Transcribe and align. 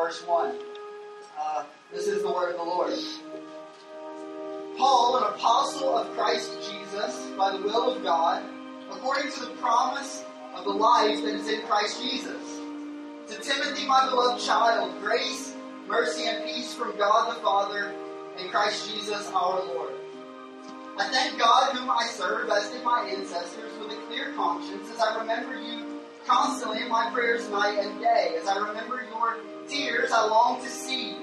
verse 0.00 0.26
1. 0.26 0.54
Uh, 1.38 1.64
this 1.92 2.06
is 2.06 2.22
the 2.22 2.32
word 2.32 2.52
of 2.52 2.56
the 2.56 2.62
Lord. 2.62 2.94
Paul, 4.78 5.18
an 5.18 5.34
apostle 5.34 5.94
of 5.94 6.10
Christ 6.16 6.50
Jesus, 6.70 7.26
by 7.36 7.54
the 7.54 7.62
will 7.62 7.94
of 7.94 8.02
God, 8.02 8.42
according 8.90 9.30
to 9.32 9.40
the 9.40 9.50
promise 9.56 10.24
of 10.54 10.64
the 10.64 10.70
life 10.70 11.22
that 11.22 11.34
is 11.34 11.48
in 11.48 11.60
Christ 11.66 12.00
Jesus. 12.00 12.42
To 13.28 13.40
Timothy, 13.42 13.86
my 13.86 14.08
beloved 14.08 14.42
child, 14.42 14.98
grace, 15.02 15.54
mercy, 15.86 16.24
and 16.24 16.46
peace 16.46 16.74
from 16.74 16.96
God 16.96 17.36
the 17.36 17.42
Father 17.42 17.92
and 18.38 18.50
Christ 18.50 18.90
Jesus 18.90 19.30
our 19.34 19.62
Lord. 19.66 19.92
I 20.98 21.10
thank 21.10 21.38
God, 21.38 21.76
whom 21.76 21.90
I 21.90 22.06
serve, 22.06 22.48
as 22.48 22.70
did 22.70 22.82
my 22.84 23.06
ancestors, 23.06 23.76
with 23.78 23.92
a 23.92 24.00
clear 24.06 24.32
conscience, 24.32 24.88
as 24.90 24.98
I 24.98 25.18
remember 25.20 25.60
you 25.60 25.89
constantly 26.30 26.80
in 26.80 26.88
my 26.88 27.10
prayers 27.10 27.48
night 27.50 27.76
and 27.80 28.00
day. 28.00 28.36
As 28.40 28.46
I 28.46 28.56
remember 28.68 29.02
your 29.02 29.36
tears, 29.68 30.12
I 30.12 30.26
long 30.28 30.62
to 30.62 30.68
see 30.68 31.10
you, 31.10 31.16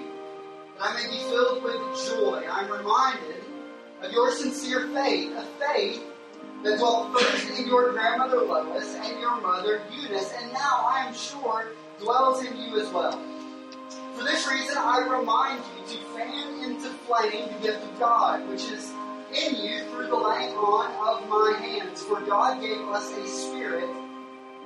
that 0.77 0.89
I 0.89 0.93
may 0.95 1.09
be 1.09 1.19
filled 1.29 1.63
with 1.63 1.79
joy. 2.05 2.43
I'm 2.51 2.69
reminded 2.69 3.41
of 4.01 4.11
your 4.11 4.31
sincere 4.33 4.87
faith, 4.89 5.31
a 5.33 5.45
faith 5.65 6.03
that 6.63 6.77
dwelt 6.77 7.17
first 7.17 7.57
in 7.57 7.67
your 7.67 7.93
grandmother 7.93 8.41
Lois 8.41 8.95
and 8.95 9.19
your 9.21 9.39
mother 9.39 9.81
Eunice, 9.91 10.33
and 10.41 10.51
now 10.51 10.85
I 10.85 11.05
am 11.07 11.13
sure 11.13 11.71
dwells 11.99 12.43
in 12.43 12.57
you 12.57 12.77
as 12.81 12.89
well. 12.89 13.17
For 14.13 14.23
this 14.25 14.45
reason, 14.45 14.75
I 14.77 15.07
remind 15.07 15.63
you 15.77 15.95
to 15.95 16.03
fan 16.15 16.63
into 16.65 16.89
flame 17.07 17.47
the 17.53 17.59
gift 17.67 17.81
of 17.81 17.97
God, 17.97 18.45
which 18.49 18.65
is 18.65 18.91
in 19.33 19.55
you 19.55 19.85
through 19.85 20.07
the 20.07 20.15
laying 20.15 20.55
on 20.55 20.91
of 20.91 21.29
my 21.29 21.57
hands. 21.61 22.03
For 22.03 22.19
God 22.21 22.59
gave 22.59 22.81
us 22.89 23.09
a 23.11 23.27
spirit, 23.27 23.89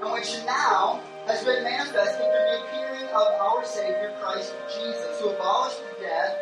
and 0.00 0.12
which 0.12 0.30
now 0.44 1.00
has 1.26 1.44
been 1.44 1.64
manifested 1.64 2.18
through 2.18 2.46
the 2.46 2.64
appearing 2.64 3.08
of 3.10 3.40
our 3.40 3.64
Savior 3.64 4.14
Christ 4.20 4.54
Jesus, 4.68 5.20
who 5.20 5.30
abolished 5.30 5.80
the 5.80 6.04
death 6.04 6.36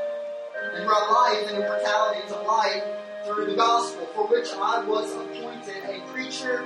and 0.75 0.87
brought 0.87 1.11
life 1.11 1.49
and 1.49 1.63
immortality 1.63 2.27
to 2.29 2.37
light 2.43 2.83
through 3.25 3.47
the 3.47 3.57
gospel, 3.57 4.07
for 4.15 4.27
which 4.27 4.49
I 4.53 4.85
was 4.85 5.11
appointed 5.13 5.83
a 5.85 6.01
preacher 6.13 6.65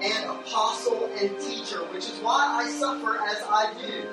and 0.00 0.30
apostle 0.30 1.10
and 1.18 1.38
teacher, 1.40 1.78
which 1.92 2.08
is 2.08 2.18
why 2.20 2.62
I 2.64 2.70
suffer 2.70 3.18
as 3.28 3.42
I 3.42 3.74
do. 3.80 4.08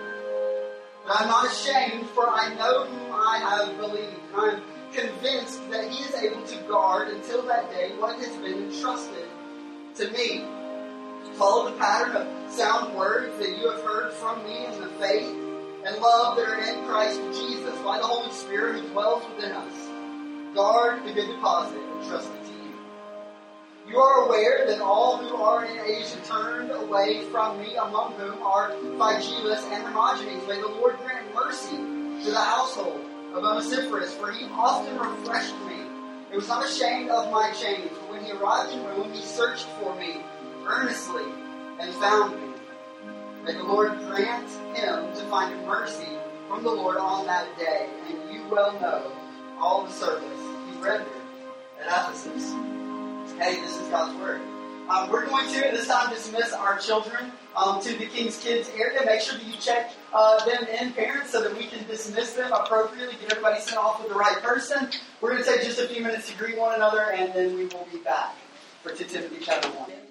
But 1.06 1.22
I'm 1.22 1.28
not 1.28 1.46
ashamed, 1.46 2.10
for 2.10 2.28
I 2.28 2.54
know 2.56 2.86
whom 2.86 3.12
I 3.14 3.38
have 3.38 3.78
believed. 3.78 4.20
I'm 4.36 4.62
convinced 4.92 5.70
that 5.70 5.90
he 5.90 6.04
is 6.04 6.16
able 6.16 6.42
to 6.44 6.56
guard 6.68 7.10
until 7.10 7.44
that 7.44 7.70
day 7.72 7.92
what 8.00 8.18
has 8.18 8.36
been 8.38 8.72
entrusted 8.72 9.28
to 9.96 10.12
me. 10.12 10.44
Follow 11.34 11.70
the 11.70 11.78
pattern 11.78 12.16
of 12.16 12.52
sound 12.52 12.96
words 12.96 13.38
that 13.40 13.58
you 13.58 13.70
have 13.70 13.82
heard 13.82 14.14
from 14.14 14.44
me 14.46 14.66
in 14.66 14.80
the 14.80 14.88
faith 15.00 15.36
and 15.86 15.98
love 15.98 16.38
that 16.38 16.48
are 16.48 16.62
in 16.62 16.86
Christ 16.86 17.20
Jesus 17.34 17.78
by 17.82 17.98
the 17.98 18.08
Holy 18.08 18.32
Spirit 18.32 18.82
who 18.82 18.90
dwells 18.90 19.24
within 19.30 19.52
us. 19.52 19.74
Guard 20.56 21.06
the 21.06 21.14
good 21.14 21.28
deposit 21.28 21.78
entrusted 22.02 22.44
to 22.46 22.52
you. 22.52 22.74
You 23.88 23.98
are 23.98 24.26
aware 24.26 24.66
that 24.66 24.82
all 24.82 25.18
who 25.18 25.36
are 25.36 25.66
in 25.66 25.78
Asia 25.78 26.18
turned 26.26 26.72
away 26.72 27.26
from 27.26 27.60
me, 27.60 27.76
among 27.76 28.14
whom 28.14 28.42
are 28.42 28.72
Phygelus 28.72 29.64
and 29.72 29.84
Hermogenes. 29.84 30.48
May 30.48 30.60
the 30.60 30.70
Lord 30.70 30.98
grant 31.00 31.36
mercy 31.36 31.76
to 31.76 32.32
the 32.32 32.40
household 32.40 33.02
of 33.34 33.44
Onesiphorus, 33.44 34.16
for 34.16 34.32
he 34.32 34.46
often 34.46 34.98
refreshed 34.98 35.54
me. 35.68 35.76
He 36.32 36.36
was 36.36 36.48
not 36.48 36.66
ashamed 36.66 37.10
of 37.10 37.32
my 37.32 37.52
chains, 37.52 37.92
but 37.92 38.10
when 38.10 38.26
he 38.26 38.32
arrived 38.32 38.74
in 38.74 38.84
Rome, 38.86 39.14
he 39.14 39.22
searched 39.22 39.68
for 39.80 39.94
me 39.96 40.24
earnestly 40.66 41.26
and 41.80 41.94
found 41.96 42.40
me. 42.40 42.54
May 43.44 43.54
the 43.54 43.64
Lord 43.64 43.92
grant 44.08 44.50
him 44.76 45.14
to 45.14 45.22
find 45.30 45.66
mercy 45.66 46.08
from 46.48 46.64
the 46.64 46.72
Lord 46.72 46.98
on 46.98 47.26
that 47.28 47.58
day, 47.58 47.90
and 48.08 48.34
you 48.34 48.44
well 48.50 48.74
know 48.80 49.12
all 49.60 49.86
the 49.86 49.92
service 49.92 50.40
he 50.70 50.82
rendered 50.82 51.08
at 51.80 51.88
Ephesus. 51.88 52.52
Hey, 53.38 53.62
this 53.62 53.78
is 53.78 53.88
God's 53.90 54.18
Word. 54.20 54.42
Um, 54.90 55.10
we're 55.10 55.26
going 55.26 55.52
to, 55.52 55.68
at 55.68 55.74
this 55.74 55.88
time, 55.88 56.14
dismiss 56.14 56.54
our 56.54 56.78
children 56.78 57.32
um, 57.56 57.82
to 57.82 57.98
the 57.98 58.06
King's 58.06 58.38
Kids 58.38 58.70
area. 58.78 59.00
Make 59.04 59.20
sure 59.20 59.38
that 59.38 59.44
you 59.44 59.58
check 59.60 59.92
uh, 60.14 60.46
them 60.46 60.64
in, 60.68 60.94
parents, 60.94 61.32
so 61.32 61.42
that 61.42 61.58
we 61.58 61.66
can 61.66 61.86
dismiss 61.88 62.34
them 62.34 62.52
appropriately, 62.52 63.16
get 63.20 63.32
everybody 63.32 63.60
sent 63.60 63.78
off 63.78 64.00
with 64.00 64.10
the 64.10 64.16
right 64.16 64.42
person. 64.44 64.90
We're 65.22 65.32
going 65.32 65.44
to 65.44 65.50
take 65.50 65.64
just 65.64 65.80
a 65.80 65.88
few 65.88 66.04
minutes 66.04 66.30
to 66.30 66.38
greet 66.38 66.58
one 66.58 66.76
another, 66.76 67.12
and 67.14 67.34
then 67.34 67.56
we 67.56 67.66
will 67.66 67.88
be 67.92 67.98
back 68.00 68.36
for 68.84 68.92
2 68.92 69.06
Timothy 69.06 69.38
chapter 69.42 69.70
1. 69.70 70.05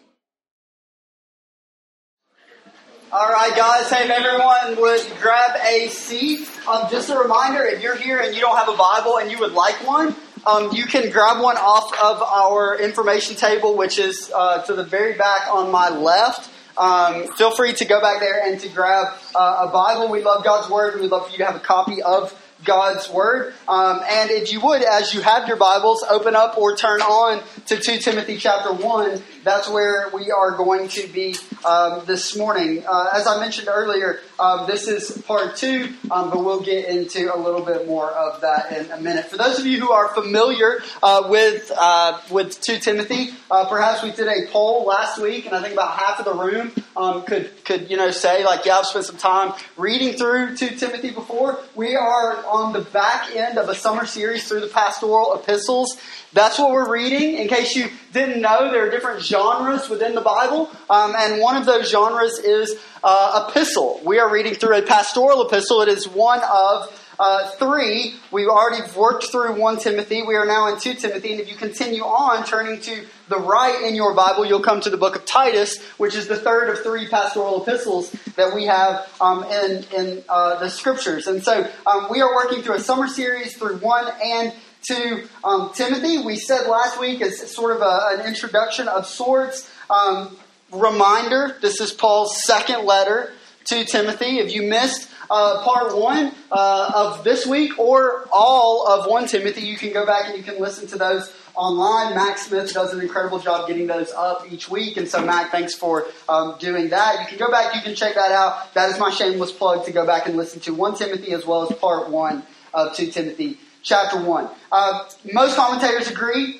All 3.17 3.29
right, 3.29 3.55
guys. 3.55 3.89
Hey, 3.89 4.07
if 4.07 4.11
everyone 4.11 4.83
would 4.83 5.01
grab 5.23 5.55
a 5.65 5.89
seat. 5.89 6.51
Um, 6.67 6.89
just 6.91 7.11
a 7.11 7.17
reminder: 7.17 7.63
if 7.63 7.81
you're 7.81 7.95
here 7.95 8.19
and 8.19 8.35
you 8.35 8.41
don't 8.41 8.57
have 8.57 8.69
a 8.69 8.77
Bible 8.77 9.19
and 9.19 9.31
you 9.31 9.39
would 9.39 9.53
like 9.53 9.77
one, 9.87 10.17
um, 10.45 10.73
you 10.73 10.85
can 10.85 11.13
grab 11.13 11.41
one 11.41 11.57
off 11.57 11.93
of 12.03 12.21
our 12.21 12.77
information 12.77 13.37
table, 13.37 13.77
which 13.77 14.01
is 14.01 14.33
uh, 14.35 14.63
to 14.63 14.75
the 14.75 14.83
very 14.83 15.13
back 15.13 15.43
on 15.49 15.71
my 15.71 15.91
left. 15.91 16.51
Um, 16.77 17.29
feel 17.35 17.55
free 17.55 17.73
to 17.75 17.85
go 17.85 18.01
back 18.01 18.19
there 18.19 18.45
and 18.45 18.59
to 18.59 18.69
grab 18.69 19.15
uh, 19.33 19.69
a 19.69 19.73
Bible. 19.73 20.09
We 20.09 20.25
love 20.25 20.43
God's 20.43 20.69
Word. 20.69 21.01
We'd 21.01 21.13
love 21.13 21.27
for 21.27 21.31
you 21.31 21.39
to 21.39 21.47
have 21.47 21.55
a 21.55 21.61
copy 21.61 22.03
of 22.03 22.35
God's 22.65 23.09
Word. 23.09 23.55
Um, 23.69 24.01
and 24.11 24.33
if 24.33 24.53
you 24.53 24.61
would, 24.61 24.83
as 24.83 25.15
you 25.15 25.21
have 25.21 25.47
your 25.47 25.57
Bibles, 25.57 26.05
open 26.11 26.35
up 26.35 26.59
or 26.59 26.75
turn 26.75 27.01
on 27.01 27.45
to 27.67 27.77
2 27.77 27.99
Timothy 27.99 28.39
chapter 28.39 28.73
1. 28.73 29.23
That's 29.45 29.69
where 29.69 30.09
we 30.09 30.31
are 30.31 30.53
going 30.53 30.89
to 30.89 31.07
be 31.07 31.37
um, 31.67 32.03
this 32.07 32.35
morning. 32.35 32.83
Uh, 32.91 33.09
as 33.13 33.27
I 33.27 33.39
mentioned 33.41 33.69
earlier, 33.69 34.21
um, 34.41 34.67
this 34.67 34.89
is 34.89 35.21
part 35.23 35.57
two, 35.57 35.93
um, 36.11 36.31
but 36.31 36.43
we'll 36.43 36.63
get 36.63 36.89
into 36.89 37.35
a 37.35 37.37
little 37.37 37.61
bit 37.61 37.87
more 37.87 38.11
of 38.11 38.41
that 38.41 38.73
in 38.73 38.91
a 38.91 38.99
minute. 38.99 39.27
For 39.27 39.37
those 39.37 39.59
of 39.59 39.67
you 39.67 39.81
who 39.81 39.93
are 39.93 40.09
familiar 40.15 40.83
uh, 41.03 41.27
with 41.29 41.71
uh, 41.77 42.21
with 42.31 42.59
2 42.63 42.79
Timothy, 42.79 43.35
uh, 43.51 43.69
perhaps 43.69 44.03
we 44.03 44.13
did 44.13 44.29
a 44.29 44.51
poll 44.51 44.87
last 44.87 45.21
week, 45.21 45.45
and 45.45 45.55
I 45.55 45.61
think 45.61 45.75
about 45.75 45.99
half 45.99 46.19
of 46.19 46.25
the 46.25 46.35
room 46.35 46.73
um, 46.97 47.25
could 47.25 47.65
could 47.65 47.91
you 47.91 47.99
know 47.99 48.11
say 48.11 48.45
like, 48.45 48.65
yeah, 48.65 48.79
I've 48.79 48.87
spent 48.87 49.05
some 49.05 49.19
time 49.19 49.53
reading 49.77 50.15
through 50.15 50.57
2 50.57 50.77
Timothy 50.77 51.11
before. 51.11 51.61
We 51.75 51.97
are 51.97 52.45
on 52.47 52.73
the 52.73 52.81
back 52.81 53.37
end 53.37 53.59
of 53.59 53.69
a 53.69 53.75
summer 53.75 54.07
series 54.07 54.49
through 54.49 54.61
the 54.61 54.69
pastoral 54.69 55.35
epistles. 55.35 56.01
That's 56.33 56.59
what 56.59 56.73
we're 56.73 56.91
reading. 56.91 57.39
In 57.39 57.47
case 57.47 57.77
you 57.77 57.89
didn't 58.13 58.41
know, 58.41 58.71
there 58.73 58.87
are 58.87 58.91
different 58.91 59.23
genres 59.35 59.89
within 59.89 60.15
the 60.15 60.21
Bible, 60.21 60.71
um, 60.89 61.15
and 61.19 61.41
one 61.41 61.57
of 61.57 61.67
those 61.67 61.91
genres 61.91 62.39
is 62.39 62.79
uh, 63.03 63.49
epistle. 63.49 64.01
We 64.05 64.21
are 64.21 64.31
reading 64.31 64.55
through 64.55 64.79
a 64.79 64.83
pastoral 64.83 65.47
epistle. 65.47 65.83
It 65.83 65.89
is 65.89 66.09
one 66.09 66.41
of 66.41 67.01
uh, 67.19 67.51
three. 67.53 68.15
We've 68.31 68.49
already 68.49 68.83
worked 68.97 69.31
through 69.31 69.59
1 69.61 69.79
Timothy. 69.79 70.23
We 70.23 70.37
are 70.37 70.47
now 70.47 70.73
in 70.73 70.81
2 70.81 70.95
Timothy. 70.95 71.33
And 71.33 71.41
if 71.41 71.49
you 71.49 71.57
continue 71.57 72.03
on, 72.03 72.45
turning 72.45 72.81
to 72.83 73.05
the 73.29 73.39
right 73.39 73.83
in 73.85 73.95
your 73.95 74.15
Bible, 74.15 74.45
you'll 74.45 74.61
come 74.61 74.81
to 74.81 74.91
the 74.91 74.97
book 74.97 75.17
of 75.17 75.25
Titus, 75.25 75.83
which 75.97 76.15
is 76.15 76.29
the 76.29 76.37
third 76.37 76.71
of 76.71 76.83
three 76.83 77.09
pastoral 77.09 77.63
epistles 77.63 78.11
that 78.37 78.55
we 78.55 78.67
have 78.67 79.09
um, 79.21 79.45
in, 79.45 79.85
in 79.97 80.25
uh, 80.29 80.59
the 80.59 80.69
scriptures. 80.69 81.27
And 81.27 81.43
so 81.43 81.69
um, 81.87 82.09
we 82.11 82.21
are 82.21 82.35
working 82.35 82.63
through 82.63 82.77
a 82.77 82.81
summer 82.81 83.09
series 83.09 83.57
through 83.57 83.79
1 83.79 84.13
and 84.23 84.53
to 84.85 85.29
um, 85.43 85.71
Timothy. 85.75 86.19
We 86.19 86.37
said 86.37 86.67
last 86.67 87.01
week 87.01 87.21
as 87.23 87.51
sort 87.51 87.77
of 87.77 87.83
a, 87.83 88.19
an 88.21 88.27
introduction 88.27 88.89
of 88.89 89.07
sorts. 89.07 89.71
Um, 89.91 90.37
reminder 90.73 91.57
this 91.61 91.81
is 91.81 91.93
Paul's 91.93 92.43
second 92.45 92.85
letter 92.85 93.33
to 93.67 93.85
Timothy. 93.85 94.39
If 94.39 94.53
you 94.53 94.63
missed 94.63 95.11
uh, 95.31 95.63
part 95.63 95.97
one 95.97 96.33
uh, 96.53 96.93
of 96.95 97.25
this 97.25 97.47
week 97.47 97.79
or 97.79 98.29
all 98.31 98.87
of 98.87 99.09
1 99.09 99.27
Timothy, 99.29 99.63
you 99.63 99.77
can 99.77 99.93
go 99.93 100.05
back 100.05 100.27
and 100.27 100.37
you 100.37 100.43
can 100.43 100.61
listen 100.61 100.87
to 100.89 100.99
those 100.99 101.35
online. 101.55 102.15
Mac 102.15 102.37
Smith 102.37 102.73
does 102.75 102.93
an 102.93 103.01
incredible 103.01 103.39
job 103.39 103.67
getting 103.67 103.87
those 103.87 104.11
up 104.13 104.45
each 104.51 104.69
week. 104.69 104.97
And 104.97 105.09
so, 105.09 105.25
Mac, 105.25 105.51
thanks 105.51 105.75
for 105.75 106.07
um, 106.29 106.57
doing 106.59 106.91
that. 106.91 107.21
You 107.21 107.27
can 107.27 107.39
go 107.39 107.51
back, 107.51 107.75
you 107.75 107.81
can 107.81 107.95
check 107.95 108.15
that 108.17 108.33
out. 108.33 108.75
That 108.75 108.91
is 108.91 108.99
my 108.99 109.11
shameless 109.11 109.53
plug 109.53 109.87
to 109.87 109.93
go 109.93 110.05
back 110.05 110.27
and 110.27 110.37
listen 110.37 110.61
to 110.61 110.75
1 110.75 110.97
Timothy 110.97 111.33
as 111.33 111.47
well 111.47 111.63
as 111.63 111.77
part 111.79 112.11
one 112.11 112.43
of 112.75 112.95
2 112.95 113.11
Timothy 113.11 113.59
chapter 113.85 114.21
1. 114.21 114.49
Uh, 114.73 115.09
most 115.33 115.57
commentators 115.57 116.11
agree 116.11 116.59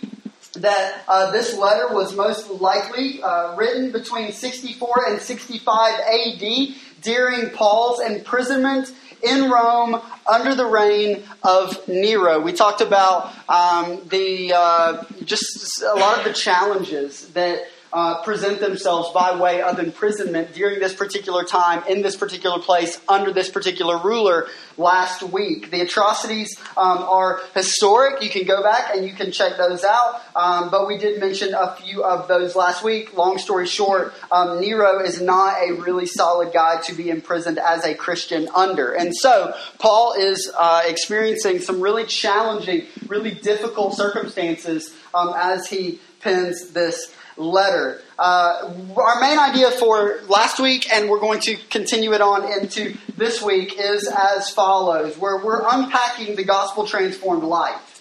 that 0.57 1.03
uh, 1.09 1.33
this 1.33 1.57
letter 1.57 1.93
was 1.93 2.15
most 2.15 2.49
likely 2.49 3.21
uh, 3.23 3.57
written 3.57 3.91
between 3.91 4.31
64 4.31 5.07
and 5.09 5.21
65 5.21 6.01
AD 6.01 6.69
during 7.03 7.51
Paul's 7.51 8.01
imprisonment 8.01 8.95
in 9.23 9.51
Rome 9.51 10.01
under 10.31 10.55
the 10.55 10.67
reign 10.67 11.25
of 11.43 11.89
Nero. 11.89 12.41
We 12.41 12.53
talked 12.53 12.83
about 12.83 13.33
um, 13.49 14.01
the 14.09 14.53
uh, 14.53 15.05
just 15.25 15.83
a 15.83 15.95
lot 15.95 16.19
of 16.19 16.25
the 16.25 16.33
challenges 16.33 17.29
that 17.31 17.67
uh, 17.95 18.21
present 18.23 18.59
themselves 18.59 19.09
by 19.15 19.37
way 19.41 19.63
of 19.63 19.79
imprisonment 19.79 20.53
during 20.53 20.81
this 20.81 20.93
particular 20.93 21.45
time, 21.45 21.81
in 21.89 22.03
this 22.03 22.17
particular 22.17 22.59
place, 22.59 23.01
under 23.09 23.33
this 23.33 23.49
particular 23.49 23.99
ruler 23.99 24.49
last 24.77 25.23
week. 25.23 25.71
The 25.71 25.81
atrocities 25.81 26.59
um, 26.77 26.99
are 26.99 27.41
historic. 27.55 28.21
You 28.21 28.31
can 28.31 28.47
go 28.47 28.65
back 28.65 28.95
and 28.95 29.07
you 29.07 29.13
can 29.13 29.31
check 29.31 29.57
those 29.57 29.85
out. 29.85 30.21
Um, 30.35 30.71
but 30.71 30.89
we 30.89 30.99
did 30.99 31.21
mention 31.21 31.55
a 31.55 31.77
few 31.77 32.03
of 32.03 32.27
those 32.27 32.57
last 32.57 32.83
week. 32.83 33.17
Long 33.17 33.39
story 33.39 33.67
short, 33.67 34.13
um, 34.33 34.61
Nero 34.61 34.99
is 35.01 35.23
not 35.23 35.63
a 35.63 35.75
really 35.75 36.07
solid 36.07 36.53
guy 36.53 36.81
to 36.83 36.95
be 36.95 37.11
imprisoned 37.11 37.61
as 37.61 37.85
a 37.85 37.95
Christian 37.95 38.49
under. 38.57 38.93
And 38.93 39.15
so 39.15 39.55
Paul 39.79 40.15
is 40.19 40.53
uh, 40.59 40.83
experiencing 40.85 41.61
some 41.61 41.81
really 41.81 42.07
challenging, 42.07 42.87
really 43.07 43.31
difficult 43.31 43.95
circumstances 43.97 44.93
um, 45.15 45.33
as 45.37 45.69
he 45.69 46.01
pens 46.21 46.71
this 46.71 47.15
letter. 47.37 48.01
Uh, 48.19 48.73
our 48.97 49.21
main 49.21 49.39
idea 49.39 49.71
for 49.71 50.21
last 50.29 50.61
week, 50.61 50.91
and 50.93 51.09
we're 51.09 51.21
going 51.21 51.41
to 51.41 51.57
continue 51.71 52.13
it 52.13 52.21
on 52.21 52.51
into 52.51 52.97
this 53.17 53.43
week, 53.43 53.75
is 53.79 54.09
as 54.09 54.51
follows 54.51 55.19
where 55.19 55.45
we're 55.45 55.63
unpacking 55.69 56.37
the 56.37 56.45
gospel 56.45 56.87
transformed 56.87 57.43
life. 57.43 57.94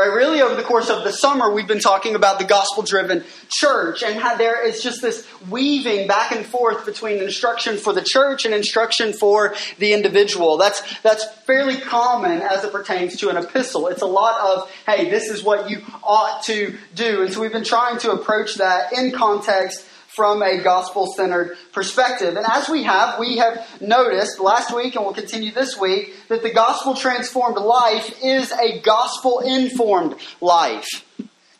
Right, 0.00 0.14
really, 0.14 0.40
over 0.40 0.54
the 0.54 0.62
course 0.62 0.88
of 0.88 1.04
the 1.04 1.12
summer, 1.12 1.52
we've 1.52 1.66
been 1.66 1.78
talking 1.78 2.14
about 2.14 2.38
the 2.38 2.46
gospel 2.46 2.82
driven 2.82 3.22
church 3.50 4.02
and 4.02 4.18
how 4.18 4.34
there 4.34 4.66
is 4.66 4.82
just 4.82 5.02
this 5.02 5.28
weaving 5.50 6.08
back 6.08 6.32
and 6.32 6.46
forth 6.46 6.86
between 6.86 7.18
instruction 7.18 7.76
for 7.76 7.92
the 7.92 8.00
church 8.00 8.46
and 8.46 8.54
instruction 8.54 9.12
for 9.12 9.54
the 9.76 9.92
individual. 9.92 10.56
That's, 10.56 10.80
that's 11.02 11.30
fairly 11.40 11.76
common 11.76 12.40
as 12.40 12.64
it 12.64 12.72
pertains 12.72 13.18
to 13.18 13.28
an 13.28 13.36
epistle. 13.36 13.88
It's 13.88 14.00
a 14.00 14.06
lot 14.06 14.40
of, 14.40 14.70
hey, 14.86 15.10
this 15.10 15.28
is 15.28 15.42
what 15.42 15.68
you 15.68 15.82
ought 16.02 16.44
to 16.44 16.78
do. 16.94 17.24
And 17.24 17.30
so 17.30 17.42
we've 17.42 17.52
been 17.52 17.62
trying 17.62 17.98
to 17.98 18.12
approach 18.12 18.54
that 18.54 18.94
in 18.94 19.12
context 19.12 19.84
from 20.14 20.42
a 20.42 20.58
gospel 20.62 21.06
centered 21.06 21.56
perspective. 21.72 22.36
And 22.36 22.46
as 22.46 22.68
we 22.68 22.82
have, 22.84 23.18
we 23.18 23.38
have 23.38 23.66
noticed 23.80 24.40
last 24.40 24.74
week 24.74 24.96
and 24.96 25.04
we'll 25.04 25.14
continue 25.14 25.52
this 25.52 25.78
week 25.78 26.14
that 26.28 26.42
the 26.42 26.52
gospel 26.52 26.94
transformed 26.94 27.56
life 27.56 28.18
is 28.22 28.52
a 28.52 28.80
gospel 28.80 29.40
informed 29.40 30.16
life. 30.40 31.04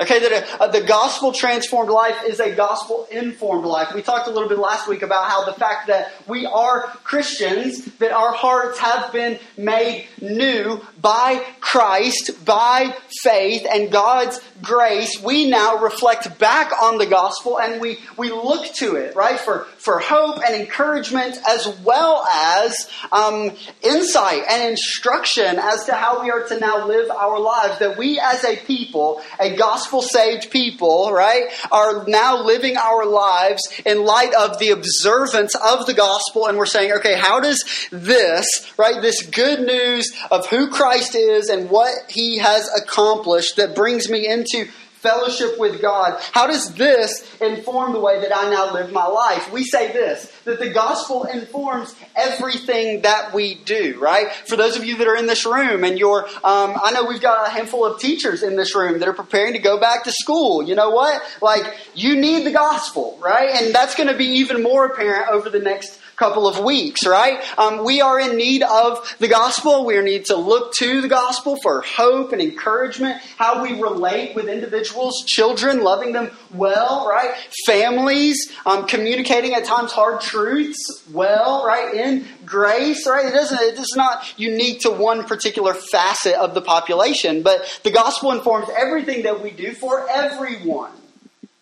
Okay, 0.00 0.19
that 0.19 0.61
a, 0.61 0.73
the 0.73 0.87
gospel 0.87 1.31
transformed 1.31 1.91
life 1.91 2.25
is 2.25 2.41
a 2.41 2.55
gospel 2.55 3.06
informed 3.11 3.67
life. 3.67 3.94
We 3.94 4.00
talked 4.00 4.29
a 4.29 4.31
little 4.31 4.49
bit 4.49 4.58
last 4.58 4.88
week 4.88 5.03
about 5.03 5.29
how 5.29 5.44
the 5.44 5.53
fact 5.53 5.88
that 5.88 6.11
we 6.26 6.46
are 6.46 6.85
Christians, 7.05 7.85
that 7.96 8.11
our 8.11 8.32
hearts 8.32 8.79
have 8.79 9.12
been 9.12 9.38
made 9.58 10.06
new 10.23 10.81
by 11.03 11.44
Christ, 11.61 12.46
by 12.46 12.96
faith, 13.23 13.67
and 13.70 13.93
God's 13.93 14.41
grace, 14.62 15.20
we 15.22 15.48
now 15.48 15.78
reflect 15.78 16.38
back 16.38 16.70
on 16.82 16.98
the 16.98 17.06
gospel 17.06 17.58
and 17.58 17.80
we, 17.80 17.98
we 18.16 18.30
look 18.30 18.72
to 18.74 18.96
it, 18.96 19.14
right, 19.16 19.38
for, 19.38 19.64
for 19.78 19.98
hope 19.98 20.40
and 20.44 20.54
encouragement 20.54 21.36
as 21.48 21.66
well 21.84 22.24
as 22.26 22.90
um, 23.12 23.52
insight 23.82 24.42
and 24.48 24.70
instruction 24.70 25.58
as 25.58 25.84
to 25.86 25.94
how 25.94 26.22
we 26.22 26.30
are 26.30 26.46
to 26.48 26.58
now 26.58 26.86
live 26.86 27.10
our 27.10 27.38
lives. 27.38 27.78
That 27.78 27.96
we 27.96 28.20
as 28.20 28.44
a 28.44 28.56
people, 28.56 29.22
a 29.38 29.56
gospel 29.56 30.02
saved 30.02 30.50
people, 30.50 31.12
right, 31.12 31.44
are 31.70 32.04
now 32.06 32.42
living 32.42 32.76
our 32.76 33.06
lives 33.06 33.62
in 33.84 34.04
light 34.04 34.34
of 34.34 34.58
the 34.58 34.70
observance 34.70 35.54
of 35.54 35.86
the 35.86 35.94
gospel 35.94 36.46
and 36.46 36.58
we're 36.58 36.66
saying, 36.66 36.92
okay, 36.92 37.18
how 37.18 37.40
does 37.40 37.88
this, 37.90 38.46
right, 38.76 39.00
this 39.00 39.22
good 39.22 39.60
news 39.60 40.10
of 40.30 40.46
who 40.48 40.68
Christ 40.68 41.14
is 41.14 41.48
and 41.48 41.70
what 41.70 41.92
he 42.08 42.38
has 42.38 42.68
accomplished 42.76 43.56
that 43.56 43.74
brings 43.74 44.08
me 44.08 44.28
into 44.28 44.50
into 44.55 44.70
fellowship 45.00 45.58
with 45.58 45.81
God. 45.81 46.20
How 46.32 46.47
does 46.47 46.75
this 46.75 47.26
inform 47.41 47.93
the 47.93 48.00
way 48.00 48.20
that 48.20 48.37
I 48.37 48.50
now 48.50 48.75
live 48.75 48.93
my 48.93 49.06
life? 49.06 49.50
We 49.50 49.64
say 49.64 49.93
this 49.93 50.31
that 50.44 50.58
the 50.58 50.69
gospel 50.70 51.25
informs 51.25 51.94
everything 52.14 53.02
that 53.02 53.32
we 53.32 53.55
do, 53.55 53.99
right? 53.99 54.31
For 54.31 54.56
those 54.56 54.76
of 54.76 54.85
you 54.85 54.97
that 54.99 55.06
are 55.06 55.17
in 55.17 55.26
this 55.26 55.47
room 55.47 55.85
and 55.85 55.99
you're, 55.99 56.26
um, 56.44 56.76
I 56.82 56.93
know 56.93 57.05
we've 57.05 57.20
got 57.20 57.47
a 57.47 57.50
handful 57.50 57.85
of 57.87 58.00
teachers 58.00 58.43
in 58.43 58.56
this 58.56 58.75
room 58.75 58.99
that 58.99 59.08
are 59.08 59.14
preparing 59.14 59.55
to 59.55 59.58
go 59.58 59.81
back 59.81 60.05
to 60.05 60.12
school. 60.12 60.62
You 60.62 60.75
know 60.75 60.91
what? 60.91 61.23
Like, 61.41 61.76
you 61.94 62.17
need 62.17 62.44
the 62.44 62.53
gospel, 62.53 63.19
right? 63.23 63.50
And 63.62 63.75
that's 63.75 63.94
going 63.94 64.08
to 64.08 64.17
be 64.17 64.26
even 64.26 64.62
more 64.62 64.87
apparent 64.87 65.29
over 65.31 65.49
the 65.49 65.61
next 65.61 66.00
couple 66.20 66.46
of 66.46 66.62
weeks, 66.62 67.06
right? 67.06 67.43
Um, 67.56 67.82
we 67.82 68.02
are 68.02 68.20
in 68.20 68.37
need 68.37 68.62
of 68.62 69.17
the 69.20 69.26
gospel. 69.26 69.87
We 69.87 69.99
need 70.02 70.26
to 70.26 70.37
look 70.37 70.75
to 70.75 71.00
the 71.00 71.08
gospel 71.08 71.56
for 71.62 71.81
hope 71.81 72.32
and 72.32 72.43
encouragement, 72.43 73.22
how 73.38 73.62
we 73.62 73.81
relate 73.81 74.37
with 74.37 74.46
individuals, 74.46 75.25
children, 75.26 75.82
loving 75.82 76.12
them 76.12 76.31
well, 76.52 77.08
right? 77.08 77.34
Families, 77.64 78.52
um, 78.67 78.87
communicating 78.87 79.55
at 79.55 79.64
times 79.64 79.93
hard 79.93 80.20
truths 80.20 81.02
well, 81.11 81.64
right? 81.67 81.94
In 81.94 82.26
grace, 82.44 83.06
right? 83.06 83.25
It 83.25 83.32
doesn't, 83.32 83.58
it 83.58 83.78
is 83.78 83.94
not 83.96 84.38
unique 84.38 84.81
to 84.81 84.90
one 84.90 85.25
particular 85.25 85.72
facet 85.72 86.34
of 86.34 86.52
the 86.52 86.61
population, 86.61 87.43
but 87.43 87.81
the 87.82 87.90
gospel 87.90 88.32
informs 88.32 88.69
everything 88.76 89.22
that 89.22 89.43
we 89.43 89.52
do 89.52 89.72
for 89.72 90.06
everyone, 90.11 90.93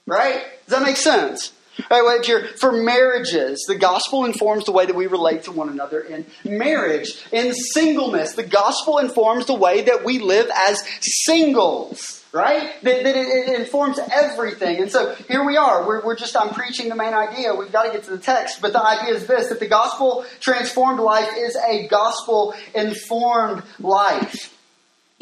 right? 0.04 0.42
Does 0.66 0.78
that 0.78 0.82
make 0.82 0.96
sense? 0.96 1.52
Right, 1.90 2.58
for 2.58 2.72
marriages, 2.72 3.64
the 3.68 3.76
gospel 3.76 4.24
informs 4.24 4.64
the 4.64 4.72
way 4.72 4.86
that 4.86 4.96
we 4.96 5.06
relate 5.06 5.44
to 5.44 5.52
one 5.52 5.68
another 5.68 6.00
in 6.00 6.26
marriage. 6.44 7.24
In 7.32 7.54
singleness, 7.54 8.34
the 8.34 8.42
gospel 8.42 8.98
informs 8.98 9.46
the 9.46 9.54
way 9.54 9.82
that 9.82 10.04
we 10.04 10.18
live 10.18 10.50
as 10.68 10.82
singles 11.00 12.18
right? 12.32 12.74
That, 12.82 13.04
that 13.04 13.16
it, 13.16 13.48
it, 13.48 13.60
informs 13.60 13.98
everything. 14.12 14.82
And 14.82 14.90
so 14.90 15.14
here 15.28 15.44
we 15.44 15.56
are. 15.56 15.86
We're, 15.86 16.04
we're 16.04 16.16
just, 16.16 16.36
I'm 16.36 16.50
preaching 16.50 16.88
the 16.88 16.94
main 16.94 17.14
idea. 17.14 17.54
We've 17.54 17.72
got 17.72 17.84
to 17.84 17.90
get 17.90 18.04
to 18.04 18.10
the 18.10 18.18
text. 18.18 18.60
But 18.60 18.72
the 18.72 18.84
idea 18.84 19.14
is 19.14 19.26
this 19.26 19.48
that 19.48 19.60
the 19.60 19.66
gospel 19.66 20.26
transformed 20.40 21.00
life 21.00 21.30
is 21.36 21.56
a 21.56 21.88
gospel 21.88 22.54
informed 22.74 23.62
life. 23.78 24.57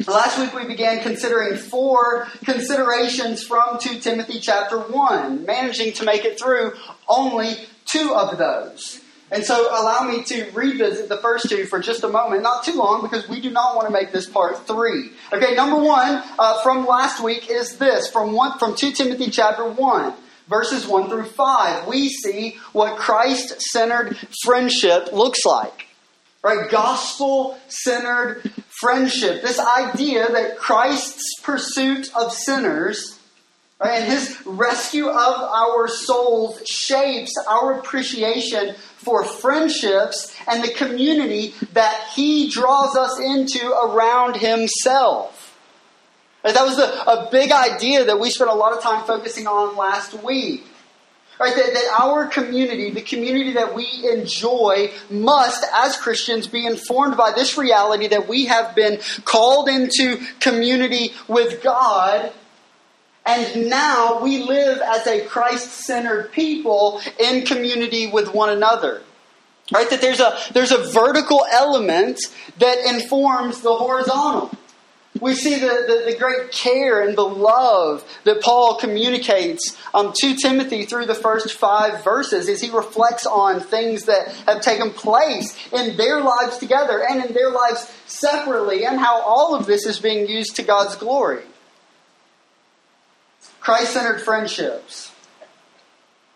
Last 0.05 0.39
week 0.39 0.53
we 0.53 0.67
began 0.67 1.01
considering 1.01 1.57
four 1.57 2.27
considerations 2.45 3.43
from 3.43 3.79
2 3.79 3.99
Timothy 3.99 4.39
chapter 4.39 4.77
1, 4.77 5.45
managing 5.45 5.93
to 5.93 6.05
make 6.05 6.23
it 6.23 6.39
through 6.39 6.73
only 7.09 7.55
two 7.85 8.13
of 8.13 8.37
those. 8.37 9.01
And 9.31 9.43
so 9.43 9.67
allow 9.69 10.03
me 10.03 10.23
to 10.25 10.51
revisit 10.51 11.09
the 11.09 11.17
first 11.17 11.49
two 11.49 11.65
for 11.65 11.79
just 11.79 12.03
a 12.03 12.07
moment, 12.07 12.43
not 12.43 12.63
too 12.63 12.73
long, 12.73 13.01
because 13.01 13.27
we 13.27 13.41
do 13.41 13.49
not 13.49 13.75
want 13.75 13.87
to 13.87 13.91
make 13.91 14.11
this 14.11 14.29
part 14.29 14.65
three. 14.67 15.09
Okay, 15.33 15.55
number 15.55 15.77
one 15.77 16.23
uh, 16.37 16.61
from 16.61 16.85
last 16.85 17.21
week 17.21 17.49
is 17.49 17.77
this 17.77 18.07
from 18.09 18.33
one 18.33 18.57
from 18.59 18.75
2 18.75 18.91
Timothy 18.91 19.31
chapter 19.31 19.67
1 19.67 20.13
verses 20.47 20.87
1 20.87 21.09
through 21.09 21.25
5, 21.25 21.87
we 21.87 22.09
see 22.09 22.57
what 22.71 22.97
Christ 22.97 23.61
centered 23.61 24.17
friendship 24.43 25.11
looks 25.11 25.45
like. 25.45 25.87
Right? 26.43 26.69
Gospel 26.69 27.57
centered 27.67 28.49
friendship. 28.79 29.41
This 29.41 29.59
idea 29.59 30.31
that 30.31 30.57
Christ's 30.57 31.39
pursuit 31.41 32.09
of 32.15 32.31
sinners 32.31 33.19
right, 33.79 34.01
and 34.01 34.11
his 34.11 34.37
rescue 34.45 35.07
of 35.07 35.15
our 35.15 35.87
souls 35.87 36.61
shapes 36.67 37.33
our 37.49 37.79
appreciation 37.79 38.75
for 38.97 39.23
friendships 39.23 40.35
and 40.47 40.63
the 40.63 40.73
community 40.73 41.53
that 41.73 42.09
he 42.13 42.49
draws 42.49 42.95
us 42.95 43.19
into 43.19 43.71
around 43.71 44.37
himself. 44.37 45.43
That 46.43 46.63
was 46.63 46.77
a, 46.79 46.83
a 46.83 47.29
big 47.31 47.51
idea 47.51 48.05
that 48.05 48.19
we 48.19 48.29
spent 48.29 48.49
a 48.49 48.53
lot 48.53 48.73
of 48.73 48.81
time 48.81 49.05
focusing 49.05 49.47
on 49.47 49.75
last 49.75 50.13
week. 50.23 50.65
Right, 51.39 51.55
that, 51.55 51.73
that 51.73 52.01
our 52.01 52.25
community, 52.25 52.89
the 52.89 53.01
community 53.01 53.53
that 53.53 53.75
we 53.75 53.87
enjoy, 54.11 54.91
must, 55.11 55.63
as 55.71 55.95
Christians, 55.95 56.47
be 56.47 56.65
informed 56.65 57.15
by 57.15 57.31
this 57.31 57.59
reality 57.59 58.07
that 58.07 58.27
we 58.27 58.45
have 58.45 58.73
been 58.73 58.99
called 59.23 59.69
into 59.69 60.17
community 60.39 61.13
with 61.27 61.61
God, 61.61 62.31
and 63.23 63.69
now 63.69 64.21
we 64.23 64.41
live 64.43 64.79
as 64.81 65.05
a 65.05 65.25
Christ 65.25 65.69
centered 65.85 66.31
people 66.31 67.01
in 67.19 67.45
community 67.45 68.07
with 68.07 68.33
one 68.33 68.49
another. 68.49 69.03
Right? 69.71 69.89
That 69.89 70.01
there's 70.01 70.21
a, 70.21 70.37
there's 70.53 70.71
a 70.71 70.91
vertical 70.91 71.45
element 71.51 72.19
that 72.57 72.77
informs 72.85 73.61
the 73.61 73.75
horizontal. 73.75 74.51
We 75.21 75.35
see 75.35 75.59
the, 75.59 75.67
the, 75.67 76.11
the, 76.11 76.17
great 76.17 76.51
care 76.51 77.07
and 77.07 77.17
the 77.17 77.23
love 77.23 78.03
that 78.23 78.41
Paul 78.41 78.75
communicates 78.75 79.77
um, 79.93 80.13
to 80.17 80.35
Timothy 80.35 80.85
through 80.85 81.05
the 81.05 81.15
first 81.15 81.53
five 81.53 82.03
verses 82.03 82.49
as 82.49 82.61
he 82.61 82.69
reflects 82.69 83.25
on 83.25 83.59
things 83.59 84.03
that 84.05 84.27
have 84.47 84.61
taken 84.61 84.91
place 84.91 85.57
in 85.71 85.97
their 85.97 86.21
lives 86.21 86.57
together 86.57 87.03
and 87.07 87.23
in 87.23 87.33
their 87.33 87.51
lives 87.51 87.91
separately, 88.05 88.85
and 88.85 88.99
how 88.99 89.21
all 89.21 89.55
of 89.55 89.65
this 89.65 89.85
is 89.85 89.99
being 89.99 90.27
used 90.27 90.55
to 90.57 90.63
God's 90.63 90.95
glory. 90.95 91.43
Christ 93.59 93.93
centered 93.93 94.21
friendships. 94.21 95.11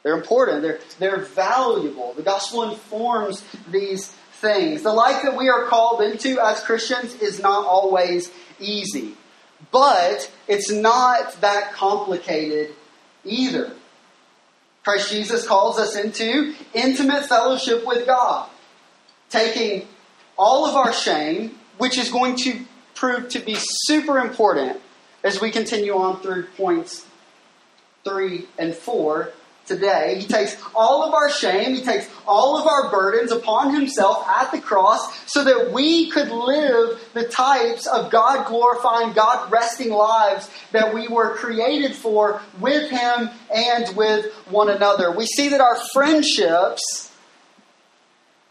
They're 0.03 0.17
important, 0.17 0.63
they're, 0.63 0.79
they're 1.00 1.19
valuable. 1.19 2.13
The 2.13 2.23
gospel 2.23 2.63
informs 2.63 3.43
these 3.69 4.07
things. 4.41 4.81
The 4.81 4.91
life 4.91 5.21
that 5.23 5.38
we 5.38 5.47
are 5.50 5.65
called 5.67 6.01
into 6.01 6.39
as 6.39 6.59
Christians 6.61 7.13
is 7.21 7.39
not 7.39 7.65
always 7.65 8.31
easy, 8.62 9.15
but 9.72 10.32
it's 10.48 10.72
not 10.72 11.39
that 11.41 11.74
complicated 11.74 12.74
either. 13.24 13.74
Christ 14.84 15.12
Jesus 15.12 15.48
calls 15.48 15.77
us 15.77 15.96
into 15.96 16.56
intimate 16.74 17.25
fellowship 17.27 17.86
with 17.86 18.06
God, 18.06 18.50
taking 19.30 19.88
all 20.38 20.65
of 20.65 20.75
our 20.75 20.91
shame, 20.91 21.60
which 21.77 21.98
is 21.98 22.12
going 22.12 22.36
to 22.38 22.60
prove 22.96 23.30
to 23.30 23.39
be 23.39 23.56
super 23.58 24.20
important 24.20 24.82
as 25.24 25.39
we 25.39 25.51
continue 25.51 25.94
on 25.94 26.20
through 26.22 26.46
points 26.58 27.06
three 28.03 28.48
and 28.58 28.74
four 28.74 29.32
today. 29.65 30.18
He 30.20 30.25
takes 30.25 30.58
all 30.75 31.03
of 31.03 31.13
our 31.13 31.30
shame, 31.30 31.75
He 31.75 31.82
takes 31.82 32.10
all 32.27 32.58
of 32.58 32.68
our 32.68 32.89
burdens 32.89 33.32
upon 33.32 33.74
Himself 33.74 34.27
at 34.27 34.51
the 34.51 34.60
cross 34.60 35.32
so 35.32 35.44
that 35.44 35.72
we 35.72 36.10
could 36.10 36.30
live 36.30 37.00
the 37.13 37.27
types 37.27 37.88
of 37.88 38.12
God 38.12 38.48
glorifying, 38.48 39.13
God 39.13 39.51
resting 39.51 39.91
lives 39.91 40.50
that 40.72 40.94
we 40.94 41.08
were 41.08 41.36
created 41.36 41.96
for 41.96 42.41
with 42.60 42.89
Him 42.89 43.30
and 43.53 43.96
with 43.96 44.34
one 44.50 44.70
another. 44.70 45.15
We 45.15 45.25
see 45.25 45.50
that 45.50 45.62
our 45.62 45.77
friendships 45.94 47.12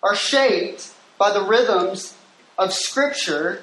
are 0.02 0.16
shaped 0.16 0.92
by 1.18 1.32
the 1.32 1.44
rhythms 1.44 2.16
of 2.56 2.72
Scripture 2.72 3.62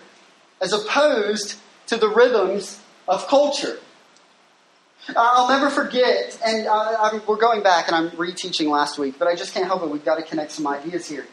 as 0.62 0.74
opposed 0.74 1.56
to 1.88 1.98
the 1.98 2.10
rhythms 2.10 2.80
of 3.08 3.28
culture. 3.28 3.80
I'll 5.16 5.48
never 5.48 5.70
forget, 5.70 6.38
and 6.46 6.68
uh, 6.68 7.20
we're 7.28 7.38
going 7.38 7.64
back 7.64 7.88
and 7.88 7.96
I'm 7.96 8.10
reteaching 8.12 8.70
last 8.70 8.98
week, 8.98 9.16
but 9.18 9.28
I 9.28 9.36
just 9.36 9.54
can't 9.54 9.66
help 9.66 9.84
it. 9.84 9.90
We've 9.90 10.04
got 10.04 10.16
to 10.16 10.24
connect 10.24 10.52
some 10.52 10.68
ideas 10.68 11.08
here. 11.08 11.26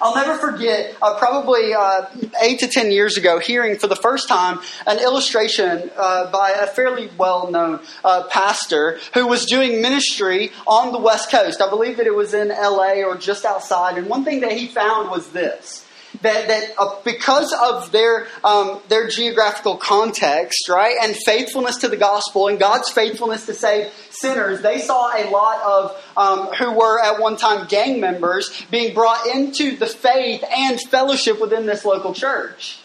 I'll 0.00 0.14
never 0.14 0.36
forget, 0.38 0.96
uh, 1.02 1.18
probably 1.18 1.74
uh, 1.74 2.06
eight 2.40 2.60
to 2.60 2.68
ten 2.68 2.92
years 2.92 3.16
ago, 3.16 3.40
hearing 3.40 3.76
for 3.78 3.88
the 3.88 3.96
first 3.96 4.28
time 4.28 4.60
an 4.86 4.98
illustration 5.00 5.90
uh, 5.96 6.30
by 6.30 6.50
a 6.50 6.66
fairly 6.68 7.10
well 7.18 7.50
known 7.50 7.80
uh, 8.04 8.24
pastor 8.30 9.00
who 9.14 9.26
was 9.26 9.44
doing 9.46 9.82
ministry 9.82 10.52
on 10.66 10.92
the 10.92 10.98
West 10.98 11.30
Coast. 11.30 11.60
I 11.60 11.68
believe 11.68 11.96
that 11.96 12.06
it 12.06 12.14
was 12.14 12.32
in 12.32 12.48
LA 12.48 13.02
or 13.02 13.16
just 13.16 13.44
outside. 13.44 13.98
And 13.98 14.08
one 14.08 14.24
thing 14.24 14.40
that 14.40 14.52
he 14.52 14.68
found 14.68 15.10
was 15.10 15.30
this 15.30 15.84
that, 16.22 16.48
that 16.48 16.74
uh, 16.78 16.96
because 17.04 17.54
of 17.62 17.92
their 17.92 18.26
um, 18.44 18.80
their 18.88 19.08
geographical 19.08 19.76
context, 19.76 20.68
right, 20.68 20.96
and 21.02 21.16
faithfulness 21.16 21.78
to 21.78 21.88
the 21.88 21.96
gospel 21.96 22.48
and 22.48 22.58
God's 22.58 22.90
faithfulness 22.90 23.46
to 23.46 23.54
save 23.54 23.92
sinners, 24.10 24.60
they 24.60 24.80
saw 24.80 25.12
a 25.16 25.30
lot 25.30 25.62
of 25.62 26.04
um, 26.16 26.46
who 26.54 26.72
were 26.72 27.02
at 27.02 27.20
one 27.20 27.36
time 27.36 27.66
gang 27.68 28.00
members 28.00 28.64
being 28.70 28.94
brought 28.94 29.26
into 29.26 29.76
the 29.76 29.86
faith 29.86 30.44
and 30.50 30.80
fellowship 30.80 31.40
within 31.40 31.66
this 31.66 31.84
local 31.84 32.14
church. 32.14 32.80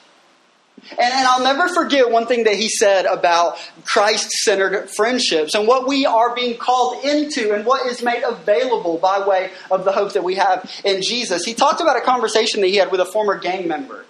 And, 0.91 0.99
and 0.99 1.27
I'll 1.27 1.43
never 1.43 1.73
forget 1.73 2.09
one 2.11 2.27
thing 2.27 2.43
that 2.43 2.55
he 2.55 2.69
said 2.69 3.05
about 3.05 3.57
Christ 3.85 4.29
centered 4.31 4.89
friendships 4.89 5.55
and 5.55 5.67
what 5.67 5.87
we 5.87 6.05
are 6.05 6.35
being 6.35 6.57
called 6.57 7.03
into 7.03 7.53
and 7.53 7.65
what 7.65 7.85
is 7.87 8.03
made 8.03 8.23
available 8.23 8.97
by 8.97 9.25
way 9.25 9.51
of 9.71 9.85
the 9.85 9.91
hope 9.91 10.13
that 10.13 10.23
we 10.23 10.35
have 10.35 10.69
in 10.83 11.01
Jesus. 11.01 11.45
He 11.45 11.53
talked 11.53 11.81
about 11.81 11.97
a 11.97 12.01
conversation 12.01 12.61
that 12.61 12.67
he 12.67 12.75
had 12.75 12.91
with 12.91 12.99
a 12.99 13.05
former 13.05 13.37
gang 13.37 13.67
member 13.67 14.05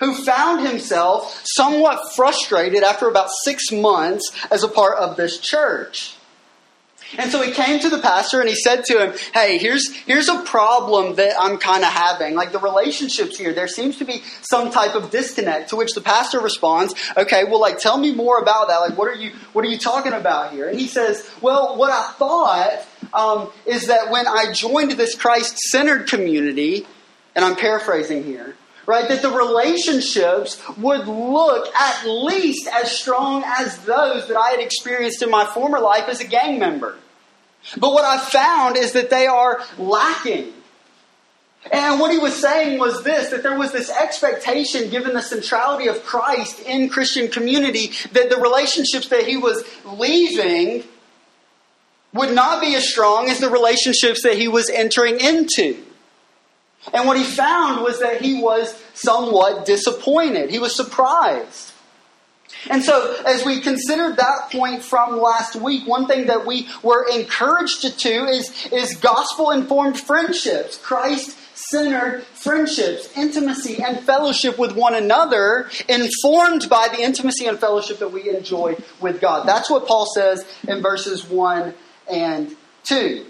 who 0.00 0.14
found 0.24 0.66
himself 0.66 1.42
somewhat 1.44 2.14
frustrated 2.16 2.82
after 2.82 3.08
about 3.08 3.28
six 3.44 3.70
months 3.70 4.30
as 4.50 4.62
a 4.62 4.68
part 4.68 4.98
of 4.98 5.16
this 5.16 5.38
church. 5.38 6.14
And 7.18 7.30
so 7.30 7.42
he 7.42 7.52
came 7.52 7.80
to 7.80 7.88
the 7.88 7.98
pastor 7.98 8.40
and 8.40 8.48
he 8.48 8.54
said 8.54 8.84
to 8.86 9.04
him, 9.04 9.18
Hey, 9.34 9.58
here's, 9.58 9.92
here's 10.06 10.28
a 10.28 10.42
problem 10.42 11.16
that 11.16 11.34
I'm 11.38 11.58
kind 11.58 11.82
of 11.82 11.90
having. 11.90 12.34
Like 12.34 12.52
the 12.52 12.58
relationships 12.58 13.36
here, 13.36 13.52
there 13.52 13.68
seems 13.68 13.98
to 13.98 14.04
be 14.04 14.22
some 14.42 14.70
type 14.70 14.94
of 14.94 15.10
disconnect. 15.10 15.70
To 15.70 15.76
which 15.76 15.94
the 15.94 16.00
pastor 16.00 16.40
responds, 16.40 16.94
Okay, 17.16 17.44
well, 17.44 17.60
like, 17.60 17.78
tell 17.78 17.98
me 17.98 18.14
more 18.14 18.38
about 18.38 18.68
that. 18.68 18.78
Like, 18.78 18.96
what 18.96 19.08
are 19.08 19.14
you, 19.14 19.32
what 19.52 19.64
are 19.64 19.68
you 19.68 19.78
talking 19.78 20.12
about 20.12 20.52
here? 20.52 20.68
And 20.68 20.78
he 20.78 20.86
says, 20.86 21.28
Well, 21.40 21.76
what 21.76 21.90
I 21.90 22.12
thought 22.12 22.86
um, 23.12 23.50
is 23.66 23.88
that 23.88 24.10
when 24.10 24.26
I 24.28 24.52
joined 24.52 24.92
this 24.92 25.14
Christ 25.14 25.58
centered 25.58 26.08
community, 26.08 26.86
and 27.34 27.44
I'm 27.44 27.56
paraphrasing 27.56 28.24
here, 28.24 28.56
right? 28.86 29.08
That 29.08 29.22
the 29.22 29.30
relationships 29.30 30.60
would 30.76 31.06
look 31.06 31.72
at 31.74 32.06
least 32.06 32.68
as 32.68 32.90
strong 32.90 33.44
as 33.46 33.78
those 33.84 34.28
that 34.28 34.36
I 34.36 34.50
had 34.50 34.60
experienced 34.60 35.22
in 35.22 35.30
my 35.30 35.44
former 35.46 35.80
life 35.80 36.08
as 36.08 36.20
a 36.20 36.26
gang 36.26 36.58
member. 36.58 36.96
But 37.76 37.92
what 37.92 38.04
I 38.04 38.18
found 38.18 38.76
is 38.76 38.92
that 38.92 39.10
they 39.10 39.26
are 39.26 39.62
lacking. 39.78 40.52
And 41.70 42.00
what 42.00 42.10
he 42.10 42.18
was 42.18 42.34
saying 42.34 42.78
was 42.78 43.04
this 43.04 43.30
that 43.30 43.42
there 43.42 43.58
was 43.58 43.72
this 43.72 43.90
expectation, 43.90 44.88
given 44.90 45.12
the 45.12 45.22
centrality 45.22 45.88
of 45.88 46.02
Christ 46.04 46.60
in 46.60 46.88
Christian 46.88 47.28
community, 47.28 47.92
that 48.12 48.30
the 48.30 48.38
relationships 48.38 49.08
that 49.08 49.26
he 49.26 49.36
was 49.36 49.62
leaving 49.84 50.84
would 52.12 52.34
not 52.34 52.60
be 52.60 52.74
as 52.74 52.88
strong 52.88 53.28
as 53.28 53.40
the 53.40 53.50
relationships 53.50 54.22
that 54.22 54.36
he 54.36 54.48
was 54.48 54.70
entering 54.70 55.20
into. 55.20 55.76
And 56.94 57.06
what 57.06 57.18
he 57.18 57.24
found 57.24 57.82
was 57.82 58.00
that 58.00 58.22
he 58.22 58.40
was 58.40 58.74
somewhat 58.94 59.66
disappointed. 59.66 60.50
He 60.50 60.58
was 60.58 60.74
surprised. 60.74 61.69
And 62.68 62.82
so, 62.82 63.16
as 63.26 63.44
we 63.44 63.60
considered 63.60 64.16
that 64.16 64.50
point 64.52 64.82
from 64.82 65.18
last 65.18 65.56
week, 65.56 65.86
one 65.86 66.06
thing 66.06 66.26
that 66.26 66.44
we 66.44 66.68
were 66.82 67.06
encouraged 67.08 67.82
to 67.82 67.96
do 67.96 68.26
is, 68.26 68.68
is 68.72 68.96
gospel 68.96 69.50
informed 69.50 69.98
friendships, 69.98 70.76
Christ 70.76 71.38
centered 71.54 72.22
friendships, 72.24 73.16
intimacy, 73.16 73.82
and 73.82 74.00
fellowship 74.00 74.58
with 74.58 74.74
one 74.74 74.94
another, 74.94 75.70
informed 75.88 76.68
by 76.68 76.88
the 76.88 77.02
intimacy 77.02 77.46
and 77.46 77.58
fellowship 77.58 77.98
that 77.98 78.12
we 78.12 78.28
enjoy 78.28 78.76
with 79.00 79.20
God. 79.20 79.46
That's 79.46 79.70
what 79.70 79.86
Paul 79.86 80.06
says 80.14 80.44
in 80.66 80.82
verses 80.82 81.24
1 81.24 81.74
and 82.10 82.56
2 82.84 83.29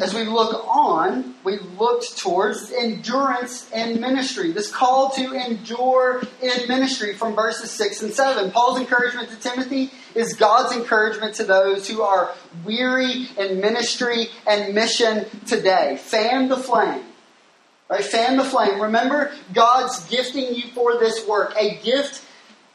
as 0.00 0.14
we 0.14 0.24
look 0.24 0.66
on, 0.66 1.34
we 1.44 1.58
looked 1.78 2.16
towards 2.16 2.72
endurance 2.72 3.70
in 3.72 4.00
ministry. 4.00 4.50
This 4.50 4.70
call 4.70 5.10
to 5.10 5.32
endure 5.32 6.22
in 6.40 6.66
ministry 6.66 7.14
from 7.14 7.34
verses 7.34 7.70
6 7.72 8.02
and 8.02 8.12
7. 8.12 8.50
Paul's 8.52 8.80
encouragement 8.80 9.28
to 9.30 9.36
Timothy 9.36 9.90
is 10.14 10.34
God's 10.34 10.74
encouragement 10.74 11.34
to 11.34 11.44
those 11.44 11.88
who 11.88 12.00
are 12.00 12.34
weary 12.64 13.28
in 13.38 13.60
ministry 13.60 14.28
and 14.46 14.74
mission 14.74 15.26
today. 15.46 15.98
Fan 15.98 16.48
the 16.48 16.56
flame. 16.56 17.04
Right? 17.90 18.04
Fan 18.04 18.38
the 18.38 18.44
flame. 18.44 18.80
Remember, 18.80 19.32
God's 19.52 20.08
gifting 20.08 20.54
you 20.54 20.68
for 20.74 20.98
this 20.98 21.26
work, 21.28 21.54
a 21.58 21.76
gift 21.82 22.24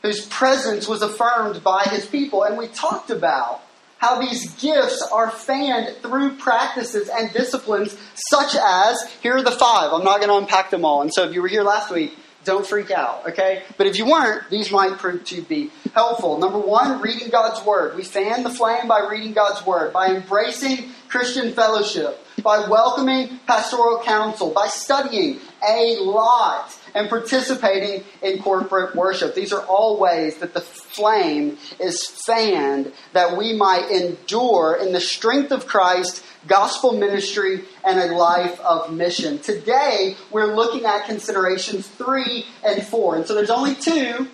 whose 0.04 0.26
presence 0.28 0.88
was 0.88 1.02
affirmed 1.02 1.64
by 1.64 1.84
his 1.84 2.06
people. 2.06 2.44
And 2.44 2.58
we 2.58 2.68
talked 2.68 3.10
about 3.10 3.62
how 4.00 4.20
these 4.22 4.54
gifts 4.56 5.02
are 5.12 5.32
fanned 5.32 5.96
through 6.02 6.36
practices 6.36 7.10
and 7.10 7.32
disciplines 7.34 7.98
such 8.30 8.56
as 8.56 9.12
here 9.22 9.38
are 9.38 9.44
the 9.44 9.52
five. 9.52 9.92
I'm 9.92 10.04
not 10.04 10.18
going 10.18 10.30
to 10.30 10.38
unpack 10.38 10.70
them 10.70 10.86
all. 10.86 11.02
And 11.02 11.14
so 11.14 11.24
if 11.24 11.34
you 11.34 11.42
were 11.42 11.48
here 11.48 11.64
last 11.64 11.92
week, 11.92 12.18
don't 12.44 12.66
freak 12.66 12.92
out, 12.92 13.28
okay? 13.28 13.64
But 13.76 13.88
if 13.88 13.98
you 13.98 14.06
weren't, 14.06 14.50
these 14.50 14.72
might 14.72 14.98
prove 14.98 15.26
to 15.26 15.42
be 15.42 15.70
helpful. 15.94 16.38
Number 16.38 16.60
one, 16.60 17.02
reading 17.02 17.30
God's 17.30 17.64
Word. 17.66 17.98
We 17.98 18.04
fan 18.04 18.44
the 18.44 18.50
flame 18.50 18.88
by 18.88 19.06
reading 19.12 19.34
God's 19.34 19.66
Word, 19.66 19.92
by 19.92 20.16
embracing 20.16 20.92
Christian 21.10 21.52
fellowship, 21.52 22.26
by 22.42 22.70
welcoming 22.70 23.40
pastoral 23.48 24.02
counsel, 24.02 24.52
by 24.52 24.68
studying 24.68 25.42
a 25.68 25.98
lot 26.00 26.78
and 26.96 27.10
participating 27.10 28.04
in 28.22 28.42
corporate 28.42 28.96
worship. 28.96 29.36
These 29.36 29.54
are 29.54 29.64
all 29.66 30.00
ways 30.00 30.38
that 30.38 30.54
the 30.54 30.62
flame 30.62 31.58
is 31.80 32.06
fanned 32.06 32.92
that 33.14 33.38
we 33.38 33.54
might 33.54 33.90
endure 33.92 34.78
in 34.82 34.94
the 34.94 35.02
strength 35.02 35.52
of 35.52 35.68
Christ, 35.68 36.24
gospel 36.48 36.94
ministry, 36.94 37.66
and 37.86 38.00
a 38.00 38.16
life 38.16 38.60
of 38.62 38.94
mission. 38.94 39.40
Today, 39.40 40.16
we're 40.32 40.56
looking 40.56 40.86
at 40.86 41.06
considerations 41.06 41.88
three 41.88 42.46
and 42.66 42.86
four. 42.86 43.16
And 43.16 43.26
so 43.28 43.36
there's 43.36 43.50
only 43.50 43.76
two. 43.76 44.28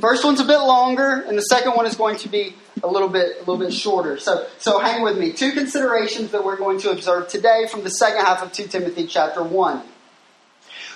First 0.00 0.24
one's 0.24 0.40
a 0.40 0.44
bit 0.44 0.58
longer, 0.58 1.24
and 1.26 1.38
the 1.38 1.42
second 1.42 1.72
one 1.72 1.86
is 1.86 1.96
going 1.96 2.16
to 2.18 2.28
be 2.28 2.54
a 2.82 2.88
little 2.88 3.08
bit 3.08 3.36
a 3.36 3.38
little 3.40 3.58
bit 3.58 3.72
shorter. 3.72 4.18
So 4.18 4.46
so 4.58 4.78
hang 4.78 5.02
with 5.02 5.18
me. 5.18 5.32
Two 5.32 5.52
considerations 5.52 6.32
that 6.32 6.44
we're 6.44 6.56
going 6.56 6.80
to 6.80 6.90
observe 6.90 7.28
today 7.28 7.66
from 7.70 7.84
the 7.84 7.90
second 7.90 8.24
half 8.24 8.42
of 8.42 8.52
2 8.52 8.66
Timothy 8.68 9.06
chapter 9.06 9.42
1. 9.42 9.82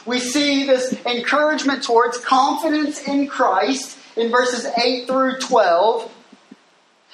We 0.06 0.20
see 0.20 0.64
this 0.64 0.92
encouragement 1.04 1.82
towards 1.82 2.18
confidence 2.18 3.06
in 3.06 3.26
Christ 3.26 3.98
in 4.16 4.30
verses 4.30 4.64
8 4.64 5.06
through 5.08 5.38
12. 5.40 6.12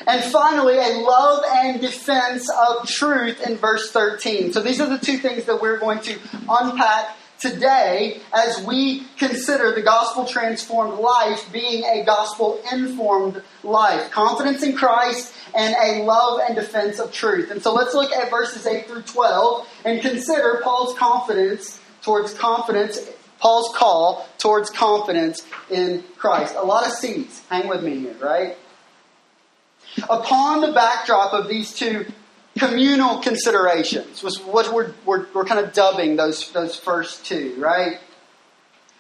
And 0.06 0.24
finally, 0.24 0.78
a 0.78 0.98
love 0.98 1.44
and 1.48 1.80
defense 1.80 2.50
of 2.50 2.86
truth 2.86 3.46
in 3.46 3.56
verse 3.56 3.90
13. 3.92 4.52
So 4.52 4.60
these 4.60 4.80
are 4.80 4.88
the 4.88 4.98
two 4.98 5.16
things 5.16 5.44
that 5.44 5.60
we're 5.60 5.78
going 5.78 6.00
to 6.00 6.18
unpack 6.48 7.16
today 7.38 8.20
as 8.32 8.64
we 8.64 9.04
consider 9.18 9.72
the 9.72 9.82
gospel 9.82 10.24
transformed 10.24 10.98
life 10.98 11.50
being 11.52 11.84
a 11.84 12.04
gospel 12.04 12.62
informed 12.72 13.42
life. 13.64 14.10
Confidence 14.10 14.62
in 14.62 14.76
Christ 14.76 15.34
and 15.54 15.74
a 15.82 16.04
love 16.04 16.40
and 16.46 16.54
defense 16.54 16.98
of 16.98 17.12
truth. 17.12 17.50
And 17.50 17.62
so 17.62 17.74
let's 17.74 17.94
look 17.94 18.12
at 18.12 18.30
verses 18.30 18.66
8 18.66 18.86
through 18.86 19.02
12 19.02 19.68
and 19.84 20.00
consider 20.00 20.60
Paul's 20.62 20.96
confidence 20.96 21.80
towards 22.02 22.34
confidence, 22.34 23.00
Paul's 23.38 23.74
call 23.76 24.28
towards 24.38 24.70
confidence 24.70 25.46
in 25.70 26.04
Christ. 26.16 26.54
A 26.56 26.62
lot 26.62 26.86
of 26.86 26.92
C's. 26.92 27.42
Hang 27.48 27.68
with 27.68 27.82
me 27.82 27.98
here, 27.98 28.16
right? 28.20 28.56
Upon 30.08 30.60
the 30.60 30.72
backdrop 30.72 31.32
of 31.32 31.48
these 31.48 31.74
two 31.74 32.06
communal 32.58 33.18
considerations 33.18 34.22
was 34.22 34.38
what 34.40 34.72
we're, 34.72 34.92
we're, 35.04 35.26
we're 35.34 35.44
kind 35.44 35.64
of 35.64 35.72
dubbing 35.72 36.16
those, 36.16 36.50
those 36.52 36.76
first 36.76 37.24
two, 37.24 37.54
right? 37.58 37.98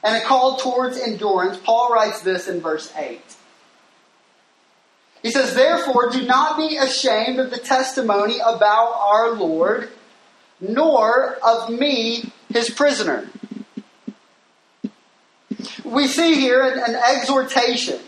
And 0.02 0.16
a 0.16 0.26
call 0.26 0.56
towards 0.56 0.98
endurance, 0.98 1.58
Paul 1.58 1.92
writes 1.92 2.22
this 2.22 2.48
in 2.48 2.60
verse 2.60 2.92
8. 2.96 3.20
He 5.22 5.30
says, 5.30 5.54
Therefore, 5.54 6.10
do 6.10 6.26
not 6.26 6.56
be 6.56 6.76
ashamed 6.76 7.38
of 7.38 7.50
the 7.50 7.58
testimony 7.58 8.38
about 8.40 8.94
our 8.98 9.32
Lord, 9.32 9.90
nor 10.60 11.36
of 11.44 11.70
me, 11.70 12.32
his 12.52 12.70
prisoner. 12.70 13.28
We 15.84 16.06
see 16.06 16.34
here 16.34 16.62
an, 16.62 16.78
an 16.78 16.94
exhortation 16.94 18.00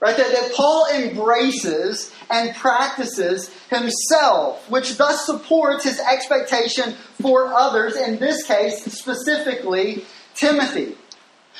Right? 0.00 0.16
That, 0.16 0.30
that 0.30 0.54
Paul 0.54 0.86
embraces 0.94 2.14
and 2.30 2.54
practices 2.54 3.52
himself, 3.68 4.68
which 4.70 4.96
thus 4.96 5.26
supports 5.26 5.82
his 5.82 5.98
expectation 5.98 6.92
for 7.20 7.52
others, 7.52 7.96
in 7.96 8.18
this 8.18 8.46
case, 8.46 8.84
specifically 8.84 10.04
Timothy. 10.34 10.96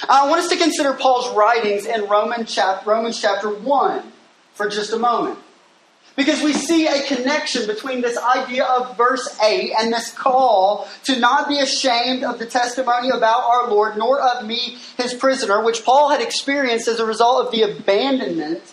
I 0.09 0.29
want 0.29 0.41
us 0.41 0.49
to 0.51 0.57
consider 0.57 0.93
Paul's 0.93 1.35
writings 1.35 1.85
in 1.85 2.05
Romans 2.05 2.55
chapter, 2.55 2.89
Romans 2.89 3.21
chapter 3.21 3.53
1 3.53 4.13
for 4.55 4.69
just 4.69 4.93
a 4.93 4.99
moment. 4.99 5.41
Because 6.19 6.43
we 6.43 6.53
see 6.53 6.89
a 6.89 7.07
connection 7.07 7.69
between 7.69 8.01
this 8.01 8.19
idea 8.19 8.65
of 8.65 8.97
verse 8.97 9.39
8 9.41 9.73
and 9.79 9.93
this 9.93 10.11
call 10.11 10.89
to 11.05 11.17
not 11.17 11.49
be 11.49 11.61
ashamed 11.61 12.25
of 12.25 12.41
the 12.41 12.45
testimony 12.45 13.11
about 13.11 13.45
our 13.45 13.71
Lord, 13.71 13.97
nor 13.97 14.21
of 14.21 14.45
me, 14.45 14.79
his 14.97 15.15
prisoner, 15.15 15.63
which 15.63 15.85
Paul 15.85 16.11
had 16.11 16.21
experienced 16.21 16.89
as 16.89 16.99
a 16.99 17.07
result 17.07 17.47
of 17.47 17.53
the 17.53 17.63
abandonment 17.63 18.65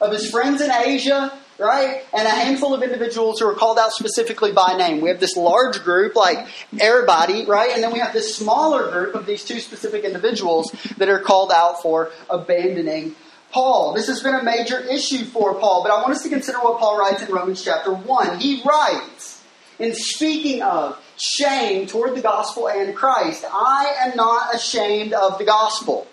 of 0.00 0.10
his 0.10 0.28
friends 0.28 0.60
in 0.60 0.72
Asia, 0.72 1.32
right? 1.56 2.04
And 2.12 2.26
a 2.26 2.32
handful 2.32 2.74
of 2.74 2.82
individuals 2.82 3.38
who 3.38 3.46
are 3.46 3.54
called 3.54 3.78
out 3.78 3.92
specifically 3.92 4.50
by 4.50 4.76
name. 4.76 5.00
We 5.00 5.08
have 5.10 5.20
this 5.20 5.36
large 5.36 5.84
group, 5.84 6.16
like 6.16 6.48
everybody, 6.80 7.46
right? 7.46 7.70
And 7.74 7.80
then 7.80 7.92
we 7.92 8.00
have 8.00 8.12
this 8.12 8.34
smaller 8.34 8.90
group 8.90 9.14
of 9.14 9.24
these 9.24 9.44
two 9.44 9.60
specific 9.60 10.02
individuals 10.02 10.74
that 10.96 11.08
are 11.08 11.20
called 11.20 11.52
out 11.52 11.80
for 11.80 12.10
abandoning 12.28 13.14
Paul. 13.50 13.94
This 13.94 14.06
has 14.08 14.22
been 14.22 14.34
a 14.34 14.42
major 14.42 14.80
issue 14.80 15.24
for 15.24 15.54
Paul, 15.54 15.82
but 15.82 15.90
I 15.90 16.00
want 16.00 16.12
us 16.12 16.22
to 16.22 16.28
consider 16.28 16.58
what 16.58 16.78
Paul 16.78 16.98
writes 16.98 17.22
in 17.22 17.32
Romans 17.32 17.62
chapter 17.64 17.92
1. 17.92 18.40
He 18.40 18.62
writes, 18.64 19.42
in 19.78 19.94
speaking 19.94 20.62
of 20.62 21.00
shame 21.16 21.86
toward 21.86 22.16
the 22.16 22.20
gospel 22.20 22.68
and 22.68 22.94
Christ, 22.94 23.44
I 23.50 23.94
am 24.00 24.16
not 24.16 24.54
ashamed 24.54 25.12
of 25.12 25.38
the 25.38 25.44
gospel. 25.44 26.06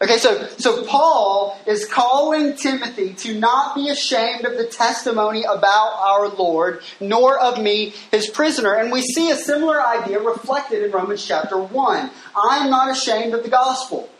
Okay, 0.00 0.18
so, 0.18 0.46
so 0.58 0.84
Paul 0.84 1.58
is 1.66 1.86
calling 1.86 2.54
Timothy 2.54 3.14
to 3.14 3.38
not 3.38 3.74
be 3.74 3.88
ashamed 3.88 4.44
of 4.44 4.58
the 4.58 4.66
testimony 4.66 5.44
about 5.44 5.94
our 5.98 6.28
Lord, 6.28 6.82
nor 7.00 7.38
of 7.38 7.60
me, 7.62 7.94
his 8.10 8.28
prisoner. 8.28 8.74
And 8.74 8.92
we 8.92 9.00
see 9.00 9.30
a 9.30 9.36
similar 9.36 9.80
idea 9.80 10.20
reflected 10.20 10.82
in 10.82 10.90
Romans 10.90 11.26
chapter 11.26 11.56
1. 11.56 12.10
I 12.36 12.58
am 12.58 12.70
not 12.70 12.90
ashamed 12.90 13.32
of 13.32 13.42
the 13.42 13.48
gospel. 13.48 14.10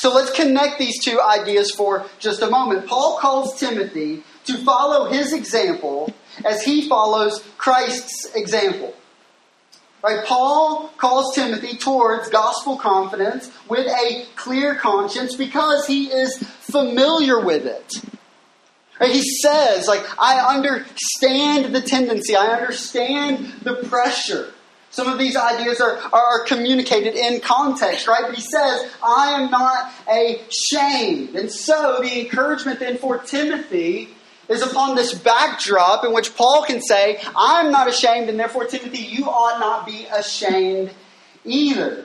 So 0.00 0.14
let's 0.14 0.30
connect 0.30 0.78
these 0.78 1.04
two 1.04 1.20
ideas 1.20 1.72
for 1.72 2.06
just 2.18 2.40
a 2.40 2.48
moment. 2.48 2.86
Paul 2.86 3.18
calls 3.18 3.60
Timothy 3.60 4.22
to 4.46 4.56
follow 4.64 5.10
his 5.10 5.34
example 5.34 6.14
as 6.42 6.62
he 6.62 6.88
follows 6.88 7.44
Christ's 7.58 8.34
example. 8.34 8.94
Right? 10.02 10.24
Paul 10.24 10.90
calls 10.96 11.34
Timothy 11.34 11.76
towards 11.76 12.30
gospel 12.30 12.78
confidence 12.78 13.50
with 13.68 13.86
a 13.88 14.24
clear 14.36 14.74
conscience 14.74 15.36
because 15.36 15.86
he 15.86 16.06
is 16.06 16.38
familiar 16.38 17.38
with 17.38 17.66
it. 17.66 17.92
Right? 18.98 19.12
He 19.12 19.20
says, 19.42 19.86
like, 19.86 20.02
I 20.18 20.56
understand 20.56 21.74
the 21.74 21.82
tendency, 21.82 22.34
I 22.34 22.46
understand 22.46 23.52
the 23.64 23.74
pressure. 23.74 24.54
Some 24.90 25.06
of 25.06 25.18
these 25.18 25.36
ideas 25.36 25.80
are, 25.80 25.98
are 26.12 26.44
communicated 26.44 27.14
in 27.14 27.40
context, 27.40 28.08
right? 28.08 28.24
But 28.26 28.34
he 28.34 28.40
says, 28.40 28.90
I 29.02 29.40
am 29.40 29.50
not 29.50 29.92
ashamed. 30.08 31.36
And 31.36 31.50
so 31.50 32.00
the 32.02 32.20
encouragement 32.20 32.80
then 32.80 32.98
for 32.98 33.18
Timothy 33.18 34.08
is 34.48 34.62
upon 34.62 34.96
this 34.96 35.14
backdrop 35.14 36.04
in 36.04 36.12
which 36.12 36.34
Paul 36.34 36.64
can 36.64 36.82
say, 36.82 37.20
I'm 37.36 37.70
not 37.70 37.88
ashamed, 37.88 38.28
and 38.28 38.38
therefore, 38.38 38.64
Timothy, 38.64 38.98
you 38.98 39.26
ought 39.26 39.60
not 39.60 39.86
be 39.86 40.06
ashamed 40.12 40.90
either. 41.44 42.04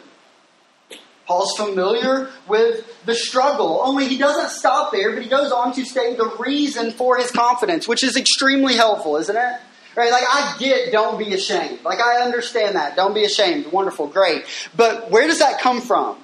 Paul's 1.25 1.57
familiar 1.57 2.29
with 2.47 2.85
the 3.07 3.15
struggle, 3.15 3.81
only 3.83 4.07
he 4.07 4.19
doesn't 4.19 4.51
stop 4.51 4.91
there, 4.91 5.11
but 5.11 5.23
he 5.23 5.27
goes 5.27 5.51
on 5.51 5.73
to 5.73 5.83
state 5.83 6.17
the 6.17 6.31
reason 6.37 6.91
for 6.91 7.17
his 7.17 7.31
confidence, 7.31 7.87
which 7.87 8.03
is 8.03 8.15
extremely 8.15 8.75
helpful, 8.75 9.17
isn't 9.17 9.35
it? 9.35 9.59
Right? 9.95 10.11
Like, 10.11 10.23
I 10.27 10.55
get 10.59 10.91
don't 10.91 11.17
be 11.17 11.33
ashamed. 11.33 11.83
Like, 11.83 11.99
I 11.99 12.21
understand 12.21 12.75
that. 12.75 12.95
Don't 12.95 13.13
be 13.13 13.23
ashamed. 13.23 13.71
Wonderful. 13.71 14.07
Great. 14.07 14.43
But 14.75 15.09
where 15.09 15.27
does 15.27 15.39
that 15.39 15.61
come 15.61 15.81
from? 15.81 16.17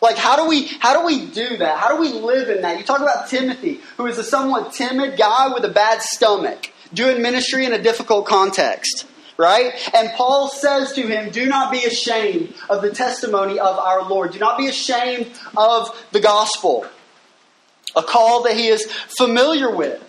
Like, 0.00 0.16
how 0.16 0.36
do 0.36 0.48
we, 0.48 0.66
how 0.78 0.98
do 0.98 1.06
we 1.06 1.26
do 1.26 1.56
that? 1.56 1.78
How 1.78 1.88
do 1.88 2.00
we 2.00 2.12
live 2.12 2.50
in 2.50 2.62
that? 2.62 2.78
You 2.78 2.84
talk 2.84 3.00
about 3.00 3.28
Timothy, 3.28 3.80
who 3.96 4.06
is 4.06 4.18
a 4.18 4.24
somewhat 4.24 4.72
timid 4.72 5.18
guy 5.18 5.52
with 5.52 5.64
a 5.64 5.70
bad 5.70 6.02
stomach, 6.02 6.70
doing 6.94 7.20
ministry 7.20 7.64
in 7.64 7.72
a 7.72 7.82
difficult 7.82 8.26
context. 8.26 9.06
Right? 9.36 9.72
And 9.94 10.10
Paul 10.14 10.48
says 10.48 10.92
to 10.94 11.02
him, 11.02 11.30
Do 11.30 11.46
not 11.46 11.70
be 11.70 11.84
ashamed 11.84 12.54
of 12.68 12.82
the 12.82 12.90
testimony 12.90 13.58
of 13.58 13.78
our 13.78 14.08
Lord. 14.08 14.32
Do 14.32 14.40
not 14.40 14.58
be 14.58 14.66
ashamed 14.66 15.30
of 15.56 15.96
the 16.10 16.20
gospel. 16.20 16.86
A 17.94 18.02
call 18.02 18.42
that 18.42 18.56
he 18.56 18.66
is 18.66 18.86
familiar 19.16 19.74
with 19.74 20.02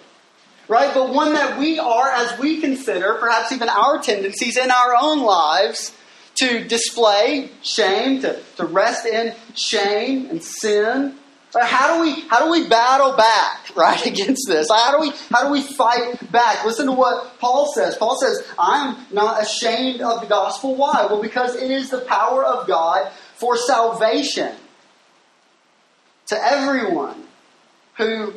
right? 0.70 0.94
But 0.94 1.14
one 1.14 1.34
that 1.34 1.60
we 1.60 1.80
are, 1.80 2.10
as 2.10 2.40
we 2.40 2.62
consider, 2.62 3.16
perhaps 3.16 3.52
even 3.52 3.68
our 3.68 4.02
tendencies 4.02 4.56
in 4.56 4.72
our 4.72 4.96
own 4.98 5.24
lives, 5.24 5.94
to 6.36 6.64
display 6.64 7.50
shame, 7.62 8.22
to, 8.22 8.42
to 8.56 8.66
rest 8.66 9.06
in 9.06 9.36
shame 9.56 10.30
and 10.30 10.42
sin. 10.42 11.16
How 11.60 11.96
do 11.96 12.02
we 12.02 12.22
how 12.28 12.46
do 12.46 12.52
we 12.52 12.70
battle 12.70 13.18
back 13.18 13.72
right 13.76 14.06
against 14.06 14.48
this? 14.48 14.70
How 14.70 14.96
do 14.96 15.02
we 15.02 15.12
how 15.32 15.46
do 15.46 15.52
we 15.52 15.64
fight 15.64 16.32
back? 16.32 16.64
Listen 16.64 16.86
to 16.86 16.92
what 16.92 17.40
Paul 17.40 17.74
says. 17.74 17.98
Paul 17.98 18.18
says, 18.22 18.48
"I'm 18.58 18.96
not 19.12 19.42
ashamed 19.42 20.02
of 20.02 20.22
the 20.22 20.28
gospel. 20.28 20.76
Why? 20.76 21.08
Well, 21.10 21.22
because 21.22 21.56
it 21.56 21.72
is 21.72 21.90
the 21.90 22.02
power 22.02 22.46
of 22.46 22.68
God 22.68 23.12
for 23.36 23.58
salvation 23.58 24.56
to 26.28 26.36
everyone 26.40 27.24
who 27.98 28.34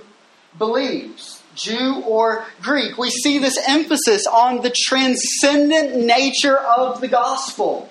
believes." 0.59 1.43
Jew 1.55 2.03
or 2.07 2.47
Greek. 2.62 2.97
We 2.97 3.11
see 3.11 3.38
this 3.38 3.59
emphasis 3.67 4.27
on 4.27 4.62
the 4.62 4.75
transcendent 4.75 5.97
nature 5.97 6.57
of 6.57 7.01
the 7.01 7.09
gospel. 7.09 7.91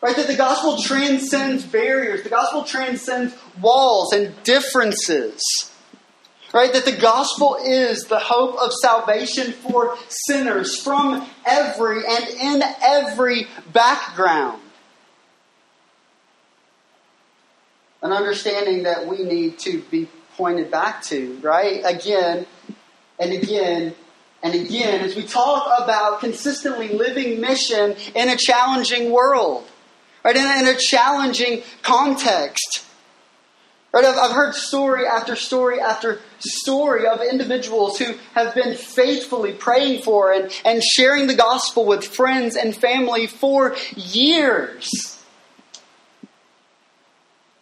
Right? 0.00 0.16
That 0.16 0.26
the 0.26 0.36
gospel 0.36 0.82
transcends 0.82 1.64
barriers, 1.64 2.24
the 2.24 2.28
gospel 2.28 2.64
transcends 2.64 3.34
walls 3.60 4.12
and 4.12 4.34
differences. 4.42 5.40
Right? 6.52 6.72
That 6.72 6.84
the 6.84 6.96
gospel 6.96 7.56
is 7.64 8.04
the 8.04 8.18
hope 8.18 8.58
of 8.58 8.72
salvation 8.82 9.52
for 9.52 9.96
sinners 10.08 10.78
from 10.82 11.26
every 11.46 12.04
and 12.06 12.28
in 12.28 12.62
every 12.82 13.46
background. 13.72 14.60
An 18.02 18.12
understanding 18.12 18.82
that 18.82 19.06
we 19.06 19.22
need 19.22 19.60
to 19.60 19.80
be 19.82 20.08
pointed 20.36 20.70
back 20.70 21.02
to, 21.04 21.38
right? 21.42 21.82
Again 21.84 22.46
and 23.18 23.32
again 23.32 23.94
and 24.42 24.54
again 24.54 25.00
as 25.00 25.14
we 25.14 25.22
talk 25.22 25.66
about 25.82 26.20
consistently 26.20 26.88
living 26.88 27.40
mission 27.40 27.94
in 28.14 28.28
a 28.28 28.36
challenging 28.36 29.12
world, 29.12 29.66
right? 30.24 30.36
In 30.36 30.44
a, 30.44 30.60
in 30.60 30.74
a 30.74 30.78
challenging 30.78 31.62
context. 31.82 32.84
Right? 33.92 34.06
I've, 34.06 34.16
I've 34.16 34.32
heard 34.34 34.54
story 34.54 35.06
after 35.06 35.36
story 35.36 35.78
after 35.78 36.20
story 36.38 37.06
of 37.06 37.20
individuals 37.20 37.98
who 37.98 38.14
have 38.34 38.54
been 38.54 38.74
faithfully 38.74 39.52
praying 39.52 40.02
for 40.02 40.32
and, 40.32 40.50
and 40.64 40.82
sharing 40.82 41.26
the 41.26 41.34
gospel 41.34 41.84
with 41.84 42.02
friends 42.02 42.56
and 42.56 42.74
family 42.74 43.26
for 43.26 43.76
years 43.94 45.11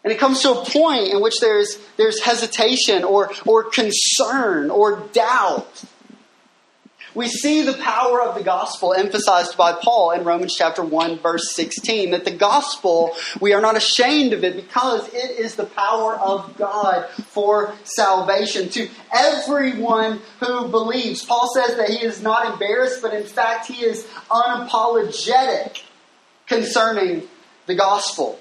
and 0.03 0.13
it 0.13 0.19
comes 0.19 0.41
to 0.43 0.53
a 0.53 0.65
point 0.65 1.09
in 1.09 1.21
which 1.21 1.41
there's, 1.41 1.79
there's 1.97 2.23
hesitation 2.23 3.05
or, 3.05 3.31
or 3.47 3.65
concern 3.65 4.71
or 4.71 5.07
doubt. 5.13 5.85
We 7.13 7.27
see 7.27 7.63
the 7.63 7.75
power 7.75 8.23
of 8.23 8.37
the 8.37 8.45
gospel 8.45 8.95
emphasized 8.95 9.57
by 9.57 9.73
Paul 9.73 10.13
in 10.13 10.23
Romans 10.23 10.55
chapter 10.57 10.85
1 10.85 11.19
verse 11.19 11.55
16 11.55 12.13
that 12.13 12.25
the 12.25 12.31
gospel 12.31 13.17
we 13.41 13.53
are 13.53 13.61
not 13.61 13.77
ashamed 13.77 14.33
of 14.33 14.45
it 14.45 14.55
because 14.55 15.09
it 15.09 15.39
is 15.39 15.57
the 15.57 15.67
power 15.67 16.15
of 16.15 16.57
God 16.57 17.09
for 17.11 17.75
salvation 17.83 18.69
to 18.71 18.89
everyone 19.13 20.21
who 20.39 20.69
believes. 20.69 21.25
Paul 21.25 21.51
says 21.53 21.77
that 21.77 21.89
he 21.89 22.05
is 22.05 22.23
not 22.23 22.53
embarrassed 22.53 23.03
but 23.03 23.13
in 23.13 23.25
fact 23.25 23.67
he 23.67 23.85
is 23.85 24.07
unapologetic 24.31 25.83
concerning 26.47 27.25
the 27.67 27.75
gospel. 27.75 28.39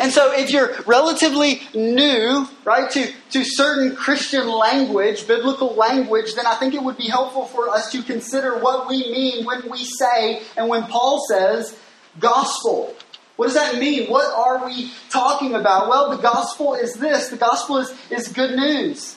And 0.00 0.12
so, 0.12 0.32
if 0.32 0.50
you're 0.50 0.74
relatively 0.86 1.62
new, 1.74 2.46
right, 2.64 2.90
to, 2.90 3.12
to 3.30 3.44
certain 3.44 3.96
Christian 3.96 4.48
language, 4.48 5.26
biblical 5.26 5.74
language, 5.74 6.34
then 6.34 6.46
I 6.46 6.56
think 6.56 6.74
it 6.74 6.82
would 6.82 6.98
be 6.98 7.08
helpful 7.08 7.46
for 7.46 7.70
us 7.70 7.90
to 7.92 8.02
consider 8.02 8.58
what 8.58 8.88
we 8.88 8.98
mean 9.10 9.46
when 9.46 9.68
we 9.70 9.84
say 9.84 10.42
and 10.56 10.68
when 10.68 10.84
Paul 10.84 11.24
says 11.28 11.78
gospel. 12.20 12.94
What 13.36 13.46
does 13.46 13.54
that 13.54 13.78
mean? 13.78 14.10
What 14.10 14.34
are 14.34 14.66
we 14.66 14.90
talking 15.10 15.54
about? 15.54 15.88
Well, 15.88 16.10
the 16.10 16.20
gospel 16.20 16.74
is 16.74 16.94
this 16.94 17.28
the 17.28 17.36
gospel 17.36 17.78
is, 17.78 17.94
is 18.10 18.28
good 18.28 18.56
news. 18.56 19.16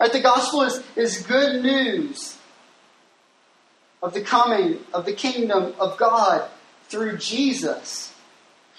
Right? 0.00 0.12
The 0.12 0.20
gospel 0.20 0.62
is, 0.62 0.82
is 0.96 1.18
good 1.18 1.62
news 1.62 2.36
of 4.02 4.14
the 4.14 4.22
coming 4.22 4.78
of 4.92 5.04
the 5.04 5.12
kingdom 5.12 5.74
of 5.78 5.96
God 5.96 6.48
through 6.88 7.18
Jesus. 7.18 8.11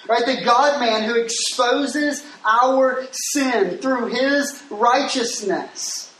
Right? 0.07 0.25
The 0.25 0.43
God 0.43 0.79
man 0.79 1.03
who 1.03 1.15
exposes 1.15 2.25
our 2.45 3.07
sin 3.11 3.77
through 3.77 4.07
his 4.07 4.61
righteousness. 4.69 6.13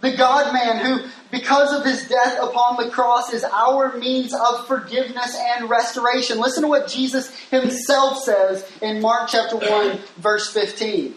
The 0.00 0.16
God 0.16 0.52
man 0.52 0.84
who, 0.84 1.08
because 1.30 1.72
of 1.72 1.84
his 1.84 2.08
death 2.08 2.38
upon 2.40 2.76
the 2.76 2.90
cross, 2.90 3.32
is 3.32 3.44
our 3.44 3.96
means 3.96 4.34
of 4.34 4.66
forgiveness 4.66 5.36
and 5.56 5.68
restoration. 5.68 6.38
Listen 6.38 6.62
to 6.62 6.68
what 6.68 6.88
Jesus 6.88 7.34
himself 7.50 8.18
says 8.18 8.70
in 8.82 9.00
Mark 9.00 9.30
chapter 9.30 9.56
1, 9.56 9.98
verse 10.18 10.52
15. 10.52 11.14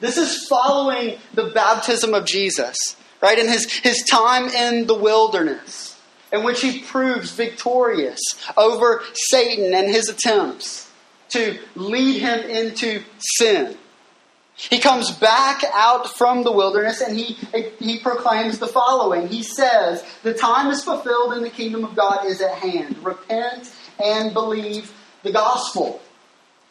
This 0.00 0.18
is 0.18 0.46
following 0.48 1.18
the 1.32 1.50
baptism 1.50 2.14
of 2.14 2.26
Jesus, 2.26 2.76
right? 3.20 3.38
In 3.38 3.48
his, 3.48 3.72
his 3.72 4.02
time 4.02 4.48
in 4.48 4.86
the 4.86 4.94
wilderness 4.94 5.93
in 6.34 6.42
which 6.42 6.60
he 6.60 6.80
proves 6.80 7.30
victorious 7.30 8.20
over 8.56 9.02
Satan 9.14 9.72
and 9.72 9.88
his 9.88 10.08
attempts 10.08 10.90
to 11.28 11.58
lead 11.76 12.20
him 12.20 12.40
into 12.50 13.02
sin. 13.18 13.76
He 14.56 14.78
comes 14.78 15.12
back 15.12 15.62
out 15.72 16.16
from 16.16 16.42
the 16.42 16.50
wilderness 16.50 17.00
and 17.00 17.16
he, 17.16 17.36
he 17.78 17.98
proclaims 18.00 18.58
the 18.58 18.66
following. 18.66 19.28
He 19.28 19.44
says, 19.44 20.04
The 20.22 20.34
time 20.34 20.70
is 20.70 20.82
fulfilled 20.82 21.34
and 21.34 21.44
the 21.44 21.50
kingdom 21.50 21.84
of 21.84 21.94
God 21.94 22.26
is 22.26 22.40
at 22.40 22.54
hand. 22.54 22.98
Repent 23.04 23.72
and 24.02 24.34
believe 24.34 24.92
the 25.22 25.32
gospel. 25.32 26.00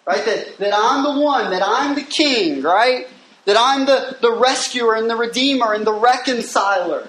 Right? 0.06 0.24
That, 0.26 0.58
that 0.58 0.74
I'm 0.76 1.04
the 1.04 1.22
one, 1.22 1.52
that 1.52 1.64
I'm 1.66 1.96
the 1.96 2.04
king, 2.04 2.62
right? 2.62 3.08
That 3.46 3.56
I'm 3.58 3.86
the, 3.86 4.18
the 4.22 4.34
rescuer 4.34 4.96
and 4.96 5.10
the 5.10 5.16
redeemer 5.16 5.74
and 5.74 5.88
the 5.88 5.94
reconciler. 5.94 7.08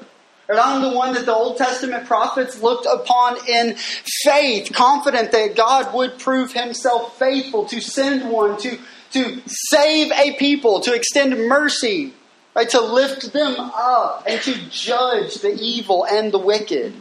I'm 0.49 0.83
the 0.83 0.91
one 0.91 1.15
that 1.15 1.25
the 1.25 1.35
Old 1.35 1.57
Testament 1.57 2.07
prophets 2.07 2.61
looked 2.61 2.87
upon 2.87 3.37
in 3.49 3.77
faith, 3.77 4.73
confident 4.73 5.33
that 5.33 5.57
God 5.57 5.95
would 5.95 6.19
prove 6.19 6.53
himself 6.53 7.19
faithful 7.19 7.65
to 7.67 7.81
send 7.81 8.31
one, 8.31 8.59
to, 8.59 8.79
to 9.13 9.43
save 9.47 10.13
a 10.13 10.35
people, 10.35 10.81
to 10.81 10.95
extend 10.95 11.49
mercy, 11.49 12.13
right, 12.55 12.69
to 12.71 12.81
lift 12.81 13.33
them 13.33 13.55
up, 13.59 14.25
and 14.27 14.41
to 14.43 14.55
judge 14.71 15.37
the 15.37 15.57
evil 15.59 16.05
and 16.05 16.31
the 16.31 16.39
wicked. 16.39 16.95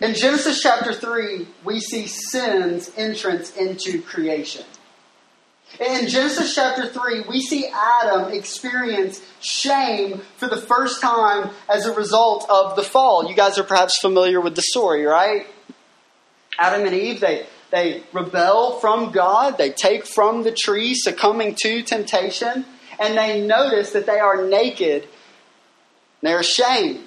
In 0.00 0.14
Genesis 0.14 0.62
chapter 0.62 0.94
3, 0.94 1.46
we 1.64 1.80
see 1.80 2.06
sin's 2.06 2.90
entrance 2.96 3.54
into 3.56 4.00
creation. 4.00 4.64
In 5.78 6.08
Genesis 6.08 6.54
chapter 6.54 6.88
3, 6.88 7.24
we 7.28 7.40
see 7.40 7.68
Adam 7.72 8.32
experience 8.32 9.20
shame 9.40 10.20
for 10.36 10.48
the 10.48 10.56
first 10.56 11.00
time 11.00 11.50
as 11.68 11.86
a 11.86 11.92
result 11.92 12.48
of 12.50 12.74
the 12.74 12.82
fall. 12.82 13.28
You 13.28 13.36
guys 13.36 13.58
are 13.58 13.64
perhaps 13.64 13.98
familiar 13.98 14.40
with 14.40 14.56
the 14.56 14.62
story, 14.62 15.04
right? 15.04 15.46
Adam 16.58 16.84
and 16.84 16.94
Eve, 16.94 17.20
they, 17.20 17.46
they 17.70 18.02
rebel 18.12 18.80
from 18.80 19.12
God, 19.12 19.56
they 19.56 19.70
take 19.70 20.04
from 20.04 20.42
the 20.42 20.50
tree, 20.50 20.94
succumbing 20.94 21.54
to 21.62 21.82
temptation, 21.82 22.64
and 22.98 23.16
they 23.16 23.46
notice 23.46 23.92
that 23.92 24.06
they 24.06 24.18
are 24.18 24.48
naked. 24.48 25.06
They're 26.22 26.40
ashamed. 26.40 27.04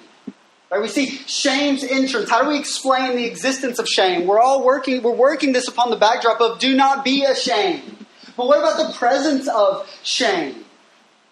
Right? 0.70 0.80
We 0.80 0.88
see 0.88 1.08
shame's 1.26 1.84
entrance. 1.84 2.30
How 2.30 2.42
do 2.42 2.48
we 2.48 2.58
explain 2.58 3.16
the 3.16 3.26
existence 3.26 3.78
of 3.78 3.86
shame? 3.86 4.26
We're 4.26 4.40
all 4.40 4.64
working, 4.64 5.02
we're 5.02 5.12
working 5.12 5.52
this 5.52 5.68
upon 5.68 5.90
the 5.90 5.96
backdrop 5.96 6.40
of 6.40 6.58
do 6.58 6.74
not 6.74 7.04
be 7.04 7.24
ashamed. 7.24 8.01
But 8.36 8.46
what 8.46 8.58
about 8.58 8.86
the 8.86 8.94
presence 8.94 9.48
of 9.48 9.88
shame? 10.02 10.64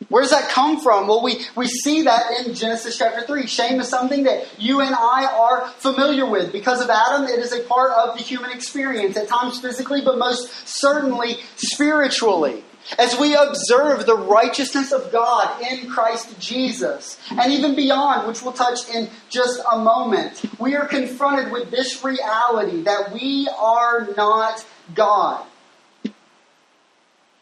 Where 0.09 0.23
does 0.23 0.31
that 0.31 0.49
come 0.49 0.81
from? 0.81 1.07
Well, 1.07 1.23
we, 1.23 1.45
we 1.57 1.67
see 1.67 2.03
that 2.03 2.45
in 2.45 2.55
Genesis 2.55 2.97
chapter 2.97 3.23
3. 3.27 3.47
Shame 3.47 3.81
is 3.81 3.89
something 3.89 4.25
that 4.25 4.49
you 4.59 4.81
and 4.81 4.95
I 4.95 5.27
are 5.27 5.69
familiar 5.73 6.29
with. 6.29 6.53
Because 6.53 6.81
of 6.81 6.89
Adam, 6.89 7.25
it 7.25 7.39
is 7.39 7.53
a 7.53 7.61
part 7.65 7.93
of 7.93 8.17
the 8.17 8.23
human 8.23 8.51
experience, 8.51 9.17
at 9.17 9.29
times 9.29 9.61
physically, 9.61 10.01
but 10.03 10.19
most 10.19 10.67
certainly 10.67 11.37
spiritually. 11.57 12.65
As 12.99 13.17
we 13.19 13.37
observe 13.37 14.07
the 14.07 14.17
righteousness 14.17 14.91
of 14.91 15.13
God 15.13 15.63
in 15.71 15.89
Christ 15.89 16.41
Jesus, 16.41 17.21
and 17.31 17.53
even 17.53 17.77
beyond, 17.77 18.27
which 18.27 18.43
we'll 18.43 18.55
touch 18.55 18.89
in 18.89 19.09
just 19.29 19.61
a 19.71 19.79
moment, 19.79 20.43
we 20.59 20.75
are 20.75 20.87
confronted 20.87 21.53
with 21.53 21.71
this 21.71 22.03
reality 22.03 22.83
that 22.83 23.13
we 23.13 23.49
are 23.57 24.09
not 24.17 24.65
God. 24.95 25.47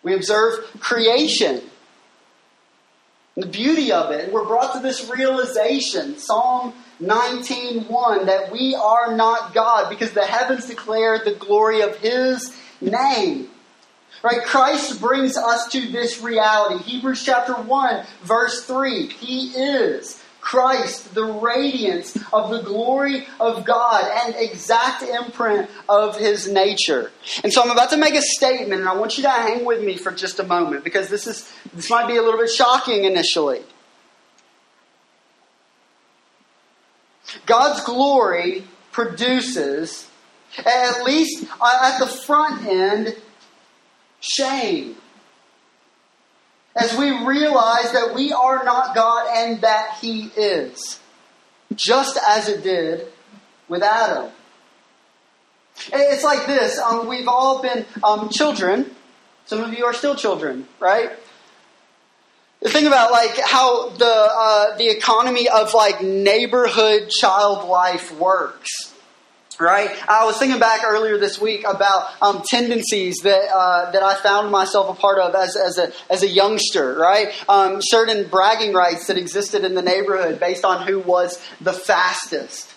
We 0.02 0.14
observe 0.14 0.64
creation, 0.80 1.62
the 3.36 3.46
beauty 3.46 3.92
of 3.92 4.10
it. 4.10 4.24
And 4.24 4.32
we're 4.32 4.46
brought 4.46 4.74
to 4.74 4.80
this 4.80 5.10
realization, 5.10 6.18
Psalm 6.18 6.72
19:1, 7.00 8.26
that 8.26 8.50
we 8.52 8.74
are 8.74 9.14
not 9.14 9.54
God 9.54 9.90
because 9.90 10.12
the 10.12 10.24
heavens 10.24 10.66
declare 10.66 11.18
the 11.18 11.34
glory 11.34 11.80
of 11.80 11.96
His 11.98 12.56
name. 12.80 13.50
Right? 14.22 14.42
Christ 14.44 15.00
brings 15.00 15.36
us 15.36 15.68
to 15.68 15.80
this 15.92 16.20
reality. 16.20 16.82
Hebrews 16.82 17.24
chapter 17.24 17.54
1, 17.54 18.04
verse 18.22 18.64
3. 18.64 19.06
He 19.08 19.50
is 19.50 20.20
Christ, 20.48 21.14
the 21.14 21.26
radiance 21.26 22.16
of 22.32 22.48
the 22.48 22.62
glory 22.62 23.26
of 23.38 23.66
God 23.66 24.10
and 24.10 24.34
exact 24.34 25.02
imprint 25.02 25.68
of 25.90 26.16
his 26.16 26.50
nature. 26.50 27.12
And 27.44 27.52
so 27.52 27.62
I'm 27.62 27.70
about 27.70 27.90
to 27.90 27.98
make 27.98 28.14
a 28.14 28.22
statement 28.22 28.80
and 28.80 28.88
I 28.88 28.94
want 28.94 29.18
you 29.18 29.24
to 29.24 29.28
hang 29.28 29.66
with 29.66 29.84
me 29.84 29.98
for 29.98 30.10
just 30.10 30.38
a 30.38 30.44
moment 30.44 30.84
because 30.84 31.10
this 31.10 31.26
is 31.26 31.52
this 31.74 31.90
might 31.90 32.08
be 32.08 32.16
a 32.16 32.22
little 32.22 32.40
bit 32.40 32.48
shocking 32.48 33.04
initially. 33.04 33.60
God's 37.44 37.84
glory 37.84 38.64
produces 38.90 40.08
at 40.64 41.04
least 41.04 41.44
uh, 41.60 41.92
at 41.92 41.98
the 41.98 42.06
front 42.06 42.64
end 42.64 43.16
shame 44.20 44.96
as 46.78 46.96
we 46.96 47.10
realize 47.26 47.92
that 47.92 48.12
we 48.14 48.32
are 48.32 48.64
not 48.64 48.94
God 48.94 49.26
and 49.36 49.60
that 49.62 49.98
He 50.00 50.30
is, 50.36 51.00
just 51.74 52.18
as 52.26 52.48
it 52.48 52.62
did 52.62 53.08
with 53.68 53.82
Adam. 53.82 54.30
It's 55.92 56.24
like 56.24 56.46
this 56.46 56.78
um, 56.78 57.06
we've 57.06 57.28
all 57.28 57.62
been 57.62 57.84
um, 58.02 58.28
children. 58.30 58.90
Some 59.46 59.62
of 59.62 59.72
you 59.72 59.84
are 59.84 59.94
still 59.94 60.14
children, 60.14 60.66
right? 60.80 61.10
Think 62.64 62.86
about 62.88 63.12
like 63.12 63.38
how 63.38 63.90
the 63.90 64.04
uh, 64.06 64.76
the 64.76 64.88
economy 64.88 65.48
of 65.48 65.74
like 65.74 66.02
neighborhood 66.02 67.10
child 67.10 67.68
life 67.68 68.12
works 68.18 68.92
right? 69.60 69.90
I 70.08 70.24
was 70.24 70.38
thinking 70.38 70.58
back 70.60 70.82
earlier 70.84 71.18
this 71.18 71.40
week 71.40 71.64
about 71.66 72.10
um, 72.22 72.42
tendencies 72.46 73.16
that 73.22 73.48
uh, 73.54 73.90
that 73.90 74.02
I 74.02 74.14
found 74.14 74.50
myself 74.50 74.96
a 74.96 75.00
part 75.00 75.18
of 75.18 75.34
as, 75.34 75.56
as 75.56 75.78
a 75.78 75.92
as 76.10 76.22
a 76.22 76.28
youngster, 76.28 76.94
right? 76.94 77.32
Um, 77.48 77.78
certain 77.80 78.28
bragging 78.28 78.72
rights 78.72 79.06
that 79.06 79.18
existed 79.18 79.64
in 79.64 79.74
the 79.74 79.82
neighborhood 79.82 80.40
based 80.40 80.64
on 80.64 80.86
who 80.86 81.00
was 81.00 81.42
the 81.60 81.72
fastest 81.72 82.74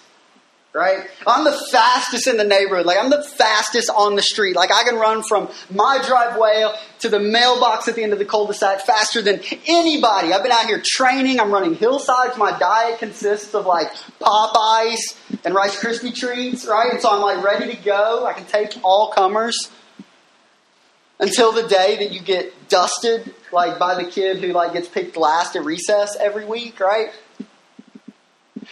right? 0.73 1.07
I'm 1.27 1.43
the 1.43 1.59
fastest 1.71 2.27
in 2.27 2.37
the 2.37 2.43
neighborhood. 2.43 2.85
Like, 2.85 2.97
I'm 2.97 3.09
the 3.09 3.23
fastest 3.23 3.89
on 3.89 4.15
the 4.15 4.21
street. 4.21 4.55
Like, 4.55 4.71
I 4.71 4.83
can 4.83 4.95
run 4.95 5.23
from 5.23 5.49
my 5.69 6.01
driveway 6.05 6.65
to 6.99 7.09
the 7.09 7.19
mailbox 7.19 7.87
at 7.87 7.95
the 7.95 8.03
end 8.03 8.13
of 8.13 8.19
the 8.19 8.25
cul-de-sac 8.25 8.81
faster 8.81 9.21
than 9.21 9.41
anybody. 9.67 10.31
I've 10.33 10.43
been 10.43 10.51
out 10.51 10.65
here 10.65 10.81
training. 10.85 11.39
I'm 11.39 11.51
running 11.51 11.75
hillsides. 11.75 12.37
My 12.37 12.57
diet 12.57 12.99
consists 12.99 13.53
of, 13.53 13.65
like, 13.65 13.91
Popeyes 14.21 15.17
and 15.43 15.53
Rice 15.53 15.77
Krispie 15.77 16.15
treats, 16.15 16.65
right? 16.65 16.91
And 16.91 17.01
so 17.01 17.11
I'm, 17.11 17.21
like, 17.21 17.43
ready 17.43 17.75
to 17.75 17.81
go. 17.83 18.25
I 18.25 18.33
can 18.33 18.45
take 18.45 18.77
all 18.83 19.11
comers 19.11 19.69
until 21.19 21.51
the 21.51 21.67
day 21.67 21.97
that 21.97 22.11
you 22.11 22.19
get 22.19 22.51
dusted 22.67 23.33
like 23.51 23.77
by 23.77 24.01
the 24.01 24.09
kid 24.09 24.37
who 24.37 24.47
like 24.53 24.73
gets 24.73 24.87
picked 24.87 25.15
last 25.15 25.55
at 25.55 25.63
recess 25.63 26.17
every 26.19 26.45
week, 26.45 26.79
right? 26.79 27.11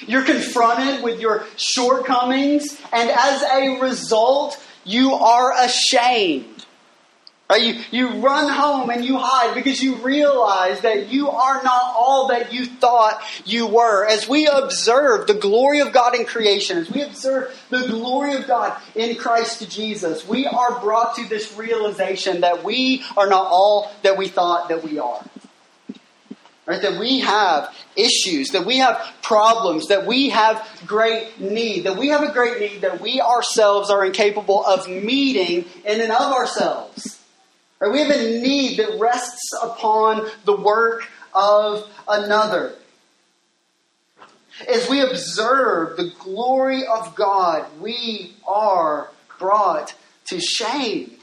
You're 0.08 0.24
confronted 0.24 1.04
with 1.04 1.20
your 1.20 1.46
shortcomings, 1.58 2.80
and 2.94 3.10
as 3.10 3.44
a 3.44 3.80
result, 3.80 4.62
you 4.84 5.14
are 5.14 5.54
ashamed. 5.64 6.60
Right? 7.50 7.64
You, 7.64 7.82
you 7.90 8.10
run 8.20 8.48
home 8.48 8.92
and 8.92 9.04
you 9.04 9.18
hide 9.18 9.56
because 9.56 9.82
you 9.82 9.96
realize 9.96 10.82
that 10.82 11.12
you 11.12 11.30
are 11.32 11.64
not 11.64 11.96
all 11.98 12.28
that 12.28 12.54
you 12.54 12.68
thought 12.68 13.24
you 13.44 13.66
were. 13.66 14.06
As 14.06 14.30
we 14.30 14.46
observe 14.46 15.26
the 15.26 15.34
glory 15.34 15.80
of 15.80 15.92
God 15.92 16.14
in 16.14 16.26
creation, 16.26 16.78
as 16.78 16.92
we 16.92 17.02
observe 17.02 17.60
the 17.72 17.88
glory 17.88 18.36
of 18.36 18.46
God 18.46 18.80
in 18.94 19.16
Christ 19.16 19.68
Jesus, 19.68 20.28
we 20.28 20.46
are 20.46 20.80
brought 20.80 21.16
to 21.16 21.28
this 21.28 21.58
realization 21.58 22.42
that 22.42 22.64
we 22.64 23.04
are 23.18 23.28
not 23.28 23.48
all 23.48 23.92
that 24.04 24.16
we 24.16 24.28
thought 24.28 24.70
that 24.70 24.84
we 24.84 25.00
are. 25.00 25.26
Right? 26.70 26.84
That 26.84 27.00
we 27.00 27.22
have 27.22 27.76
issues, 27.96 28.50
that 28.50 28.64
we 28.64 28.78
have 28.78 29.02
problems, 29.24 29.88
that 29.88 30.06
we 30.06 30.30
have 30.30 30.84
great 30.86 31.42
need, 31.42 31.86
that 31.86 31.98
we 31.98 32.10
have 32.10 32.22
a 32.22 32.32
great 32.32 32.60
need 32.60 32.82
that 32.82 33.02
we 33.02 33.20
ourselves 33.20 33.90
are 33.90 34.06
incapable 34.06 34.64
of 34.64 34.88
meeting 34.88 35.66
in 35.84 36.00
and 36.00 36.12
of 36.12 36.32
ourselves. 36.32 37.20
Right? 37.80 37.92
We 37.92 38.02
have 38.02 38.12
a 38.12 38.40
need 38.40 38.78
that 38.78 39.00
rests 39.00 39.50
upon 39.64 40.30
the 40.46 40.56
work 40.56 41.08
of 41.34 41.90
another. 42.08 42.76
As 44.72 44.88
we 44.88 45.02
observe 45.02 45.98
the 45.98 46.14
glory 46.20 46.86
of 46.86 47.16
God, 47.16 47.66
we 47.82 48.36
are 48.48 49.10
brought 49.40 49.96
to 50.26 50.40
shame. 50.40 51.16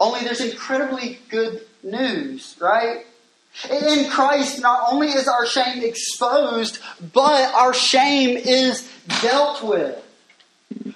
Only 0.00 0.24
there's 0.24 0.40
incredibly 0.40 1.20
good 1.28 1.60
news, 1.84 2.56
right? 2.60 3.06
In 3.70 4.10
Christ, 4.10 4.60
not 4.60 4.92
only 4.92 5.08
is 5.08 5.28
our 5.28 5.46
shame 5.46 5.82
exposed, 5.82 6.78
but 7.12 7.54
our 7.54 7.72
shame 7.72 8.36
is 8.36 8.88
dealt 9.22 9.62
with. 9.62 10.02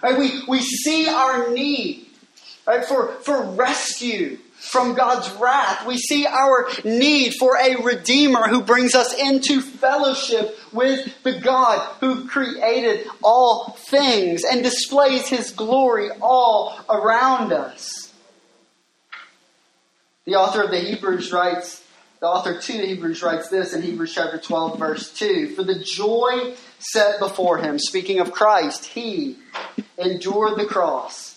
Right? 0.03 0.19
We, 0.19 0.43
we 0.47 0.61
see 0.61 1.09
our 1.09 1.51
need 1.51 2.07
right, 2.67 2.85
for, 2.85 3.13
for 3.23 3.43
rescue 3.43 4.39
from 4.61 4.95
God's 4.95 5.31
wrath. 5.41 5.87
We 5.87 5.97
see 5.97 6.27
our 6.27 6.69
need 6.85 7.35
for 7.35 7.57
a 7.57 7.83
Redeemer 7.83 8.47
who 8.49 8.63
brings 8.63 8.95
us 8.95 9.19
into 9.19 9.63
fellowship 9.63 10.59
with 10.71 11.23
the 11.23 11.41
God 11.41 11.81
who 12.01 12.29
created 12.29 13.07
all 13.23 13.71
things 13.89 14.43
and 14.45 14.63
displays 14.63 15.29
His 15.29 15.51
glory 15.51 16.11
all 16.21 16.79
around 16.91 17.53
us. 17.53 18.13
The 20.27 20.35
author 20.35 20.63
of 20.63 20.71
the 20.71 20.79
Hebrews 20.79 21.33
writes, 21.33 21.83
the 22.21 22.27
author 22.27 22.61
to 22.61 22.73
Hebrews 22.73 23.23
writes 23.23 23.49
this 23.49 23.73
in 23.73 23.83
Hebrews 23.83 24.15
chapter 24.15 24.39
12, 24.39 24.79
verse 24.79 25.13
2 25.13 25.55
For 25.55 25.65
the 25.65 25.79
joy 25.79 26.55
set 26.79 27.19
before 27.19 27.59
him, 27.59 27.79
speaking 27.79 28.21
of 28.21 28.31
Christ, 28.33 28.85
he 28.85 29.37
endured 29.99 30.59
the 30.59 30.67
cross 30.67 31.31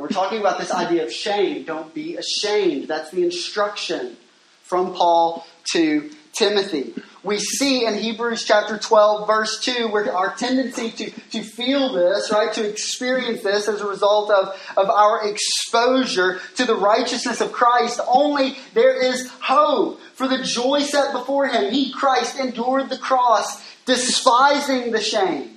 and 0.00 0.08
we're 0.08 0.14
talking 0.14 0.40
about 0.40 0.58
this 0.58 0.70
idea 0.70 1.04
of 1.04 1.12
shame. 1.12 1.64
Don't 1.64 1.92
be 1.92 2.16
ashamed. 2.16 2.88
That's 2.88 3.10
the 3.10 3.22
instruction 3.22 4.16
from 4.62 4.94
Paul 4.94 5.46
to 5.72 6.10
Timothy. 6.32 6.94
We 7.22 7.38
see 7.38 7.84
in 7.84 7.98
Hebrews 7.98 8.44
chapter 8.44 8.78
12, 8.78 9.26
verse 9.26 9.60
2, 9.60 9.88
where 9.88 10.14
our 10.14 10.34
tendency 10.34 10.90
to, 10.90 11.10
to 11.32 11.42
feel 11.42 11.92
this, 11.92 12.32
right, 12.32 12.52
to 12.54 12.66
experience 12.66 13.42
this 13.42 13.68
as 13.68 13.82
a 13.82 13.86
result 13.86 14.30
of, 14.30 14.58
of 14.76 14.88
our 14.88 15.28
exposure 15.28 16.40
to 16.56 16.64
the 16.64 16.76
righteousness 16.76 17.42
of 17.42 17.52
Christ, 17.52 18.00
only 18.08 18.56
there 18.72 18.94
is 18.94 19.30
hope. 19.40 20.00
For 20.14 20.28
the 20.28 20.42
joy 20.42 20.80
set 20.80 21.12
before 21.12 21.46
him, 21.46 21.70
he, 21.70 21.92
Christ, 21.92 22.38
endured 22.38 22.88
the 22.88 22.98
cross, 22.98 23.62
despising 23.84 24.92
the 24.92 25.00
shame. 25.02 25.50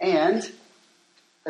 And 0.00 0.50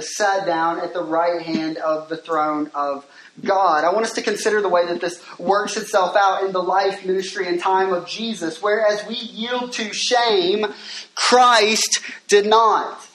sat 0.02 0.44
down 0.44 0.80
at 0.80 0.92
the 0.92 1.02
right 1.02 1.40
hand 1.42 1.78
of 1.78 2.08
the 2.08 2.16
throne 2.16 2.70
of 2.74 3.06
God. 3.42 3.84
I 3.84 3.92
want 3.92 4.06
us 4.06 4.12
to 4.14 4.22
consider 4.22 4.60
the 4.60 4.68
way 4.68 4.86
that 4.86 5.00
this 5.00 5.22
works 5.38 5.76
itself 5.76 6.16
out 6.16 6.44
in 6.44 6.52
the 6.52 6.62
life, 6.62 7.04
ministry, 7.04 7.48
and 7.48 7.60
time 7.60 7.92
of 7.92 8.06
Jesus. 8.06 8.62
Whereas 8.62 9.04
we 9.08 9.16
yield 9.16 9.72
to 9.74 9.92
shame, 9.92 10.66
Christ 11.14 12.00
did 12.28 12.46
not. 12.46 13.08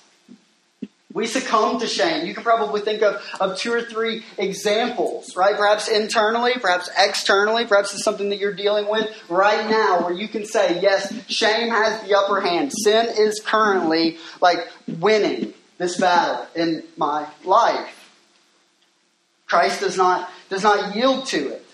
We 1.12 1.26
succumb 1.26 1.80
to 1.80 1.88
shame. 1.88 2.28
You 2.28 2.36
can 2.36 2.44
probably 2.44 2.82
think 2.82 3.02
of, 3.02 3.16
of 3.40 3.58
two 3.58 3.74
or 3.74 3.82
three 3.82 4.24
examples, 4.38 5.36
right? 5.36 5.56
Perhaps 5.56 5.88
internally, 5.88 6.54
perhaps 6.62 6.88
externally, 6.96 7.66
perhaps 7.66 7.94
it's 7.96 8.04
something 8.04 8.30
that 8.30 8.38
you're 8.38 8.54
dealing 8.54 8.88
with 8.88 9.10
right 9.28 9.68
now 9.70 10.04
where 10.04 10.14
you 10.14 10.28
can 10.28 10.46
say, 10.46 10.80
yes, 10.80 11.12
shame 11.28 11.70
has 11.70 12.08
the 12.08 12.16
upper 12.16 12.42
hand. 12.42 12.72
Sin 12.72 13.08
is 13.18 13.42
currently 13.44 14.18
like 14.40 14.60
winning 15.00 15.54
this 15.80 16.00
battle 16.00 16.46
in 16.56 16.84
my 16.96 17.28
life. 17.44 17.99
Christ 19.50 19.82
does 19.82 19.98
not, 19.98 20.30
does 20.50 20.64
not 20.64 20.96
yield 20.96 21.26
to 21.28 21.50
it. 21.50 21.66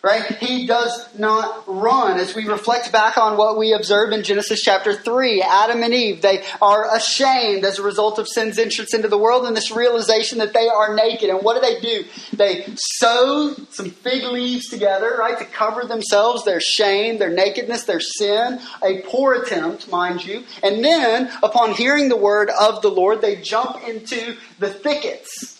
Right? 0.00 0.24
He 0.36 0.64
does 0.64 1.08
not 1.18 1.64
run. 1.66 2.20
As 2.20 2.32
we 2.32 2.46
reflect 2.46 2.92
back 2.92 3.18
on 3.18 3.36
what 3.36 3.58
we 3.58 3.72
observe 3.72 4.12
in 4.12 4.22
Genesis 4.22 4.62
chapter 4.62 4.94
3, 4.94 5.42
Adam 5.42 5.82
and 5.82 5.92
Eve, 5.92 6.22
they 6.22 6.44
are 6.62 6.94
ashamed 6.96 7.64
as 7.64 7.80
a 7.80 7.82
result 7.82 8.20
of 8.20 8.28
sin's 8.28 8.60
entrance 8.60 8.94
into 8.94 9.08
the 9.08 9.18
world 9.18 9.44
and 9.44 9.56
this 9.56 9.72
realization 9.72 10.38
that 10.38 10.52
they 10.52 10.68
are 10.68 10.94
naked. 10.94 11.30
And 11.30 11.42
what 11.42 11.60
do 11.60 11.68
they 11.68 11.80
do? 11.80 12.04
They 12.32 12.64
sew 12.76 13.56
some 13.70 13.90
fig 13.90 14.22
leaves 14.22 14.68
together, 14.68 15.16
right, 15.18 15.36
to 15.36 15.44
cover 15.44 15.84
themselves, 15.84 16.44
their 16.44 16.60
shame, 16.60 17.18
their 17.18 17.34
nakedness, 17.34 17.82
their 17.82 18.00
sin, 18.00 18.60
a 18.84 19.02
poor 19.02 19.34
attempt, 19.34 19.90
mind 19.90 20.24
you. 20.24 20.44
And 20.62 20.84
then, 20.84 21.28
upon 21.42 21.72
hearing 21.72 22.08
the 22.08 22.16
word 22.16 22.50
of 22.50 22.82
the 22.82 22.90
Lord, 22.90 23.20
they 23.20 23.42
jump 23.42 23.82
into 23.86 24.36
the 24.60 24.70
thickets 24.70 25.57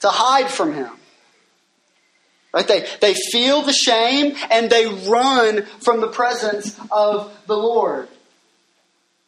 to 0.00 0.08
hide 0.08 0.50
from 0.50 0.72
him. 0.72 0.90
Right? 2.52 2.66
They, 2.66 2.86
they 3.00 3.14
feel 3.14 3.62
the 3.62 3.72
shame 3.72 4.34
and 4.50 4.70
they 4.70 4.86
run 4.86 5.66
from 5.80 6.00
the 6.00 6.08
presence 6.08 6.78
of 6.90 7.32
the 7.46 7.56
Lord. 7.56 8.08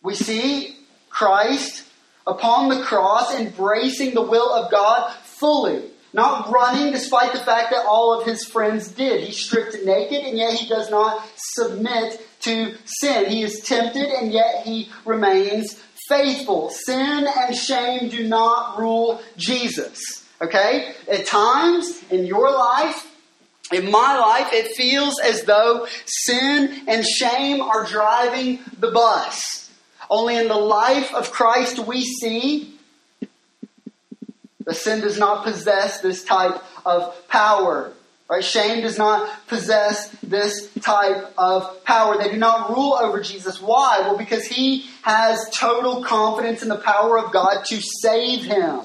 We 0.02 0.14
see 0.14 0.76
Christ 1.10 1.86
upon 2.26 2.68
the 2.68 2.82
cross 2.82 3.34
embracing 3.34 4.14
the 4.14 4.22
will 4.22 4.52
of 4.52 4.70
God 4.70 5.12
fully. 5.24 5.84
Not 6.12 6.50
running 6.50 6.92
despite 6.92 7.32
the 7.32 7.38
fact 7.38 7.70
that 7.70 7.86
all 7.86 8.18
of 8.18 8.26
his 8.26 8.44
friends 8.44 8.88
did. 8.88 9.22
He's 9.22 9.44
stripped 9.44 9.76
naked 9.84 10.24
and 10.24 10.36
yet 10.36 10.54
he 10.54 10.68
does 10.68 10.90
not 10.90 11.24
submit 11.36 12.26
to 12.40 12.74
sin. 12.84 13.26
He 13.26 13.42
is 13.42 13.60
tempted 13.60 14.06
and 14.06 14.32
yet 14.32 14.62
he 14.64 14.90
remains 15.04 15.80
faithful. 16.08 16.70
Sin 16.70 17.28
and 17.38 17.54
shame 17.54 18.08
do 18.08 18.26
not 18.26 18.78
rule 18.78 19.22
Jesus. 19.36 20.19
Okay? 20.42 20.94
At 21.10 21.26
times 21.26 22.02
in 22.10 22.26
your 22.26 22.50
life, 22.50 23.06
in 23.72 23.90
my 23.90 24.18
life, 24.18 24.52
it 24.52 24.74
feels 24.74 25.20
as 25.20 25.44
though 25.44 25.86
sin 26.04 26.82
and 26.88 27.06
shame 27.06 27.60
are 27.60 27.84
driving 27.86 28.58
the 28.78 28.90
bus. 28.90 29.70
Only 30.08 30.36
in 30.36 30.48
the 30.48 30.56
life 30.56 31.14
of 31.14 31.30
Christ 31.30 31.78
we 31.78 32.02
see 32.02 32.74
that 34.64 34.74
sin 34.74 35.00
does 35.00 35.18
not 35.18 35.44
possess 35.44 36.00
this 36.00 36.24
type 36.24 36.60
of 36.84 37.28
power. 37.28 37.92
Right? 38.28 38.44
Shame 38.44 38.82
does 38.82 38.98
not 38.98 39.46
possess 39.48 40.08
this 40.22 40.72
type 40.80 41.32
of 41.36 41.84
power. 41.84 42.16
They 42.16 42.30
do 42.30 42.36
not 42.36 42.70
rule 42.70 42.94
over 42.94 43.20
Jesus. 43.20 43.60
Why? 43.60 44.00
Well, 44.00 44.16
because 44.16 44.46
he 44.46 44.86
has 45.02 45.48
total 45.54 46.02
confidence 46.04 46.62
in 46.62 46.68
the 46.68 46.76
power 46.76 47.18
of 47.18 47.32
God 47.32 47.64
to 47.66 47.80
save 47.80 48.44
him 48.44 48.80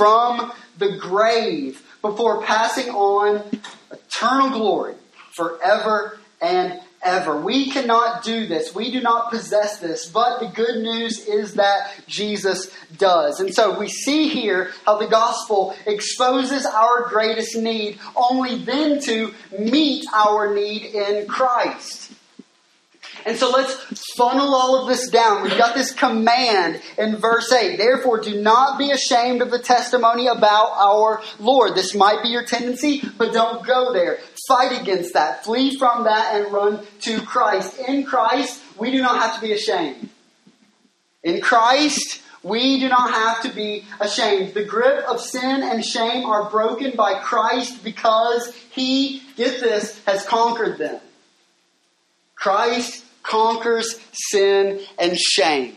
from 0.00 0.50
the 0.78 0.96
grave 0.96 1.86
before 2.00 2.40
passing 2.40 2.88
on 2.88 3.44
eternal 3.92 4.48
glory 4.48 4.94
forever 5.32 6.18
and 6.40 6.80
ever. 7.02 7.38
We 7.38 7.70
cannot 7.70 8.24
do 8.24 8.46
this. 8.46 8.74
We 8.74 8.90
do 8.90 9.02
not 9.02 9.30
possess 9.30 9.78
this. 9.78 10.06
But 10.06 10.38
the 10.40 10.46
good 10.46 10.82
news 10.82 11.26
is 11.26 11.56
that 11.56 11.92
Jesus 12.06 12.74
does. 12.96 13.40
And 13.40 13.54
so 13.54 13.78
we 13.78 13.88
see 13.88 14.28
here 14.28 14.70
how 14.86 14.96
the 14.96 15.06
gospel 15.06 15.76
exposes 15.86 16.64
our 16.64 17.06
greatest 17.10 17.54
need 17.54 17.98
only 18.16 18.56
then 18.64 19.02
to 19.02 19.34
meet 19.58 20.06
our 20.14 20.54
need 20.54 20.94
in 20.94 21.26
Christ. 21.26 22.10
And 23.26 23.36
so 23.36 23.50
let's 23.50 23.74
funnel 24.16 24.54
all 24.54 24.80
of 24.80 24.88
this 24.88 25.08
down. 25.10 25.42
We've 25.42 25.58
got 25.58 25.74
this 25.74 25.92
command 25.92 26.80
in 26.98 27.16
verse 27.16 27.52
8. 27.52 27.76
Therefore, 27.76 28.20
do 28.20 28.40
not 28.40 28.78
be 28.78 28.90
ashamed 28.90 29.42
of 29.42 29.50
the 29.50 29.58
testimony 29.58 30.26
about 30.26 30.72
our 30.72 31.22
Lord. 31.38 31.74
This 31.74 31.94
might 31.94 32.22
be 32.22 32.28
your 32.30 32.44
tendency, 32.44 33.02
but 33.18 33.32
don't 33.32 33.66
go 33.66 33.92
there. 33.92 34.18
Fight 34.48 34.80
against 34.80 35.14
that. 35.14 35.44
Flee 35.44 35.76
from 35.76 36.04
that 36.04 36.34
and 36.34 36.52
run 36.52 36.86
to 37.00 37.20
Christ. 37.22 37.78
In 37.78 38.04
Christ, 38.04 38.60
we 38.78 38.90
do 38.90 39.02
not 39.02 39.20
have 39.20 39.34
to 39.36 39.40
be 39.40 39.52
ashamed. 39.52 40.08
In 41.22 41.40
Christ, 41.40 42.22
We 42.42 42.80
do 42.80 42.88
not 42.88 43.10
have 43.10 43.42
to 43.42 43.54
be 43.54 43.84
ashamed. 44.00 44.54
The 44.54 44.64
grip 44.64 45.04
of 45.06 45.20
sin 45.20 45.62
and 45.62 45.84
shame 45.84 46.24
are 46.24 46.48
broken 46.48 46.96
by 46.96 47.20
Christ 47.20 47.84
because 47.84 48.54
he, 48.70 49.22
get 49.36 49.60
this, 49.60 50.02
has 50.04 50.24
conquered 50.24 50.78
them. 50.78 51.00
Christ 52.34 53.04
conquers 53.22 53.98
sin 54.12 54.80
and 54.98 55.18
shame 55.18 55.76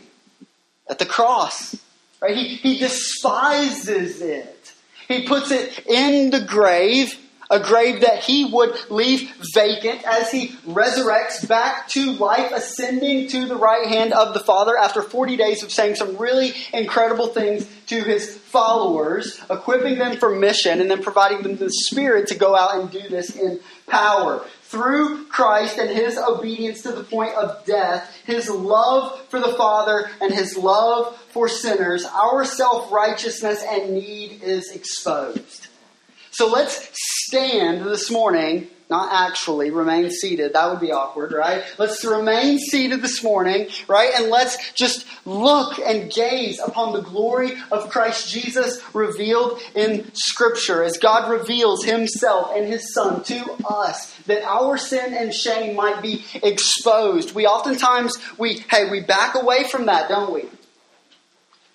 at 0.89 0.99
the 0.99 1.05
cross. 1.05 1.75
Right? 2.21 2.35
He, 2.35 2.55
he 2.55 2.77
despises 2.77 4.21
it. 4.21 4.73
He 5.07 5.27
puts 5.27 5.51
it 5.51 5.85
in 5.85 6.29
the 6.29 6.41
grave 6.41 7.17
a 7.53 7.59
grave 7.59 8.01
that 8.01 8.23
he 8.23 8.45
would 8.45 8.75
leave 8.89 9.31
vacant 9.53 10.03
as 10.07 10.31
he 10.31 10.49
resurrects 10.65 11.47
back 11.47 11.87
to 11.89 12.13
life, 12.13 12.51
ascending 12.51 13.27
to 13.29 13.45
the 13.45 13.55
right 13.55 13.87
hand 13.87 14.11
of 14.11 14.33
the 14.33 14.39
Father 14.39 14.75
after 14.75 15.03
40 15.03 15.37
days 15.37 15.61
of 15.61 15.71
saying 15.71 15.95
some 15.95 16.17
really 16.17 16.53
incredible 16.73 17.27
things 17.27 17.69
to 17.87 18.03
his 18.03 18.35
followers, 18.35 19.39
equipping 19.51 19.99
them 19.99 20.17
for 20.17 20.35
mission, 20.35 20.81
and 20.81 20.89
then 20.89 21.03
providing 21.03 21.43
them 21.43 21.55
the 21.57 21.69
Spirit 21.69 22.27
to 22.27 22.35
go 22.35 22.55
out 22.55 22.79
and 22.79 22.89
do 22.89 23.07
this 23.07 23.35
in 23.35 23.59
power. 23.87 24.43
Through 24.73 25.25
Christ 25.25 25.77
and 25.77 25.87
his 25.87 26.17
obedience 26.17 26.81
to 26.81 26.93
the 26.93 27.03
point 27.03 27.35
of 27.35 27.63
death, 27.63 28.11
his 28.25 28.49
love 28.49 29.21
for 29.29 29.39
the 29.39 29.53
Father 29.53 30.09
and 30.19 30.33
his 30.33 30.57
love 30.57 31.15
for 31.29 31.47
sinners, 31.47 32.05
our 32.05 32.43
self 32.43 32.91
righteousness 32.91 33.63
and 33.69 33.93
need 33.93 34.41
is 34.41 34.71
exposed. 34.71 35.67
So 36.31 36.47
let's 36.47 36.89
stand 37.27 37.85
this 37.85 38.09
morning, 38.09 38.67
not 38.93 39.09
actually 39.11 39.71
remain 39.71 40.11
seated. 40.11 40.53
That 40.53 40.69
would 40.69 40.79
be 40.79 40.91
awkward, 40.91 41.31
right? 41.31 41.63
Let's 41.79 42.05
remain 42.05 42.59
seated 42.59 43.01
this 43.01 43.23
morning, 43.23 43.67
right? 43.87 44.11
And 44.15 44.29
let's 44.29 44.71
just 44.73 45.07
look 45.25 45.79
and 45.79 46.11
gaze 46.11 46.59
upon 46.59 46.93
the 46.93 47.01
glory 47.01 47.53
of 47.71 47.89
Christ 47.89 48.29
Jesus 48.31 48.79
revealed 48.93 49.59
in 49.73 50.05
Scripture 50.13 50.83
as 50.83 50.99
God 50.99 51.31
reveals 51.31 51.83
Himself 51.83 52.51
and 52.55 52.67
His 52.67 52.93
Son 52.93 53.23
to 53.23 53.57
us 53.67 54.13
that 54.27 54.43
our 54.43 54.77
sin 54.77 55.15
and 55.15 55.33
shame 55.33 55.75
might 55.75 56.03
be 56.03 56.23
exposed. 56.43 57.33
We 57.33 57.47
oftentimes, 57.47 58.15
we, 58.37 58.63
hey, 58.69 58.91
we 58.91 59.01
back 59.01 59.33
away 59.33 59.63
from 59.63 59.87
that, 59.87 60.07
don't 60.07 60.31
we? 60.31 60.43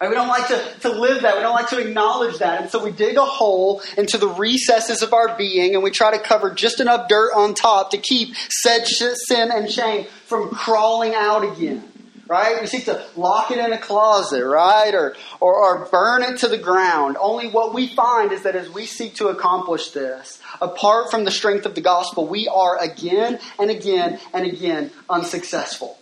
Right? 0.00 0.11
We 0.11 0.14
don't 0.14 0.28
like 0.28 0.46
to, 0.46 0.80
to 0.82 0.90
live 0.90 1.22
that. 1.22 1.37
We 1.37 1.42
don't 1.42 1.54
like 1.54 1.70
to 1.70 1.80
acknowledge 1.80 2.38
that. 2.38 2.61
And 2.62 2.70
so 2.70 2.84
we 2.84 2.92
dig 2.92 3.16
a 3.16 3.24
hole 3.24 3.82
into 3.96 4.16
the 4.16 4.28
recesses 4.28 5.02
of 5.02 5.12
our 5.12 5.37
being 5.37 5.74
and 5.74 5.82
we 5.82 5.90
try 5.90 6.16
to 6.16 6.22
cover 6.22 6.54
just 6.54 6.78
enough 6.80 7.08
dirt 7.08 7.32
on 7.34 7.54
top 7.54 7.90
to 7.90 7.98
keep 7.98 8.37
said 8.48 8.87
sin 8.87 9.50
and 9.50 9.68
shame 9.68 10.06
from 10.26 10.50
crawling 10.50 11.14
out 11.14 11.42
again. 11.42 11.82
Right? 12.28 12.61
We 12.61 12.66
seek 12.66 12.84
to 12.84 13.02
lock 13.16 13.50
it 13.50 13.58
in 13.58 13.72
a 13.72 13.78
closet, 13.78 14.44
right? 14.44 14.94
Or, 14.94 15.16
or, 15.40 15.56
or 15.56 15.88
burn 15.90 16.22
it 16.22 16.40
to 16.40 16.48
the 16.48 16.58
ground. 16.58 17.16
Only 17.18 17.48
what 17.48 17.72
we 17.72 17.88
find 17.88 18.32
is 18.32 18.42
that 18.42 18.54
as 18.54 18.68
we 18.68 18.84
seek 18.84 19.14
to 19.14 19.28
accomplish 19.28 19.92
this, 19.92 20.38
apart 20.61 21.11
from 21.11 21.24
the 21.24 21.30
strength 21.30 21.64
of 21.64 21.74
the 21.74 21.80
gospel, 21.80 22.28
we 22.28 22.46
are 22.46 22.78
again 22.78 23.40
and 23.58 23.70
again 23.70 24.20
and 24.34 24.46
again 24.46 24.90
unsuccessful. 25.08 25.97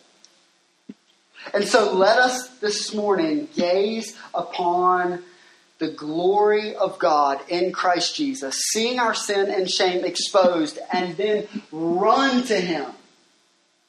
And 1.55 1.65
so 1.67 1.93
let 1.95 2.19
us 2.19 2.49
this 2.59 2.95
morning 2.95 3.49
gaze 3.55 4.17
upon 4.35 5.23
the 5.79 5.89
glory 5.89 6.75
of 6.75 6.99
God 6.99 7.41
in 7.49 7.73
Christ 7.73 8.17
Jesus, 8.17 8.57
seeing 8.73 8.99
our 8.99 9.15
sin 9.15 9.51
and 9.51 9.71
shame 9.71 10.05
exposed, 10.05 10.79
and 10.93 11.17
then 11.17 11.47
run 11.71 12.43
to 12.45 12.59
Him, 12.59 12.87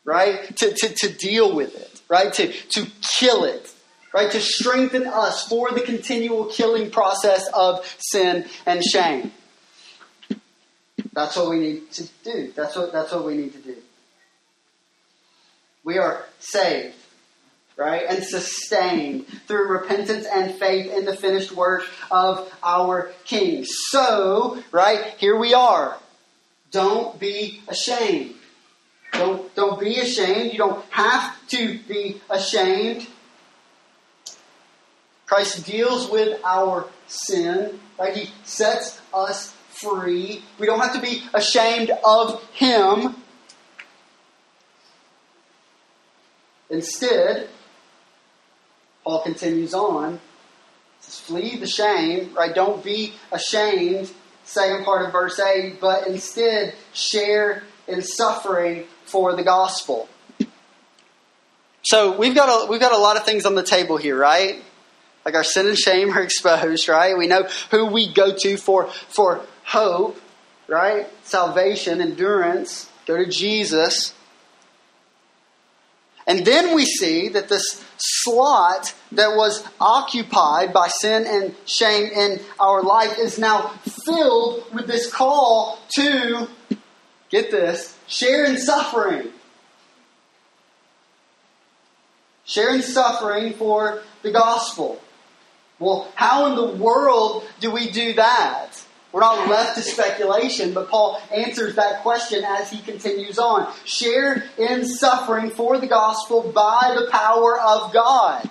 right? 0.04 0.56
To, 0.58 0.74
to, 0.74 0.94
to 0.94 1.14
deal 1.14 1.56
with 1.56 1.76
it, 1.76 2.02
right? 2.10 2.32
To, 2.34 2.52
to 2.52 2.88
kill 3.18 3.46
it, 3.46 3.74
right? 4.14 4.30
To 4.32 4.42
strengthen 4.42 5.08
us 5.08 5.48
for 5.48 5.72
the 5.72 5.82
continual 5.82 6.46
killing 6.46 6.92
process 6.92 7.48
of 7.54 7.86
sin 8.00 8.46
and 8.66 8.84
shame. 8.84 9.32
That's 11.14 11.36
what 11.36 11.50
we 11.50 11.60
need 11.60 11.92
to 11.94 12.08
do. 12.24 12.52
That's 12.56 12.76
what, 12.76 12.92
that's 12.92 13.12
what 13.12 13.26
we 13.26 13.38
need 13.38 13.54
to 13.54 13.60
do. 13.60 13.78
We 15.84 15.98
are 15.98 16.26
saved 16.40 16.96
right? 17.78 18.04
And 18.10 18.24
sustained 18.24 19.28
through 19.48 19.70
repentance 19.70 20.26
and 20.26 20.54
faith 20.56 20.92
in 20.92 21.06
the 21.06 21.16
finished 21.16 21.52
work 21.52 21.84
of 22.10 22.52
our 22.64 23.12
King. 23.24 23.64
So, 23.66 24.62
right, 24.72 25.14
here 25.18 25.38
we 25.38 25.54
are. 25.54 25.98
Don't 26.72 27.18
be 27.20 27.62
ashamed. 27.68 28.34
Don't, 29.14 29.54
don't 29.56 29.80
be 29.80 29.96
ashamed. 29.98 30.52
You 30.52 30.58
don't 30.58 30.86
have 30.90 31.48
to 31.50 31.80
be 31.88 32.20
ashamed. 32.30 33.08
Christ 35.26 35.66
deals 35.66 36.10
with 36.10 36.42
our 36.44 36.88
sin, 37.08 37.80
right? 38.00 38.16
He 38.16 38.32
sets 38.44 39.00
us 39.14 39.54
free. 39.70 40.44
We 40.60 40.66
don't 40.66 40.80
have 40.80 40.94
to 40.94 41.02
be 41.02 41.24
ashamed 41.34 41.92
of 42.04 42.44
Him. 42.54 43.16
Instead, 46.70 47.50
Paul 49.08 49.22
continues 49.22 49.74
on. 49.74 50.20
Says, 51.00 51.20
Flee 51.22 51.56
the 51.56 51.66
shame, 51.66 52.34
right? 52.36 52.54
Don't 52.54 52.84
be 52.84 53.14
ashamed, 53.32 54.12
second 54.44 54.84
part 54.84 55.06
of 55.06 55.14
verse 55.14 55.40
8, 55.40 55.80
but 55.80 56.08
instead 56.08 56.76
share 56.92 57.64
in 57.88 58.02
suffering 58.02 58.84
for 59.06 59.34
the 59.34 59.44
gospel. 59.44 60.10
So 61.84 62.18
we've 62.18 62.36
got 62.36 62.50
a, 62.50 62.70
we've 62.70 62.82
got 62.82 62.92
a 62.92 62.98
lot 62.98 63.16
of 63.16 63.24
things 63.24 63.46
on 63.46 63.56
the 63.56 63.64
table 63.64 63.96
here, 63.96 64.18
right? 64.18 64.62
Like 65.24 65.36
our 65.36 65.44
sin 65.46 65.68
and 65.68 65.78
shame 65.78 66.12
are 66.12 66.22
exposed, 66.24 66.90
right? 66.90 67.18
We 67.18 67.28
know 67.28 67.48
who 67.72 67.86
we 67.86 68.12
go 68.12 68.36
to 68.36 68.58
for, 68.58 68.88
for 68.90 69.40
hope, 69.64 70.20
right? 70.68 71.08
Salvation, 71.24 72.02
endurance. 72.02 72.90
Go 73.06 73.16
to 73.16 73.26
Jesus. 73.26 74.14
And 76.28 76.46
then 76.46 76.76
we 76.76 76.86
see 76.86 77.30
that 77.30 77.48
this 77.48 77.84
slot 77.98 78.94
that 79.14 79.38
was 79.38 79.66
occupied 79.80 80.74
by 80.74 80.90
sin 80.90 81.26
and 81.26 81.56
shame 81.66 82.12
in 82.12 82.42
our 82.60 82.84
life 82.84 83.18
is 83.18 83.40
now 83.40 83.70
filled 84.06 84.66
with 84.74 84.88
this 84.88 85.12
call 85.12 85.80
to, 85.96 86.50
get 87.30 87.50
this, 87.50 87.98
share 88.08 88.44
in 88.46 88.58
suffering. 88.58 89.30
Share 92.44 92.76
in 92.76 92.82
suffering 92.82 93.54
for 93.54 94.02
the 94.22 94.32
gospel. 94.32 95.02
Well, 95.80 96.12
how 96.16 96.48
in 96.48 96.56
the 96.56 96.84
world 96.84 97.46
do 97.62 97.72
we 97.72 97.90
do 97.90 98.14
that? 98.14 98.84
We're 99.12 99.22
not 99.22 99.50
left 99.50 99.78
to 99.78 99.82
speculation, 99.82 100.74
but 100.74 100.90
Paul 100.90 101.22
answers 101.34 101.76
that 101.76 102.02
question 102.02 102.44
as 102.44 102.70
he 102.70 102.82
continues 102.82 103.40
on. 103.40 103.74
Share 103.86 104.44
in 104.58 104.86
suffering 104.86 105.50
for 105.50 105.78
the 105.78 105.88
gospel 105.88 106.52
by 106.52 106.96
the 107.00 107.10
power 107.10 107.60
of 107.60 107.94
God. 107.94 108.50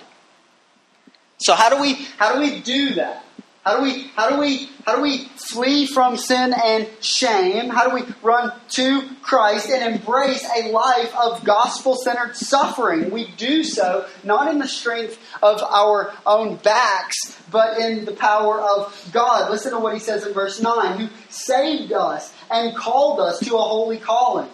So 1.37 1.53
how 1.53 1.69
do 1.69 1.79
we 1.79 1.93
how 2.17 2.33
do 2.33 2.39
we 2.39 2.59
do 2.61 2.95
that? 2.95 3.23
How 3.67 3.75
do 3.75 3.83
we 3.83 4.07
how 4.15 4.29
do 4.29 4.39
we 4.39 4.69
how 4.85 4.95
do 4.95 5.01
we 5.01 5.25
flee 5.35 5.87
from 5.87 6.15
sin 6.15 6.53
and 6.53 6.87
shame? 7.01 7.69
How 7.69 7.89
do 7.89 7.95
we 7.95 8.03
run 8.23 8.53
to 8.69 9.09
Christ 9.21 9.69
and 9.69 9.93
embrace 9.93 10.49
a 10.55 10.71
life 10.71 11.13
of 11.13 11.43
gospel-centered 11.43 12.37
suffering? 12.37 13.11
We 13.11 13.27
do 13.35 13.65
so 13.65 14.07
not 14.23 14.49
in 14.49 14.59
the 14.59 14.69
strength 14.69 15.19
of 15.43 15.61
our 15.61 16.13
own 16.25 16.55
backs, 16.55 17.37
but 17.51 17.77
in 17.77 18.05
the 18.05 18.13
power 18.13 18.61
of 18.61 19.09
God. 19.11 19.51
Listen 19.51 19.73
to 19.73 19.79
what 19.79 19.93
he 19.93 19.99
says 19.99 20.25
in 20.25 20.33
verse 20.33 20.61
9, 20.61 21.01
who 21.01 21.09
saved 21.29 21.91
us 21.91 22.33
and 22.49 22.73
called 22.73 23.19
us 23.19 23.39
to 23.41 23.53
a 23.57 23.61
holy 23.61 23.97
calling. 23.97 24.49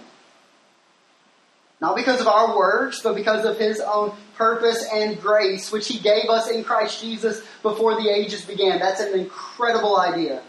Not 1.84 1.98
because 1.98 2.22
of 2.22 2.30
our 2.30 2.58
works, 2.58 3.02
but 3.02 3.14
because 3.14 3.44
of 3.44 3.58
his 3.60 3.82
own 3.82 4.14
purpose, 4.38 4.88
and 4.94 5.20
grace, 5.20 5.70
which 5.70 5.90
He 5.90 6.00
gave 6.00 6.30
us 6.30 6.50
in 6.50 6.64
Christ 6.64 7.02
Jesus 7.02 7.42
before 7.62 8.02
the 8.02 8.08
ages 8.08 8.46
began. 8.46 8.80
That's 8.80 9.02
an 9.02 9.20
incredible 9.20 10.00
idea 10.00 10.42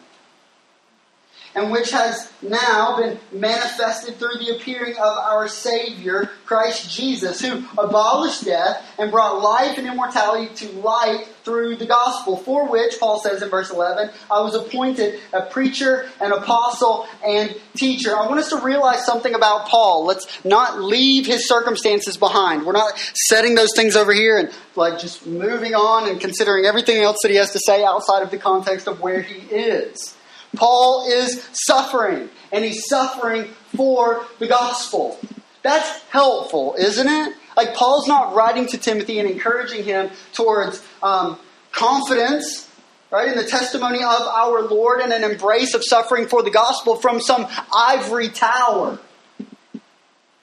and 1.54 1.70
which 1.70 1.90
has 1.90 2.32
now 2.42 2.96
been 2.96 3.18
manifested 3.32 4.16
through 4.16 4.38
the 4.38 4.56
appearing 4.56 4.96
of 4.96 5.18
our 5.18 5.48
Savior, 5.48 6.30
Christ 6.46 6.90
Jesus, 6.90 7.40
who 7.40 7.64
abolished 7.78 8.44
death 8.44 8.84
and 8.98 9.10
brought 9.10 9.42
life 9.42 9.78
and 9.78 9.86
immortality 9.86 10.54
to 10.56 10.72
light 10.80 11.26
through 11.44 11.76
the 11.76 11.86
gospel, 11.86 12.36
for 12.36 12.68
which, 12.68 12.98
Paul 12.98 13.20
says 13.20 13.42
in 13.42 13.50
verse 13.50 13.70
11, 13.70 14.10
I 14.30 14.40
was 14.40 14.54
appointed 14.54 15.20
a 15.32 15.42
preacher, 15.42 16.08
an 16.20 16.32
apostle, 16.32 17.06
and 17.24 17.54
teacher. 17.76 18.16
I 18.16 18.26
want 18.26 18.40
us 18.40 18.48
to 18.50 18.60
realize 18.60 19.04
something 19.04 19.34
about 19.34 19.68
Paul. 19.68 20.06
Let's 20.06 20.44
not 20.44 20.80
leave 20.80 21.26
his 21.26 21.46
circumstances 21.46 22.16
behind. 22.16 22.64
We're 22.64 22.72
not 22.72 22.98
setting 23.28 23.54
those 23.54 23.70
things 23.76 23.94
over 23.94 24.12
here 24.12 24.38
and 24.38 24.50
like 24.74 24.98
just 24.98 25.26
moving 25.26 25.74
on 25.74 26.08
and 26.08 26.20
considering 26.20 26.64
everything 26.64 26.98
else 27.02 27.18
that 27.22 27.30
he 27.30 27.36
has 27.36 27.52
to 27.52 27.60
say 27.64 27.84
outside 27.84 28.22
of 28.22 28.30
the 28.30 28.38
context 28.38 28.88
of 28.88 29.00
where 29.00 29.20
he 29.20 29.54
is. 29.54 30.16
Paul 30.56 31.06
is 31.08 31.46
suffering, 31.52 32.28
and 32.52 32.64
he's 32.64 32.86
suffering 32.86 33.50
for 33.76 34.24
the 34.38 34.46
gospel. 34.46 35.18
That's 35.62 36.02
helpful, 36.10 36.74
isn't 36.78 37.08
it? 37.08 37.36
Like, 37.56 37.74
Paul's 37.74 38.08
not 38.08 38.34
writing 38.34 38.66
to 38.68 38.78
Timothy 38.78 39.18
and 39.18 39.28
encouraging 39.28 39.84
him 39.84 40.10
towards 40.32 40.82
um, 41.02 41.38
confidence, 41.72 42.68
right, 43.10 43.28
in 43.28 43.36
the 43.36 43.44
testimony 43.44 43.98
of 43.98 44.22
our 44.22 44.62
Lord 44.62 45.00
and 45.00 45.12
an 45.12 45.24
embrace 45.24 45.74
of 45.74 45.82
suffering 45.84 46.26
for 46.26 46.42
the 46.42 46.50
gospel 46.50 46.96
from 46.96 47.20
some 47.20 47.46
ivory 47.74 48.28
tower. 48.28 48.98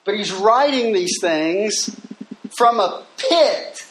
But 0.04 0.16
he's 0.16 0.32
writing 0.32 0.92
these 0.92 1.18
things 1.20 1.94
from 2.56 2.80
a 2.80 3.04
pit. 3.16 3.86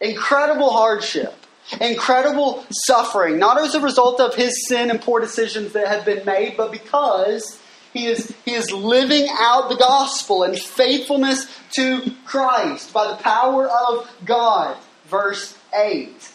Incredible 0.00 0.70
hardship, 0.70 1.34
incredible 1.80 2.64
suffering, 2.70 3.38
not 3.38 3.60
as 3.60 3.74
a 3.74 3.80
result 3.80 4.20
of 4.20 4.34
his 4.34 4.66
sin 4.68 4.90
and 4.90 5.00
poor 5.00 5.20
decisions 5.20 5.72
that 5.72 5.88
have 5.88 6.04
been 6.04 6.24
made, 6.24 6.56
but 6.56 6.72
because 6.72 7.60
he 7.92 8.06
is, 8.06 8.34
he 8.44 8.52
is 8.52 8.70
living 8.72 9.26
out 9.30 9.68
the 9.68 9.76
gospel 9.76 10.42
and 10.42 10.58
faithfulness 10.58 11.46
to 11.72 12.12
Christ 12.24 12.92
by 12.92 13.08
the 13.08 13.16
power 13.16 13.68
of 13.68 14.10
God. 14.24 14.76
Verse 15.06 15.56
8. 15.74 16.32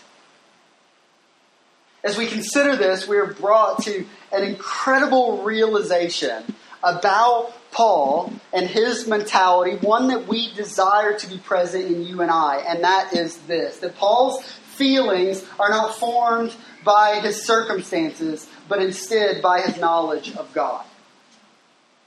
As 2.04 2.18
we 2.18 2.28
consider 2.28 2.78
this, 2.78 3.08
we 3.08 3.18
are 3.18 3.34
brought 3.34 3.84
to 3.84 4.06
an 4.32 4.44
incredible 4.44 5.44
realization 5.44 6.56
about 6.82 7.54
Paul 7.72 8.32
and 8.54 8.68
his 8.68 9.06
mentality, 9.06 9.76
one 9.86 10.08
that 10.08 10.28
we 10.28 10.54
desire 10.54 11.18
to 11.20 11.28
be 11.28 11.38
present 11.38 11.86
in 11.86 12.06
you 12.06 12.22
and 12.22 12.32
I, 12.32 12.64
and 12.68 12.84
that 12.84 13.14
is 13.14 13.38
this 13.40 13.80
that 13.80 13.96
Paul's 13.96 14.44
feelings 14.80 15.46
are 15.60 15.70
not 15.70 15.96
formed 15.96 16.56
by 16.84 17.20
his 17.20 17.46
circumstances, 17.46 18.48
but 18.68 18.82
instead 18.82 19.42
by 19.42 19.62
his 19.62 19.78
knowledge 19.78 20.36
of 20.36 20.52
God. 20.54 20.84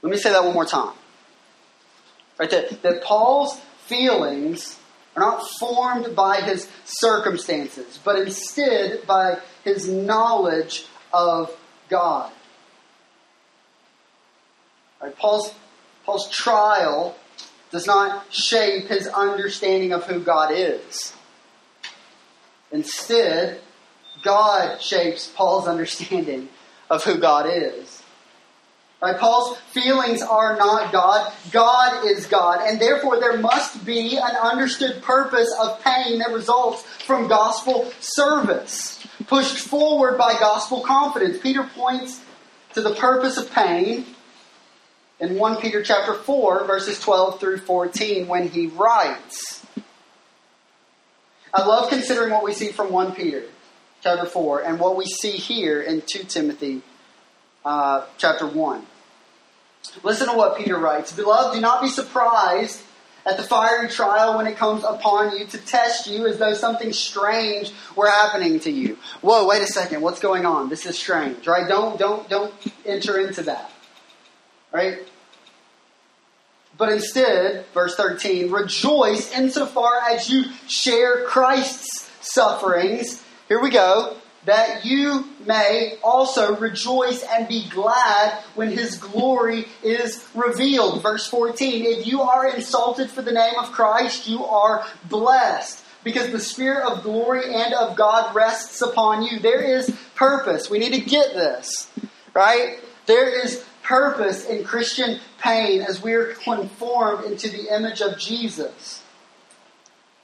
Let 0.01 0.11
me 0.11 0.17
say 0.17 0.31
that 0.31 0.43
one 0.43 0.53
more 0.53 0.65
time. 0.65 0.93
Right? 2.37 2.49
That, 2.49 2.81
that 2.81 3.03
Paul's 3.03 3.61
feelings 3.85 4.77
are 5.15 5.21
not 5.21 5.47
formed 5.59 6.15
by 6.15 6.41
his 6.41 6.67
circumstances, 6.83 7.99
but 8.03 8.17
instead 8.17 9.05
by 9.05 9.37
his 9.63 9.87
knowledge 9.87 10.87
of 11.13 11.55
God. 11.89 12.31
Right? 14.99 15.15
Paul's, 15.15 15.53
Paul's 16.05 16.29
trial 16.29 17.15
does 17.69 17.85
not 17.85 18.33
shape 18.33 18.87
his 18.87 19.07
understanding 19.07 19.93
of 19.93 20.05
who 20.05 20.19
God 20.19 20.51
is. 20.51 21.13
Instead, 22.73 23.61
God 24.23 24.81
shapes 24.81 25.31
Paul's 25.33 25.67
understanding 25.67 26.49
of 26.89 27.03
who 27.03 27.19
God 27.19 27.47
is. 27.47 28.01
Right? 29.01 29.17
Paul's 29.17 29.57
feelings 29.71 30.21
are 30.21 30.57
not 30.57 30.91
God. 30.91 31.31
God 31.51 32.05
is 32.05 32.25
God. 32.25 32.61
And 32.65 32.79
therefore, 32.79 33.19
there 33.19 33.37
must 33.37 33.85
be 33.85 34.17
an 34.17 34.35
understood 34.41 35.03
purpose 35.03 35.53
of 35.61 35.83
pain 35.83 36.19
that 36.19 36.31
results 36.31 36.83
from 37.05 37.27
gospel 37.27 37.91
service, 37.99 39.05
pushed 39.27 39.57
forward 39.57 40.17
by 40.17 40.33
gospel 40.39 40.81
confidence. 40.81 41.37
Peter 41.37 41.63
points 41.75 42.21
to 42.73 42.81
the 42.81 42.95
purpose 42.95 43.37
of 43.37 43.51
pain 43.51 44.05
in 45.19 45.37
1 45.37 45.61
Peter 45.61 45.83
chapter 45.83 46.13
4 46.13 46.65
verses 46.65 46.99
12 46.99 47.39
through 47.39 47.57
14 47.57 48.27
when 48.27 48.47
he 48.47 48.67
writes 48.67 49.62
I 51.53 51.65
love 51.65 51.89
considering 51.89 52.31
what 52.31 52.43
we 52.43 52.53
see 52.53 52.69
from 52.69 52.91
1 52.91 53.13
Peter 53.13 53.43
chapter 54.01 54.25
4 54.25 54.63
and 54.63 54.79
what 54.79 54.95
we 54.95 55.05
see 55.05 55.31
here 55.31 55.81
in 55.81 56.01
2 56.01 56.23
Timothy 56.23 56.81
uh, 57.63 58.05
chapter 58.17 58.47
1. 58.47 58.85
Listen 60.01 60.27
to 60.27 60.33
what 60.33 60.57
Peter 60.57 60.77
writes. 60.77 61.11
Beloved, 61.11 61.55
do 61.55 61.61
not 61.61 61.81
be 61.81 61.89
surprised 61.89 62.81
at 63.25 63.37
the 63.37 63.43
fiery 63.43 63.87
trial 63.87 64.35
when 64.37 64.47
it 64.47 64.57
comes 64.57 64.83
upon 64.83 65.37
you 65.37 65.45
to 65.45 65.57
test 65.59 66.07
you 66.07 66.25
as 66.25 66.39
though 66.39 66.53
something 66.53 66.91
strange 66.91 67.71
were 67.95 68.09
happening 68.09 68.59
to 68.61 68.71
you. 68.71 68.97
Whoa, 69.21 69.47
wait 69.47 69.61
a 69.61 69.67
second. 69.67 70.01
What's 70.01 70.19
going 70.19 70.45
on? 70.45 70.69
This 70.69 70.85
is 70.85 70.97
strange, 70.97 71.47
right? 71.47 71.67
Don't 71.67 71.99
don't 71.99 72.27
don't 72.29 72.53
enter 72.85 73.19
into 73.19 73.43
that. 73.43 73.71
Right? 74.71 74.99
But 76.77 76.91
instead, 76.91 77.65
verse 77.73 77.95
13, 77.95 78.51
rejoice 78.51 79.31
insofar 79.31 80.01
as 80.09 80.29
you 80.29 80.45
share 80.67 81.25
Christ's 81.25 82.09
sufferings. 82.21 83.23
Here 83.47 83.61
we 83.61 83.69
go. 83.69 84.17
That 84.45 84.83
you 84.83 85.25
may 85.45 85.97
also 86.03 86.57
rejoice 86.57 87.23
and 87.23 87.47
be 87.47 87.69
glad 87.69 88.43
when 88.55 88.71
his 88.71 88.97
glory 88.97 89.67
is 89.81 90.27
revealed. 90.35 91.01
Verse 91.01 91.25
14, 91.27 91.85
if 91.85 92.07
you 92.07 92.21
are 92.21 92.49
insulted 92.49 93.09
for 93.09 93.21
the 93.21 93.31
name 93.31 93.53
of 93.57 93.71
Christ, 93.71 94.27
you 94.27 94.43
are 94.43 94.85
blessed 95.05 95.85
because 96.03 96.31
the 96.31 96.39
Spirit 96.39 96.85
of 96.85 97.03
glory 97.03 97.53
and 97.53 97.73
of 97.73 97.95
God 97.95 98.35
rests 98.35 98.81
upon 98.81 99.23
you. 99.23 99.39
There 99.39 99.61
is 99.61 99.95
purpose. 100.15 100.69
We 100.69 100.79
need 100.79 100.93
to 100.93 101.01
get 101.01 101.33
this, 101.33 101.89
right? 102.33 102.79
There 103.05 103.45
is 103.45 103.63
purpose 103.93 104.45
in 104.45 104.63
Christian 104.63 105.19
pain 105.39 105.83
as 105.83 106.01
we 106.01 106.13
are 106.13 106.33
conformed 106.33 107.25
into 107.25 107.47
the 107.47 107.75
image 107.75 108.01
of 108.01 108.17
Jesus. 108.17 109.03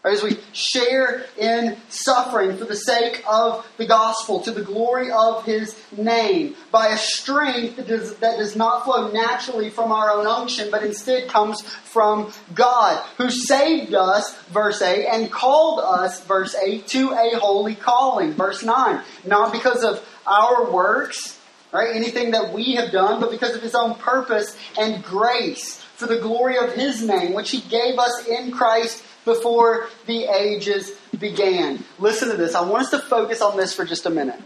As 0.04 0.24
we 0.24 0.40
share 0.54 1.26
in 1.38 1.78
suffering 1.90 2.58
for 2.58 2.66
the 2.66 2.76
sake 2.76 3.24
of 3.30 3.68
the 3.78 3.86
gospel, 3.86 4.40
to 4.40 4.52
the 4.52 4.64
glory 4.64 5.12
of 5.12 5.46
his 5.46 5.80
name, 5.96 6.56
by 6.72 6.88
a 6.88 6.98
strength 6.98 7.76
that 7.76 7.86
does, 7.86 8.16
that 8.16 8.40
does 8.40 8.56
not 8.56 8.86
flow 8.86 9.12
naturally 9.12 9.70
from 9.70 9.92
our 9.92 10.10
own 10.10 10.26
unction, 10.26 10.72
but 10.72 10.82
instead 10.82 11.30
comes 11.30 11.62
from 11.62 12.34
God, 12.56 13.06
who 13.18 13.30
saved 13.30 13.94
us, 13.94 14.36
verse 14.46 14.82
8, 14.82 15.06
and 15.06 15.32
called 15.32 15.80
us, 15.80 16.26
verse 16.26 16.56
8, 16.56 16.88
to 16.88 17.12
a 17.12 17.38
holy 17.38 17.76
calling, 17.76 18.34
verse 18.34 18.64
9. 18.64 19.04
Not 19.28 19.52
because 19.52 19.84
of 19.84 20.04
our 20.26 20.72
works, 20.72 21.39
right? 21.72 21.96
Anything 21.96 22.32
that 22.32 22.54
we 22.54 22.76
have 22.76 22.92
done, 22.92 23.20
but 23.20 23.32
because 23.32 23.56
of 23.56 23.62
his 23.62 23.76
own 23.76 23.96
purpose 23.96 24.58
and 24.78 25.04
grace 25.04 25.82
for 25.96 26.08
the 26.08 26.20
glory 26.20 26.58
of 26.58 26.74
his 26.74 27.04
name, 27.04 27.34
which 27.34 27.52
he 27.52 27.62
gave 27.62 28.00
us 28.00 28.28
in 28.28 28.52
Christ 28.52 29.04
before 29.26 29.90
the 30.06 30.26
ages 30.26 30.92
began. 31.20 31.84
Listen 32.00 32.30
to 32.30 32.38
this. 32.38 32.56
I 32.56 32.62
want 32.62 32.84
us 32.84 32.92
to 32.92 33.00
focus 33.00 33.42
on 33.42 33.58
this 33.58 33.74
for 33.74 33.86
just 33.86 34.06
a 34.06 34.10
minute. 34.10 34.40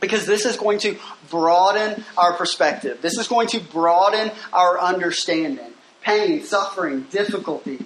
Because 0.00 0.26
this 0.26 0.44
is 0.44 0.56
going 0.56 0.78
to 0.80 0.98
broaden 1.30 2.04
our 2.18 2.34
perspective. 2.34 3.00
This 3.00 3.16
is 3.16 3.28
going 3.28 3.48
to 3.48 3.60
broaden 3.60 4.30
our 4.52 4.78
understanding. 4.78 5.72
Pain, 6.02 6.44
suffering, 6.44 7.02
difficulty, 7.10 7.84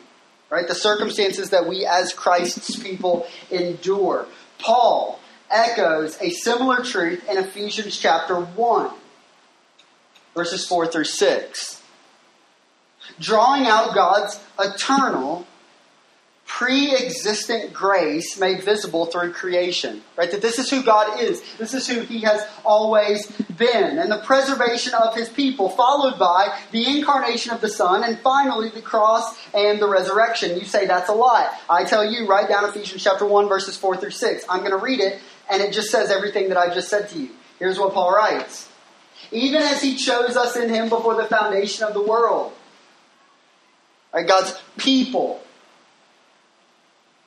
right? 0.51 0.67
The 0.67 0.75
circumstances 0.75 1.51
that 1.51 1.69
we 1.69 1.87
as 1.87 2.13
Christ's 2.13 2.77
people 2.77 3.27
endure. 3.51 4.27
Paul, 4.59 5.20
echoes 5.51 6.17
a 6.21 6.31
similar 6.31 6.83
truth 6.83 7.29
in 7.29 7.39
Ephesians 7.39 7.97
chapter 7.97 8.41
1, 8.41 8.91
verses 10.35 10.67
4 10.67 10.87
through 10.87 11.05
6. 11.05 11.83
Drawing 13.19 13.67
out 13.67 13.95
God's 13.95 14.41
eternal, 14.59 15.47
pre 16.47 16.95
existent 16.95 17.73
grace 17.73 18.39
made 18.39 18.63
visible 18.63 19.07
through 19.07 19.33
creation. 19.33 20.03
Right? 20.17 20.31
That 20.31 20.43
this 20.43 20.59
is 20.59 20.69
who 20.71 20.83
God 20.83 21.21
is. 21.21 21.43
This 21.59 21.75
is 21.75 21.87
who 21.87 22.01
He 22.01 22.21
has 22.21 22.47
always 22.65 23.27
been. 23.57 23.99
And 23.99 24.11
the 24.11 24.19
preservation 24.19 24.93
of 24.95 25.15
His 25.15 25.29
people, 25.29 25.71
followed 25.71 26.19
by 26.19 26.59
the 26.73 26.87
incarnation 26.87 27.53
of 27.53 27.61
the 27.61 27.69
Son, 27.69 28.05
and 28.05 28.19
finally 28.19 28.69
the 28.69 28.83
cross 28.83 29.39
and 29.55 29.81
the 29.81 29.89
resurrection. 29.89 30.59
You 30.59 30.65
say 30.65 30.87
that's 30.87 31.09
a 31.09 31.15
lie. 31.15 31.49
I 31.69 31.85
tell 31.85 32.05
you, 32.05 32.27
write 32.27 32.49
down 32.49 32.65
Ephesians 32.65 33.03
chapter 33.03 33.25
1, 33.25 33.49
verses 33.49 33.77
4 33.77 33.97
through 33.97 34.11
6. 34.11 34.45
I'm 34.49 34.61
going 34.61 34.73
to 34.73 34.77
read 34.77 35.01
it 35.01 35.21
and 35.51 35.61
it 35.63 35.73
just 35.73 35.91
says 35.91 36.11
everything 36.11 36.49
that 36.49 36.57
I 36.57 36.73
just 36.73 36.89
said 36.89 37.09
to 37.11 37.19
you. 37.19 37.31
Here's 37.59 37.79
what 37.79 37.93
Paul 37.93 38.15
writes 38.15 38.69
Even 39.33 39.63
as 39.63 39.83
he 39.83 39.97
chose 39.97 40.37
us 40.37 40.57
in 40.57 40.69
him 40.69 40.89
before 40.89 41.17
the 41.17 41.27
foundation 41.27 41.85
of 41.85 41.95
the 41.95 42.03
world, 42.03 42.53
right, 44.15 44.27
God's 44.27 44.59
people, 44.79 45.43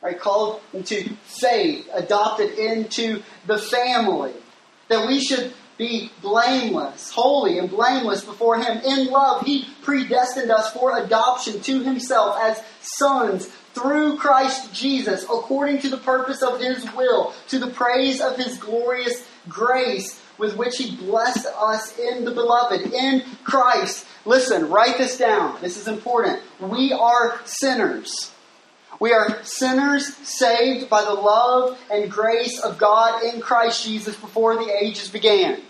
right, 0.01 0.19
called 0.19 0.61
into 0.74 1.15
faith, 1.24 1.88
adopted 1.93 2.57
into 2.57 3.21
the 3.45 3.57
family, 3.57 4.34
that 4.88 5.07
we 5.07 5.19
should 5.19 5.53
be 5.78 6.11
blameless, 6.21 7.09
holy, 7.11 7.57
and 7.57 7.69
blameless 7.69 8.24
before 8.24 8.57
Him. 8.57 8.78
In 8.78 9.07
love, 9.07 9.43
He 9.45 9.67
predestined 9.82 10.51
us 10.51 10.71
for 10.71 10.97
adoption 10.97 11.61
to 11.61 11.84
Himself 11.84 12.38
as 12.39 12.61
sons 12.82 13.49
through 13.74 14.17
Christ 14.17 14.74
Jesus, 14.74 15.24
according 15.24 15.80
to 15.80 15.89
the 15.89 15.97
purpose 15.97 16.41
of 16.41 16.59
His 16.59 16.86
will, 16.93 17.34
to 17.49 17.59
the 17.59 17.71
praise 17.71 18.21
of 18.21 18.38
His 18.38 18.57
glorious 18.57 19.28
grace 19.47 20.19
with 20.38 20.55
which 20.57 20.78
He 20.78 20.95
blessed 20.95 21.47
us 21.57 21.97
in 21.97 22.26
the 22.26 22.32
beloved, 22.32 22.93
in 22.93 23.24
Christ. 23.43 24.05
Listen, 24.26 24.69
write 24.69 24.97
this 24.97 25.17
down. 25.17 25.57
This 25.61 25.78
is 25.78 25.88
important. 25.88 26.41
We 26.59 26.93
are 26.93 27.39
sinners. 27.45 28.32
We 28.99 29.11
are 29.11 29.43
sinners 29.43 30.15
saved 30.17 30.89
by 30.89 31.03
the 31.03 31.13
love 31.13 31.78
and 31.91 32.09
grace 32.09 32.59
of 32.59 32.78
God 32.78 33.24
in 33.24 33.41
Christ 33.41 33.84
Jesus 33.84 34.15
before 34.15 34.55
the 34.55 34.71
ages 34.82 35.09
began. 35.09 35.61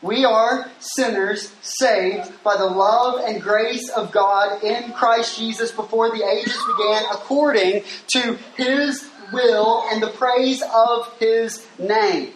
We 0.00 0.24
are 0.24 0.70
sinners 0.78 1.52
saved 1.60 2.42
by 2.44 2.56
the 2.56 2.66
love 2.66 3.20
and 3.26 3.42
grace 3.42 3.88
of 3.90 4.12
God 4.12 4.62
in 4.62 4.92
Christ 4.92 5.38
Jesus 5.38 5.72
before 5.72 6.10
the 6.10 6.24
ages 6.24 6.56
began, 6.76 7.02
according 7.10 7.82
to 8.12 8.38
His 8.56 9.08
will 9.32 9.84
and 9.90 10.02
the 10.02 10.10
praise 10.10 10.62
of 10.62 11.12
His 11.18 11.66
name. 11.78 12.32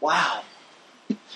Wow. 0.00 0.42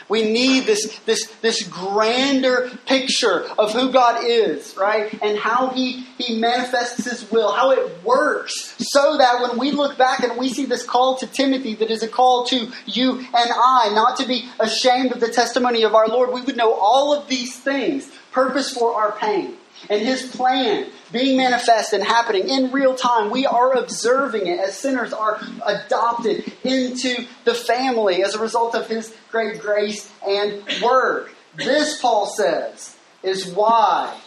We 0.08 0.30
need 0.32 0.64
this, 0.64 0.98
this, 1.00 1.26
this 1.40 1.62
grander 1.62 2.70
picture 2.86 3.46
of 3.58 3.72
who 3.72 3.90
God 3.90 4.24
is, 4.24 4.76
right? 4.76 5.12
And 5.22 5.38
how 5.38 5.68
he, 5.68 6.04
he 6.18 6.38
manifests 6.38 7.04
His 7.04 7.30
will, 7.30 7.52
how 7.52 7.70
it 7.70 8.04
works, 8.04 8.74
so 8.78 9.16
that 9.18 9.40
when 9.40 9.58
we 9.58 9.70
look 9.70 9.96
back 9.96 10.20
and 10.20 10.38
we 10.38 10.48
see 10.48 10.66
this 10.66 10.84
call 10.84 11.16
to 11.18 11.26
Timothy 11.26 11.74
that 11.76 11.90
is 11.90 12.02
a 12.02 12.08
call 12.08 12.44
to 12.46 12.68
you 12.86 13.18
and 13.18 13.28
I, 13.34 13.90
not 13.94 14.16
to 14.18 14.26
be 14.26 14.48
ashamed 14.60 15.12
of 15.12 15.20
the 15.20 15.28
testimony 15.28 15.82
of 15.82 15.94
our 15.94 16.08
Lord, 16.08 16.32
we 16.32 16.42
would 16.42 16.56
know 16.56 16.74
all 16.74 17.14
of 17.14 17.28
these 17.28 17.58
things, 17.58 18.10
purpose 18.32 18.72
for 18.72 18.94
our 18.94 19.12
pain 19.12 19.56
and 19.90 20.00
his 20.00 20.26
plan 20.34 20.88
being 21.12 21.36
manifest 21.36 21.92
and 21.92 22.02
happening 22.02 22.48
in 22.48 22.72
real 22.72 22.94
time. 22.94 23.30
We 23.30 23.46
are 23.46 23.72
observing 23.72 24.46
it 24.46 24.58
as 24.58 24.76
sinners 24.76 25.12
are 25.12 25.40
adopted 25.64 26.52
into 26.64 27.26
the 27.44 27.54
family 27.54 28.22
as 28.22 28.34
a 28.34 28.40
result 28.40 28.74
of 28.74 28.88
his 28.88 29.14
great 29.30 29.60
grace 29.60 30.10
and 30.26 30.62
work. 30.82 31.34
This, 31.56 32.00
Paul 32.00 32.26
says, 32.26 32.96
is 33.22 33.46
why, 33.46 34.18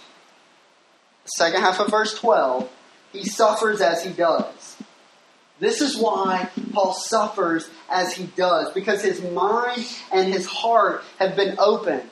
second 1.26 1.62
half 1.62 1.80
of 1.80 1.90
verse 1.90 2.18
12, 2.18 2.70
he 3.12 3.26
suffers 3.26 3.82
as 3.82 4.04
he 4.04 4.12
does. 4.12 4.78
This 5.60 5.82
is 5.82 5.98
why 5.98 6.50
Paul 6.72 6.94
suffers 6.94 7.70
as 7.90 8.14
he 8.14 8.28
does, 8.28 8.72
because 8.74 9.02
his 9.02 9.22
mind 9.22 9.88
and 10.12 10.32
his 10.32 10.46
heart 10.46 11.04
have 11.18 11.36
been 11.36 11.56
opened 11.58 12.10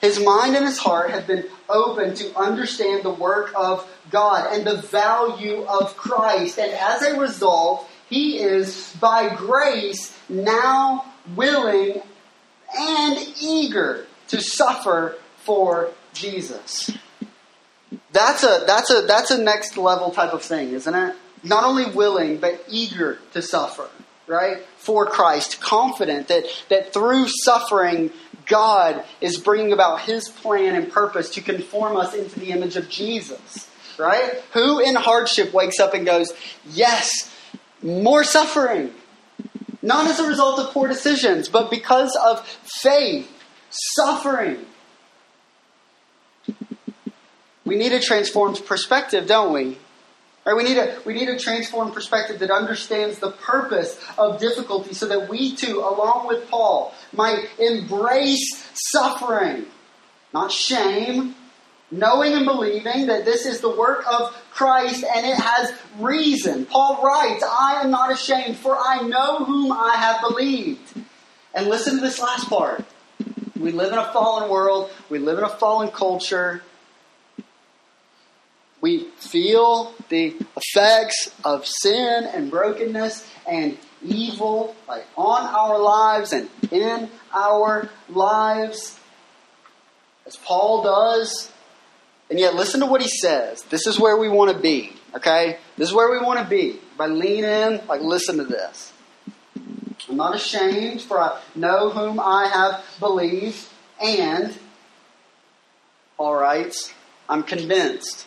his 0.00 0.20
mind 0.20 0.56
and 0.56 0.64
his 0.64 0.78
heart 0.78 1.10
have 1.10 1.26
been 1.26 1.44
open 1.68 2.14
to 2.14 2.36
understand 2.38 3.02
the 3.02 3.10
work 3.10 3.52
of 3.56 3.88
God 4.10 4.52
and 4.52 4.66
the 4.66 4.76
value 4.76 5.62
of 5.64 5.96
Christ. 5.96 6.58
And 6.58 6.72
as 6.72 7.02
a 7.02 7.18
result, 7.18 7.88
he 8.08 8.38
is, 8.38 8.94
by 9.00 9.34
grace, 9.34 10.16
now 10.28 11.04
willing 11.34 12.02
and 12.76 13.26
eager 13.40 14.06
to 14.28 14.40
suffer 14.40 15.16
for 15.38 15.90
Jesus. 16.12 16.90
That's 18.12 18.44
a, 18.44 18.64
that's 18.66 18.90
a, 18.90 19.02
that's 19.02 19.30
a 19.30 19.42
next 19.42 19.76
level 19.76 20.10
type 20.10 20.32
of 20.32 20.42
thing, 20.42 20.72
isn't 20.72 20.94
it? 20.94 21.16
Not 21.42 21.64
only 21.64 21.86
willing, 21.86 22.38
but 22.38 22.64
eager 22.68 23.18
to 23.32 23.42
suffer, 23.42 23.88
right? 24.26 24.58
For 24.76 25.06
Christ, 25.06 25.60
confident 25.60 26.28
that, 26.28 26.44
that 26.68 26.92
through 26.92 27.28
suffering, 27.28 28.10
God 28.46 29.04
is 29.20 29.38
bringing 29.38 29.72
about 29.72 30.00
His 30.00 30.28
plan 30.28 30.74
and 30.74 30.90
purpose 30.90 31.30
to 31.30 31.40
conform 31.40 31.96
us 31.96 32.14
into 32.14 32.38
the 32.40 32.50
image 32.50 32.76
of 32.76 32.88
Jesus, 32.88 33.68
right? 33.98 34.42
Who 34.52 34.80
in 34.80 34.94
hardship 34.94 35.52
wakes 35.52 35.80
up 35.80 35.94
and 35.94 36.04
goes, 36.04 36.32
Yes, 36.66 37.32
more 37.82 38.24
suffering. 38.24 38.92
Not 39.82 40.06
as 40.06 40.18
a 40.18 40.26
result 40.26 40.58
of 40.58 40.70
poor 40.70 40.88
decisions, 40.88 41.48
but 41.48 41.70
because 41.70 42.16
of 42.16 42.46
faith, 42.46 43.30
suffering. 43.70 44.64
We 47.66 47.76
need 47.76 47.92
a 47.92 48.00
transformed 48.00 48.64
perspective, 48.64 49.26
don't 49.26 49.52
we? 49.52 49.78
Right, 50.46 50.54
we, 50.54 50.62
need 50.62 50.76
a, 50.76 50.98
we 51.06 51.14
need 51.14 51.30
a 51.30 51.38
transformed 51.38 51.94
perspective 51.94 52.40
that 52.40 52.50
understands 52.50 53.18
the 53.18 53.30
purpose 53.30 53.98
of 54.18 54.38
difficulty 54.38 54.92
so 54.92 55.06
that 55.06 55.30
we 55.30 55.56
too, 55.56 55.78
along 55.78 56.28
with 56.28 56.50
Paul, 56.50 56.92
might 57.14 57.48
embrace 57.58 58.68
suffering, 58.74 59.64
not 60.34 60.52
shame, 60.52 61.34
knowing 61.90 62.34
and 62.34 62.44
believing 62.44 63.06
that 63.06 63.24
this 63.24 63.46
is 63.46 63.60
the 63.60 63.74
work 63.74 64.04
of 64.10 64.36
Christ 64.50 65.04
and 65.04 65.26
it 65.26 65.36
has 65.36 65.72
reason. 65.98 66.66
Paul 66.66 67.02
writes, 67.02 67.42
I 67.42 67.80
am 67.82 67.90
not 67.90 68.12
ashamed, 68.12 68.56
for 68.56 68.76
I 68.76 69.00
know 69.02 69.44
whom 69.44 69.72
I 69.72 69.96
have 69.96 70.20
believed. 70.20 70.94
And 71.54 71.68
listen 71.68 71.96
to 71.96 72.00
this 72.00 72.20
last 72.20 72.50
part. 72.50 72.84
We 73.58 73.72
live 73.72 73.92
in 73.92 73.98
a 73.98 74.12
fallen 74.12 74.50
world, 74.50 74.90
we 75.08 75.18
live 75.18 75.38
in 75.38 75.44
a 75.44 75.48
fallen 75.48 75.90
culture. 75.90 76.62
We 78.84 79.04
feel 79.16 79.94
the 80.10 80.36
effects 80.58 81.34
of 81.42 81.66
sin 81.66 82.28
and 82.34 82.50
brokenness 82.50 83.26
and 83.48 83.78
evil 84.02 84.76
like 84.86 85.06
on 85.16 85.46
our 85.46 85.78
lives 85.78 86.34
and 86.34 86.50
in 86.70 87.08
our 87.32 87.88
lives 88.10 89.00
as 90.26 90.36
Paul 90.36 90.82
does. 90.82 91.50
And 92.28 92.38
yet 92.38 92.56
listen 92.56 92.80
to 92.80 92.86
what 92.86 93.00
he 93.00 93.08
says. 93.08 93.62
This 93.62 93.86
is 93.86 93.98
where 93.98 94.18
we 94.18 94.28
want 94.28 94.54
to 94.54 94.58
be, 94.58 94.92
okay? 95.14 95.56
This 95.78 95.88
is 95.88 95.94
where 95.94 96.10
we 96.10 96.18
want 96.18 96.40
to 96.40 96.44
be. 96.44 96.78
By 96.98 97.06
lean 97.06 97.44
in, 97.44 97.80
like 97.86 98.02
listen 98.02 98.36
to 98.36 98.44
this. 98.44 98.92
I'm 100.10 100.18
not 100.18 100.34
ashamed, 100.34 101.00
for 101.00 101.18
I 101.18 101.40
know 101.54 101.88
whom 101.88 102.20
I 102.20 102.48
have 102.48 102.84
believed, 103.00 103.66
and 103.98 104.54
all 106.18 106.34
right, 106.34 106.74
I'm 107.30 107.44
convinced 107.44 108.26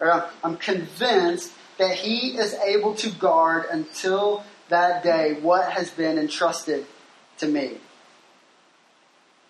Um, 0.00 0.22
I'm 0.44 0.56
convinced 0.56 1.52
that 1.78 1.96
He 1.96 2.36
is 2.36 2.54
able 2.54 2.94
to 2.96 3.10
guard 3.10 3.66
until 3.70 4.44
that 4.68 5.02
day 5.02 5.34
what 5.40 5.70
has 5.72 5.90
been 5.90 6.18
entrusted 6.18 6.86
to 7.38 7.46
me. 7.46 7.78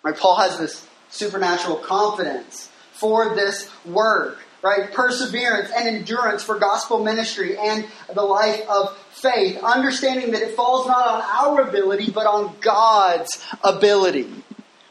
Right? 0.03 0.15
Paul 0.15 0.35
has 0.35 0.57
this 0.57 0.85
supernatural 1.09 1.77
confidence 1.77 2.69
for 2.93 3.35
this 3.35 3.69
work, 3.85 4.39
right? 4.61 4.91
Perseverance 4.91 5.71
and 5.75 5.87
endurance 5.87 6.43
for 6.43 6.57
gospel 6.57 7.03
ministry 7.03 7.57
and 7.57 7.85
the 8.13 8.21
life 8.21 8.61
of 8.69 8.97
faith, 9.11 9.61
understanding 9.63 10.31
that 10.31 10.41
it 10.41 10.55
falls 10.55 10.87
not 10.87 11.07
on 11.07 11.21
our 11.21 11.67
ability, 11.67 12.11
but 12.11 12.25
on 12.25 12.55
God's 12.61 13.43
ability. 13.63 14.43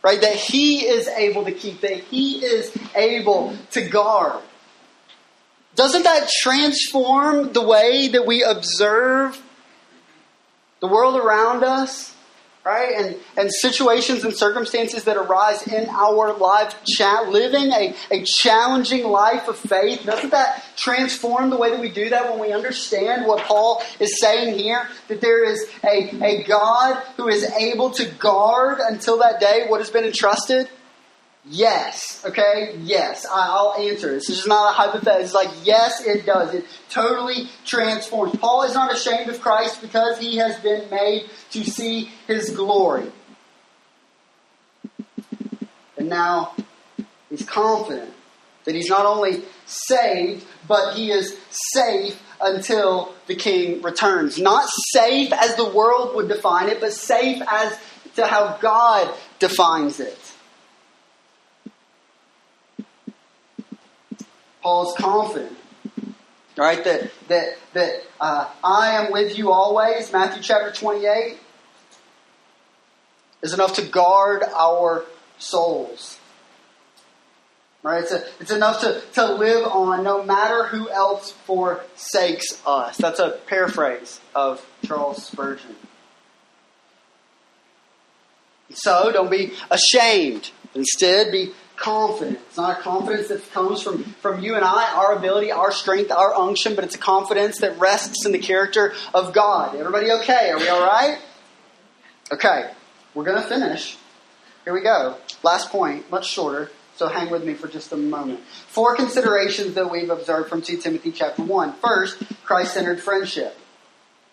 Right? 0.02 0.20
That 0.20 0.36
He 0.36 0.86
is 0.86 1.08
able 1.08 1.44
to 1.44 1.52
keep, 1.52 1.80
that 1.80 1.98
He 1.98 2.44
is 2.44 2.76
able 2.94 3.56
to 3.72 3.88
guard. 3.88 4.42
Doesn't 5.76 6.04
that 6.04 6.30
transform 6.42 7.52
the 7.52 7.62
way 7.62 8.08
that 8.08 8.26
we 8.26 8.42
observe 8.42 9.40
the 10.80 10.88
world 10.88 11.16
around 11.16 11.62
us? 11.62 12.14
Right? 12.64 12.96
And, 12.96 13.16
and 13.36 13.52
situations 13.52 14.24
and 14.24 14.34
circumstances 14.34 15.04
that 15.04 15.16
arise 15.16 15.68
in 15.68 15.88
our 15.88 16.32
life, 16.36 16.74
cha- 16.84 17.20
living 17.28 17.70
a, 17.70 17.94
a 18.10 18.24
challenging 18.24 19.06
life 19.06 19.46
of 19.46 19.56
faith, 19.56 20.04
doesn't 20.04 20.30
that 20.30 20.64
transform 20.74 21.50
the 21.50 21.56
way 21.56 21.70
that 21.70 21.78
we 21.78 21.90
do 21.90 22.08
that 22.08 22.28
when 22.28 22.40
we 22.40 22.52
understand 22.52 23.24
what 23.24 23.44
Paul 23.44 23.82
is 24.00 24.18
saying 24.20 24.58
here? 24.58 24.88
That 25.06 25.20
there 25.20 25.44
is 25.44 25.64
a, 25.84 26.10
a 26.24 26.42
God 26.42 27.00
who 27.16 27.28
is 27.28 27.44
able 27.44 27.90
to 27.90 28.04
guard 28.14 28.78
until 28.80 29.18
that 29.18 29.38
day 29.38 29.66
what 29.68 29.78
has 29.78 29.90
been 29.90 30.04
entrusted? 30.04 30.68
Yes. 31.48 32.24
Okay? 32.26 32.76
Yes. 32.82 33.24
I'll 33.30 33.74
answer. 33.78 34.12
This 34.12 34.26
This 34.26 34.40
is 34.40 34.46
not 34.46 34.72
a 34.72 34.74
hypothetical. 34.74 35.24
It's 35.24 35.34
like, 35.34 35.50
yes, 35.64 36.04
it 36.04 36.26
does. 36.26 36.54
It 36.54 36.64
totally 36.90 37.48
transforms. 37.64 38.36
Paul 38.36 38.64
is 38.64 38.74
not 38.74 38.92
ashamed 38.92 39.30
of 39.30 39.40
Christ 39.40 39.80
because 39.80 40.18
he 40.18 40.36
has 40.36 40.58
been 40.60 40.90
made 40.90 41.30
to 41.52 41.62
see 41.64 42.10
his 42.26 42.50
glory. 42.50 43.10
And 45.96 46.08
now 46.08 46.54
he's 47.30 47.46
confident 47.46 48.12
that 48.64 48.74
he's 48.74 48.90
not 48.90 49.06
only 49.06 49.44
saved, 49.66 50.44
but 50.66 50.94
he 50.94 51.12
is 51.12 51.38
safe 51.50 52.20
until 52.40 53.14
the 53.28 53.36
king 53.36 53.80
returns. 53.82 54.38
Not 54.38 54.68
safe 54.92 55.32
as 55.32 55.54
the 55.54 55.68
world 55.68 56.16
would 56.16 56.28
define 56.28 56.68
it, 56.68 56.80
but 56.80 56.92
safe 56.92 57.40
as 57.48 57.78
to 58.16 58.26
how 58.26 58.58
God 58.60 59.14
defines 59.38 60.00
it. 60.00 60.18
Paul's 64.66 64.96
confident, 64.96 65.56
right? 66.56 66.82
That 66.82 67.12
that 67.28 67.56
that 67.74 68.02
uh, 68.20 68.50
I 68.64 68.96
am 68.96 69.12
with 69.12 69.38
you 69.38 69.52
always. 69.52 70.12
Matthew 70.12 70.42
chapter 70.42 70.72
twenty-eight 70.72 71.38
is 73.42 73.54
enough 73.54 73.74
to 73.74 73.82
guard 73.82 74.42
our 74.42 75.04
souls. 75.38 76.18
Right? 77.84 78.02
It's, 78.02 78.10
a, 78.10 78.24
it's 78.40 78.50
enough 78.50 78.80
to, 78.80 79.00
to 79.12 79.34
live 79.34 79.68
on 79.68 80.02
no 80.02 80.24
matter 80.24 80.64
who 80.64 80.90
else 80.90 81.30
forsakes 81.30 82.60
us. 82.66 82.96
That's 82.96 83.20
a 83.20 83.38
paraphrase 83.46 84.20
of 84.34 84.66
Charles 84.84 85.24
Spurgeon. 85.24 85.76
So 88.74 89.12
don't 89.12 89.30
be 89.30 89.52
ashamed. 89.70 90.50
Instead, 90.74 91.30
be 91.30 91.52
confident. 91.76 92.38
It's 92.48 92.56
not 92.56 92.78
a 92.78 92.82
confidence 92.82 93.28
that 93.28 93.50
comes 93.52 93.82
from, 93.82 94.04
from 94.04 94.40
you 94.40 94.54
and 94.54 94.64
I, 94.64 94.92
our 94.94 95.16
ability, 95.16 95.52
our 95.52 95.72
strength, 95.72 96.10
our 96.10 96.34
unction, 96.34 96.74
but 96.74 96.84
it's 96.84 96.94
a 96.94 96.98
confidence 96.98 97.60
that 97.60 97.78
rests 97.78 98.26
in 98.26 98.32
the 98.32 98.38
character 98.38 98.94
of 99.14 99.32
God. 99.32 99.76
Everybody 99.76 100.10
okay? 100.12 100.50
Are 100.50 100.58
we 100.58 100.68
all 100.68 100.84
right? 100.84 101.18
Okay. 102.32 102.70
we're 103.14 103.24
going 103.24 103.40
to 103.40 103.48
finish. 103.48 103.96
Here 104.64 104.72
we 104.72 104.82
go. 104.82 105.16
Last 105.42 105.70
point, 105.70 106.10
much 106.10 106.28
shorter, 106.28 106.72
so 106.96 107.06
hang 107.08 107.30
with 107.30 107.44
me 107.44 107.54
for 107.54 107.68
just 107.68 107.92
a 107.92 107.96
moment. 107.96 108.40
Four 108.68 108.96
considerations 108.96 109.74
that 109.74 109.90
we've 109.90 110.10
observed 110.10 110.48
from 110.48 110.62
2 110.62 110.78
Timothy 110.78 111.12
chapter 111.12 111.42
1. 111.42 111.74
First, 111.74 112.20
Christ 112.44 112.74
centered 112.74 113.00
friendship. 113.00 113.56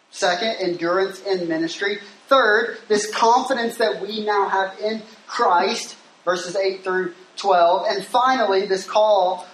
Second, 0.10 0.56
endurance 0.60 1.22
in 1.24 1.48
ministry. 1.48 2.00
Third, 2.28 2.78
this 2.88 3.14
confidence 3.14 3.78
that 3.78 4.02
we 4.02 4.26
now 4.26 4.48
have 4.48 4.80
in 4.80 5.02
Christ, 5.28 5.98
verses 6.24 6.56
8 6.56 6.84
through 6.84 7.14
12. 7.38 7.86
And 7.90 8.06
finally, 8.06 8.66
this 8.66 8.86
call 8.86 9.48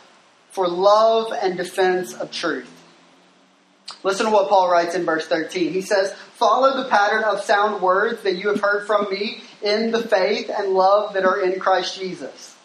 for 0.52 0.68
love 0.68 1.32
and 1.42 1.58
defense 1.58 2.14
of 2.14 2.32
truth. 2.32 2.70
Listen 4.04 4.28
to 4.28 4.32
what 4.32 4.50
Paul 4.50 4.70
writes 4.70 4.96
in 4.96 5.06
verse 5.06 5.28
13. 5.28 5.74
He 5.74 5.82
says, 5.82 6.14
Follow 6.36 6.82
the 6.82 6.90
pattern 6.90 7.24
of 7.24 7.42
sound 7.42 7.82
words 7.82 8.24
that 8.24 8.36
you 8.36 8.50
have 8.50 8.62
heard 8.62 8.88
from 8.88 9.10
me 9.10 9.42
in 9.62 9.92
the 9.92 10.02
faith 10.02 10.50
and 10.56 10.74
love 10.74 11.14
that 11.14 11.26
are 11.26 11.42
in 11.42 11.60
Christ 11.60 12.00
Jesus. 12.00 12.56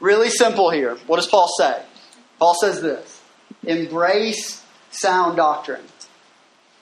Really 0.00 0.30
simple 0.30 0.70
here. 0.70 0.96
What 1.06 1.16
does 1.16 1.28
Paul 1.28 1.48
say? 1.58 1.82
Paul 2.38 2.54
says 2.60 2.80
this 2.80 3.20
Embrace 3.62 4.64
sound 4.90 5.36
doctrine. 5.36 5.84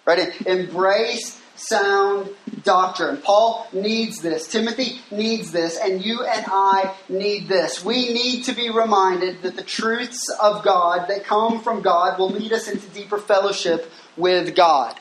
Right? 0.06 0.40
Embrace 0.46 1.38
sound 1.58 2.30
doctrine. 2.62 3.18
Paul 3.18 3.66
needs 3.72 4.20
this. 4.20 4.46
Timothy 4.46 5.00
needs 5.10 5.52
this. 5.52 5.78
And 5.78 6.04
you 6.04 6.24
and 6.24 6.44
I 6.48 6.94
need 7.08 7.48
this. 7.48 7.84
We 7.84 8.12
need 8.12 8.44
to 8.44 8.54
be 8.54 8.70
reminded 8.70 9.42
that 9.42 9.56
the 9.56 9.62
truths 9.62 10.28
of 10.40 10.62
God 10.62 11.08
that 11.08 11.24
come 11.24 11.60
from 11.60 11.82
God 11.82 12.18
will 12.18 12.30
lead 12.30 12.52
us 12.52 12.68
into 12.68 12.86
deeper 12.88 13.18
fellowship 13.18 13.90
with 14.16 14.54
God. 14.54 14.98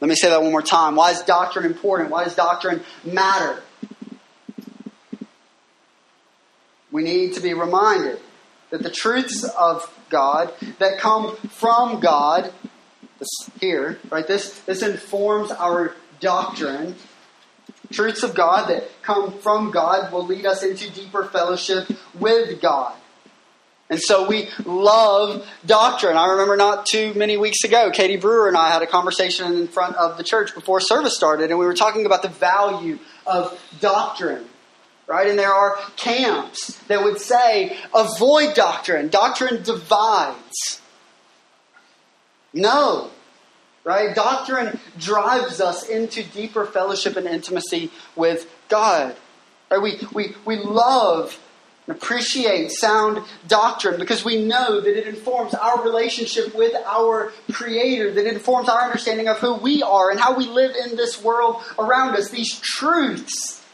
Let 0.00 0.08
me 0.08 0.14
say 0.14 0.28
that 0.28 0.42
one 0.42 0.52
more 0.52 0.62
time. 0.62 0.94
Why 0.94 1.10
is 1.10 1.22
doctrine 1.22 1.66
important? 1.66 2.10
Why 2.10 2.24
does 2.24 2.36
doctrine 2.36 2.82
matter? 3.04 3.62
We 6.90 7.02
need 7.02 7.34
to 7.34 7.40
be 7.40 7.52
reminded 7.52 8.20
that 8.70 8.82
the 8.82 8.90
truths 8.90 9.44
of 9.44 9.92
God 10.08 10.52
that 10.78 10.98
come 10.98 11.36
from 11.36 12.00
God 12.00 12.52
this 13.18 13.28
here, 13.60 13.98
right? 14.10 14.26
This, 14.26 14.60
this 14.60 14.82
informs 14.82 15.50
our 15.50 15.94
doctrine. 16.20 16.94
Truths 17.90 18.22
of 18.22 18.34
God 18.34 18.68
that 18.68 18.84
come 19.02 19.38
from 19.38 19.70
God 19.70 20.12
will 20.12 20.26
lead 20.26 20.44
us 20.46 20.62
into 20.62 20.90
deeper 20.90 21.24
fellowship 21.24 21.88
with 22.18 22.60
God. 22.60 22.94
And 23.90 23.98
so 23.98 24.28
we 24.28 24.48
love 24.66 25.48
doctrine. 25.64 26.16
I 26.16 26.28
remember 26.32 26.56
not 26.56 26.84
too 26.84 27.14
many 27.14 27.38
weeks 27.38 27.64
ago, 27.64 27.90
Katie 27.90 28.18
Brewer 28.18 28.48
and 28.48 28.56
I 28.56 28.68
had 28.68 28.82
a 28.82 28.86
conversation 28.86 29.50
in 29.54 29.68
front 29.68 29.96
of 29.96 30.18
the 30.18 30.24
church 30.24 30.54
before 30.54 30.80
service 30.80 31.16
started, 31.16 31.50
and 31.50 31.58
we 31.58 31.64
were 31.64 31.74
talking 31.74 32.04
about 32.04 32.20
the 32.20 32.28
value 32.28 32.98
of 33.26 33.58
doctrine. 33.80 34.44
Right? 35.06 35.28
And 35.28 35.38
there 35.38 35.54
are 35.54 35.78
camps 35.96 36.76
that 36.88 37.02
would 37.02 37.18
say, 37.18 37.78
avoid 37.94 38.54
doctrine. 38.54 39.08
Doctrine 39.08 39.62
divides. 39.62 40.82
No. 42.52 43.10
Right? 43.84 44.14
Doctrine 44.14 44.78
drives 44.98 45.60
us 45.60 45.88
into 45.88 46.22
deeper 46.22 46.66
fellowship 46.66 47.16
and 47.16 47.26
intimacy 47.26 47.90
with 48.16 48.50
God. 48.68 49.16
Right? 49.70 49.80
We, 49.80 49.98
we, 50.12 50.34
we 50.44 50.56
love 50.56 51.38
and 51.86 51.96
appreciate 51.96 52.70
sound 52.70 53.24
doctrine 53.46 53.98
because 53.98 54.24
we 54.24 54.44
know 54.44 54.80
that 54.80 54.98
it 54.98 55.06
informs 55.06 55.54
our 55.54 55.82
relationship 55.82 56.54
with 56.54 56.74
our 56.84 57.32
Creator, 57.50 58.12
that 58.12 58.26
it 58.26 58.34
informs 58.34 58.68
our 58.68 58.82
understanding 58.82 59.28
of 59.28 59.38
who 59.38 59.54
we 59.54 59.82
are 59.82 60.10
and 60.10 60.20
how 60.20 60.36
we 60.36 60.46
live 60.46 60.76
in 60.76 60.96
this 60.96 61.22
world 61.22 61.62
around 61.78 62.14
us. 62.14 62.28
These 62.28 62.60
truths 62.60 63.64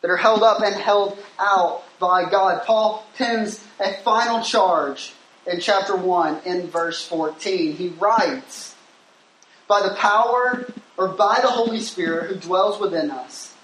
that 0.00 0.10
are 0.10 0.16
held 0.16 0.42
up 0.42 0.62
and 0.62 0.74
held 0.74 1.18
out 1.38 1.84
by 2.00 2.28
God. 2.28 2.64
Paul 2.64 3.06
pins 3.16 3.64
a 3.78 3.92
final 4.02 4.42
charge 4.42 5.12
in 5.46 5.60
chapter 5.60 5.96
1 5.96 6.42
in 6.44 6.68
verse 6.68 7.06
14. 7.06 7.76
He 7.76 7.88
writes, 7.88 8.74
By 9.68 9.80
the 9.82 9.94
power 9.94 10.66
or 10.96 11.08
by 11.08 11.38
the 11.40 11.48
Holy 11.48 11.80
Spirit 11.80 12.30
who 12.30 12.36
dwells 12.36 12.80
within 12.80 13.10
us, 13.10 13.54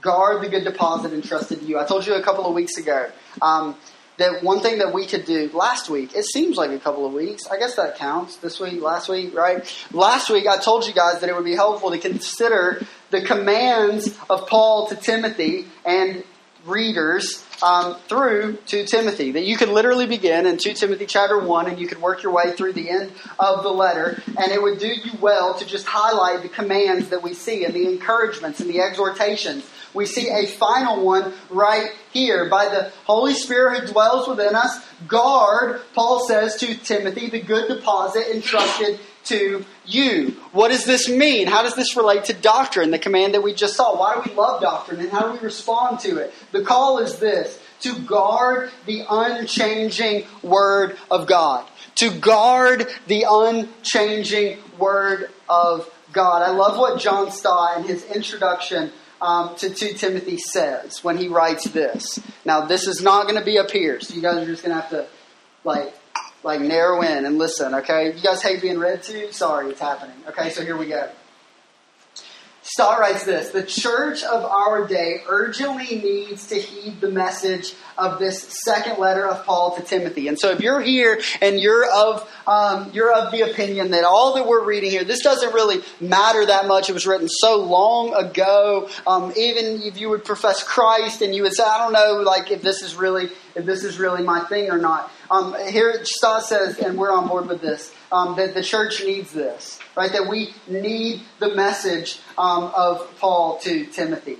guard 0.00 0.42
the 0.42 0.48
good 0.48 0.64
deposit 0.64 1.12
entrusted 1.12 1.60
to 1.60 1.66
you. 1.66 1.78
I 1.78 1.84
told 1.84 2.06
you 2.06 2.14
a 2.14 2.22
couple 2.22 2.46
of 2.46 2.54
weeks 2.54 2.76
ago 2.76 3.10
um, 3.42 3.76
that 4.18 4.42
one 4.42 4.60
thing 4.60 4.78
that 4.78 4.92
we 4.92 5.06
could 5.06 5.24
do 5.24 5.50
last 5.52 5.90
week, 5.90 6.14
it 6.14 6.24
seems 6.24 6.56
like 6.56 6.70
a 6.70 6.78
couple 6.78 7.06
of 7.06 7.12
weeks. 7.12 7.46
I 7.46 7.58
guess 7.58 7.76
that 7.76 7.96
counts. 7.96 8.36
This 8.36 8.60
week, 8.60 8.80
last 8.80 9.08
week, 9.08 9.34
right? 9.34 9.64
Last 9.92 10.30
week, 10.30 10.46
I 10.46 10.58
told 10.58 10.86
you 10.86 10.92
guys 10.92 11.20
that 11.20 11.28
it 11.28 11.36
would 11.36 11.44
be 11.44 11.54
helpful 11.54 11.90
to 11.90 11.98
consider 11.98 12.82
the 13.10 13.22
commands 13.22 14.16
of 14.28 14.46
Paul 14.46 14.88
to 14.88 14.96
Timothy 14.96 15.66
and 15.84 16.24
readers 16.68 17.44
um, 17.62 17.96
through 18.08 18.58
to 18.66 18.86
Timothy. 18.86 19.32
That 19.32 19.44
you 19.44 19.56
could 19.56 19.68
literally 19.68 20.06
begin 20.06 20.46
in 20.46 20.58
2 20.58 20.74
Timothy 20.74 21.06
chapter 21.06 21.38
1 21.38 21.68
and 21.68 21.78
you 21.78 21.86
could 21.86 22.00
work 22.00 22.22
your 22.22 22.32
way 22.32 22.52
through 22.52 22.74
the 22.74 22.90
end 22.90 23.12
of 23.38 23.62
the 23.62 23.70
letter. 23.70 24.22
And 24.38 24.52
it 24.52 24.62
would 24.62 24.78
do 24.78 24.88
you 24.88 25.12
well 25.20 25.54
to 25.54 25.66
just 25.66 25.86
highlight 25.86 26.42
the 26.42 26.48
commands 26.48 27.08
that 27.08 27.22
we 27.22 27.34
see 27.34 27.64
and 27.64 27.74
the 27.74 27.88
encouragements 27.88 28.60
and 28.60 28.70
the 28.70 28.80
exhortations. 28.80 29.68
We 29.94 30.06
see 30.06 30.28
a 30.28 30.46
final 30.46 31.04
one 31.04 31.32
right 31.50 31.90
here. 32.12 32.48
By 32.48 32.66
the 32.66 32.92
Holy 33.04 33.34
Spirit 33.34 33.80
who 33.80 33.92
dwells 33.92 34.28
within 34.28 34.54
us, 34.54 34.84
guard, 35.06 35.80
Paul 35.94 36.26
says 36.26 36.56
to 36.56 36.74
Timothy, 36.76 37.30
the 37.30 37.40
good 37.40 37.68
deposit 37.68 38.28
entrusted 38.34 39.00
to 39.28 39.64
you. 39.86 40.36
What 40.52 40.68
does 40.68 40.84
this 40.84 41.08
mean? 41.08 41.46
How 41.46 41.62
does 41.62 41.74
this 41.74 41.96
relate 41.96 42.24
to 42.24 42.34
doctrine, 42.34 42.90
the 42.90 42.98
command 42.98 43.34
that 43.34 43.42
we 43.42 43.54
just 43.54 43.76
saw? 43.76 43.98
Why 43.98 44.14
do 44.14 44.28
we 44.28 44.36
love 44.36 44.60
doctrine 44.60 45.00
and 45.00 45.10
how 45.10 45.26
do 45.26 45.32
we 45.32 45.38
respond 45.38 46.00
to 46.00 46.18
it? 46.18 46.32
The 46.52 46.62
call 46.62 46.98
is 46.98 47.18
this 47.18 47.60
to 47.80 47.98
guard 48.00 48.70
the 48.86 49.04
unchanging 49.08 50.26
Word 50.42 50.96
of 51.10 51.26
God. 51.26 51.66
To 51.96 52.10
guard 52.10 52.88
the 53.06 53.24
unchanging 53.28 54.58
Word 54.78 55.30
of 55.48 55.90
God. 56.12 56.42
I 56.42 56.50
love 56.50 56.78
what 56.78 57.00
John 57.00 57.30
Stott 57.30 57.78
in 57.78 57.84
his 57.84 58.04
introduction 58.06 58.92
um, 59.20 59.56
to 59.56 59.70
2 59.70 59.94
Timothy 59.94 60.38
says 60.38 61.02
when 61.02 61.18
he 61.18 61.28
writes 61.28 61.64
this. 61.64 62.20
Now, 62.44 62.62
this 62.62 62.86
is 62.86 63.02
not 63.02 63.24
going 63.24 63.38
to 63.38 63.44
be 63.44 63.58
up 63.58 63.70
here, 63.70 64.00
so 64.00 64.14
you 64.14 64.22
guys 64.22 64.36
are 64.36 64.46
just 64.46 64.62
going 64.62 64.74
to 64.74 64.80
have 64.80 64.90
to, 64.90 65.06
like, 65.64 65.94
like 66.48 66.60
narrow 66.62 67.02
in 67.02 67.26
and 67.26 67.36
listen, 67.36 67.74
okay? 67.74 68.06
You 68.06 68.22
guys 68.22 68.42
hate 68.42 68.62
being 68.62 68.78
read 68.78 69.02
to? 69.02 69.30
Sorry, 69.34 69.68
it's 69.68 69.80
happening. 69.80 70.16
Okay, 70.28 70.48
so 70.48 70.64
here 70.64 70.78
we 70.78 70.86
go. 70.86 71.10
Stott 72.78 73.00
writes 73.00 73.24
this 73.24 73.48
The 73.48 73.64
church 73.64 74.22
of 74.22 74.44
our 74.44 74.86
day 74.86 75.22
urgently 75.28 75.96
needs 75.96 76.46
to 76.46 76.54
heed 76.54 77.00
the 77.00 77.10
message 77.10 77.74
of 77.96 78.20
this 78.20 78.40
second 78.64 79.00
letter 79.00 79.26
of 79.26 79.44
Paul 79.44 79.74
to 79.74 79.82
Timothy. 79.82 80.28
And 80.28 80.38
so, 80.38 80.52
if 80.52 80.60
you're 80.60 80.80
here 80.80 81.20
and 81.42 81.58
you're 81.58 81.90
of 81.92 82.30
um, 82.46 82.92
you're 82.92 83.12
of 83.12 83.32
the 83.32 83.50
opinion 83.50 83.90
that 83.90 84.04
all 84.04 84.34
that 84.34 84.46
we're 84.46 84.64
reading 84.64 84.92
here, 84.92 85.02
this 85.02 85.24
doesn't 85.24 85.52
really 85.52 85.82
matter 86.00 86.46
that 86.46 86.68
much. 86.68 86.88
It 86.88 86.92
was 86.92 87.04
written 87.04 87.28
so 87.28 87.56
long 87.56 88.14
ago. 88.14 88.88
Um, 89.08 89.32
even 89.36 89.82
if 89.82 89.98
you 90.00 90.10
would 90.10 90.24
profess 90.24 90.62
Christ 90.62 91.20
and 91.20 91.34
you 91.34 91.42
would 91.42 91.54
say, 91.54 91.64
I 91.64 91.78
don't 91.78 91.92
know, 91.92 92.22
like 92.22 92.52
if 92.52 92.62
this 92.62 92.82
is 92.82 92.94
really 92.94 93.28
if 93.56 93.66
this 93.66 93.82
is 93.82 93.98
really 93.98 94.22
my 94.22 94.38
thing 94.44 94.70
or 94.70 94.78
not. 94.78 95.10
Um, 95.32 95.56
here, 95.66 95.98
Stott 96.04 96.44
says, 96.44 96.78
and 96.78 96.96
we're 96.96 97.10
on 97.10 97.26
board 97.26 97.48
with 97.48 97.60
this, 97.60 97.92
um, 98.12 98.36
that 98.36 98.54
the 98.54 98.62
church 98.62 99.02
needs 99.04 99.32
this 99.32 99.80
right? 99.98 100.12
That 100.12 100.28
we 100.28 100.54
need 100.68 101.22
the 101.40 101.56
message 101.56 102.20
um, 102.38 102.70
of 102.72 103.12
Paul 103.18 103.58
to 103.62 103.84
Timothy. 103.86 104.38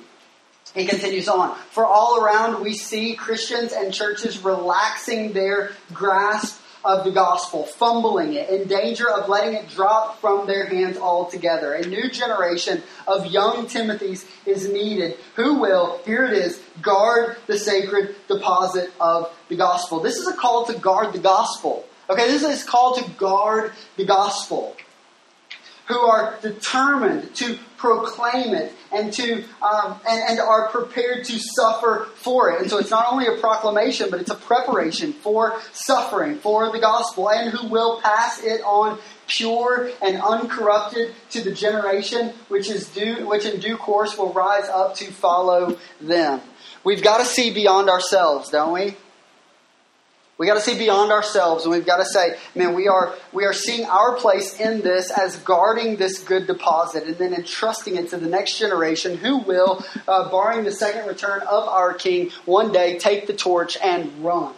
He 0.73 0.87
continues 0.87 1.27
on. 1.27 1.59
For 1.73 1.85
all 1.85 2.23
around, 2.23 2.63
we 2.63 2.75
see 2.75 3.17
Christians 3.17 3.73
and 3.73 3.93
churches 3.93 4.39
relaxing 4.45 5.33
their 5.33 5.73
grasp 5.93 6.61
of 6.85 7.03
the 7.05 7.11
gospel, 7.11 7.65
fumbling 7.65 8.35
it, 8.35 8.49
in 8.51 8.69
danger 8.69 9.11
of 9.11 9.29
letting 9.29 9.55
it 9.55 9.69
drop 9.69 10.21
from 10.21 10.47
their 10.47 10.67
hands 10.67 10.97
altogether. 10.97 11.75
A 11.75 11.85
new 11.85 12.09
generation 12.09 12.81
of 13.09 13.27
young 13.27 13.67
Timothys 13.67 14.27
is 14.47 14.71
needed 14.73 15.17
who 15.35 15.59
will, 15.59 16.01
here 16.07 16.25
it 16.25 16.35
is, 16.35 16.63
guard 16.81 17.37
the 17.49 17.59
sacred 17.59 18.15
deposit 18.29 18.93
of 19.01 19.37
the 19.49 19.57
gospel. 19.57 19.99
This 19.99 20.19
is 20.19 20.29
a 20.29 20.35
call 20.35 20.67
to 20.67 20.79
guard 20.79 21.13
the 21.13 21.19
gospel. 21.19 21.85
Okay, 22.09 22.29
this 22.29 22.45
is 22.45 22.63
called 22.63 22.99
to 22.99 23.11
guard 23.19 23.73
the 23.97 24.07
gospel 24.07 24.77
who 25.89 25.99
are 25.99 26.39
determined 26.43 27.35
to 27.35 27.59
proclaim 27.79 28.55
it 28.55 28.73
and 28.93 29.13
to 29.13 29.43
um, 29.63 29.99
and, 30.07 30.23
and 30.29 30.41
are 30.41 30.69
prepared 30.69 31.25
to 31.25 31.39
suffer 31.39 32.09
for 32.17 32.51
it. 32.51 32.61
And 32.61 32.71
so 32.71 32.79
it's 32.79 32.91
not 32.91 33.07
only 33.11 33.27
a 33.27 33.37
proclamation, 33.39 34.11
but 34.11 34.21
it's 34.21 34.31
a 34.31 34.37
preparation 34.37 35.13
for 35.13 35.59
suffering 35.73 36.39
for 36.39 36.71
the 36.71 36.79
gospel, 36.79 37.31
and 37.31 37.51
who 37.51 37.69
will 37.69 38.01
pass 38.01 38.43
it 38.43 38.61
on 38.63 38.99
pure 39.27 39.91
and 40.03 40.21
uncorrupted 40.21 41.15
to 41.31 41.43
the 41.43 41.53
generation 41.53 42.33
which 42.49 42.71
is 42.71 42.89
due 42.89 43.27
which 43.27 43.45
in 43.45 43.61
due 43.61 43.77
course 43.77 44.17
will 44.17 44.33
rise 44.33 44.69
up 44.69 44.95
to 44.95 45.05
follow 45.07 45.79
them. 46.01 46.41
We've 46.85 47.03
got 47.03 47.19
to 47.19 47.25
see 47.25 47.53
beyond 47.53 47.91
ourselves, 47.91 48.51
don't 48.51 48.73
we? 48.73 48.97
We 50.39 50.47
got 50.47 50.55
to 50.55 50.61
see 50.61 50.79
beyond 50.79 51.11
ourselves, 51.11 51.65
and 51.65 51.73
we've 51.73 51.85
got 51.85 51.97
to 51.97 52.05
say, 52.05 52.37
man, 52.55 52.75
we 52.75 52.87
are 52.87 53.13
we 53.33 53.45
are 53.45 53.53
seeing 53.53 53.85
our 53.87 54.15
place 54.15 54.59
in 54.61 54.83
this 54.83 55.11
as 55.11 55.37
guarding 55.39 55.97
this 55.97 56.21
good 56.21 56.47
deposit, 56.47 57.03
and 57.05 57.19
then 57.19 57.35
entrusting 57.35 57.97
it 57.97 58.11
to 58.11 58.17
the 58.19 58.29
next 58.29 58.57
generation, 58.57 59.17
who 59.17 59.39
will, 59.39 59.85
uh, 60.07 60.31
barring 60.31 60.65
the 60.65 60.71
second 60.71 61.09
return 61.09 61.43
of 61.43 61.65
our 61.65 61.93
King, 61.93 62.31
one 62.45 62.71
day 62.71 62.99
take 62.99 63.27
the 63.27 63.33
torch 63.33 63.77
and 63.83 64.25
run 64.25 64.55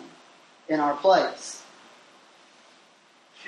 in 0.68 0.80
our 0.80 0.94
place. 0.96 1.62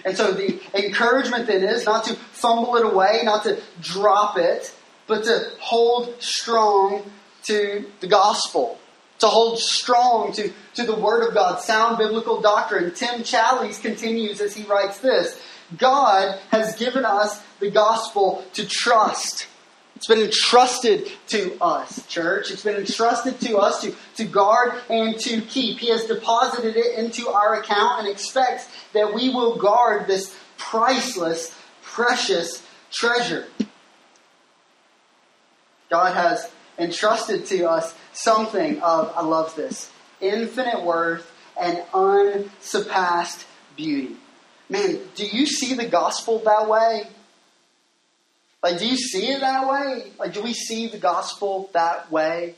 And 0.03 0.17
so 0.17 0.33
the 0.33 0.59
encouragement 0.75 1.47
then 1.47 1.63
is 1.63 1.85
not 1.85 2.05
to 2.05 2.15
fumble 2.15 2.77
it 2.77 2.87
away, 2.87 3.21
not 3.25 3.45
to 3.45 3.61
drop 3.81 4.39
it, 4.39 4.75
but 5.07 5.25
to 5.25 5.51
hold 5.61 6.15
strong 6.21 7.11
to 7.45 7.85
the 8.01 8.07
gospel 8.07 8.79
to 9.23 9.29
hold 9.29 9.59
strong 9.59 10.33
to, 10.33 10.53
to 10.75 10.85
the 10.85 10.97
Word 10.97 11.27
of 11.27 11.33
God, 11.33 11.61
sound 11.61 11.97
biblical 11.97 12.41
doctrine. 12.41 12.93
Tim 12.93 13.21
Challies 13.21 13.81
continues 13.81 14.41
as 14.41 14.55
he 14.55 14.65
writes 14.65 14.99
this 14.99 15.41
God 15.79 16.39
has 16.51 16.75
given 16.77 17.05
us 17.05 17.41
the 17.61 17.71
gospel 17.71 18.45
to 18.55 18.67
trust. 18.67 19.47
It's 19.95 20.09
been 20.09 20.23
entrusted 20.23 21.09
to 21.29 21.57
us, 21.63 22.05
church. 22.09 22.51
It's 22.51 22.65
been 22.65 22.75
entrusted 22.75 23.39
to 23.43 23.59
us 23.59 23.83
to, 23.83 23.95
to 24.17 24.25
guard 24.25 24.75
and 24.91 25.17
to 25.21 25.41
keep. 25.43 25.79
He 25.79 25.91
has 25.91 26.05
deposited 26.07 26.75
it 26.77 26.99
into 26.99 27.29
our 27.29 27.55
account 27.61 28.01
and 28.01 28.09
expects 28.09 28.67
that 28.93 29.15
we 29.15 29.31
will 29.31 29.57
guard 29.57 30.09
this 30.09 30.37
priceless, 30.59 31.55
precious 31.83 32.67
treasure. 32.91 33.47
God 35.89 36.15
has 36.15 36.51
entrusted 36.79 37.47
to 37.47 37.69
us 37.69 37.95
something 38.13 38.81
of, 38.81 39.13
I 39.15 39.23
love 39.23 39.55
this, 39.57 39.91
infinite 40.21 40.83
worth 40.83 41.31
and 41.61 41.83
unsurpassed 41.93 43.47
beauty. 43.77 44.17
Man, 44.69 45.01
do 45.15 45.27
you 45.27 45.47
see 45.47 45.75
the 45.75 45.87
gospel 45.87 46.39
that 46.41 46.69
way? 46.69 47.05
Like, 48.63 48.79
do 48.79 48.87
you 48.87 48.97
see 48.97 49.27
it 49.27 49.41
that 49.41 49.69
way? 49.69 50.13
Like, 50.19 50.33
do 50.33 50.43
we 50.43 50.53
see 50.53 50.87
the 50.87 50.99
gospel 50.99 51.69
that 51.75 52.11
way? 52.13 52.55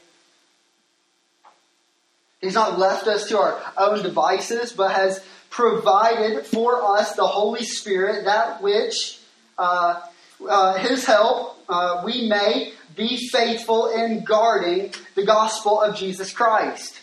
He's 2.40 2.54
not 2.54 2.78
left 2.78 3.06
us 3.06 3.28
to 3.28 3.38
our 3.38 3.60
own 3.78 4.02
devices, 4.02 4.72
but 4.72 4.92
has 4.92 5.24
provided 5.48 6.44
for 6.44 6.98
us 6.98 7.14
the 7.14 7.26
Holy 7.26 7.64
Spirit, 7.64 8.26
that 8.26 8.60
which 8.62 9.18
uh, 9.56 10.00
uh, 10.46 10.74
His 10.74 11.06
help 11.06 11.58
uh, 11.68 12.02
we 12.04 12.28
may 12.28 12.72
be 12.94 13.28
faithful 13.28 13.90
in 13.90 14.24
guarding 14.24 14.92
the 15.14 15.24
gospel 15.24 15.80
of 15.80 15.96
Jesus 15.96 16.32
Christ. 16.32 17.00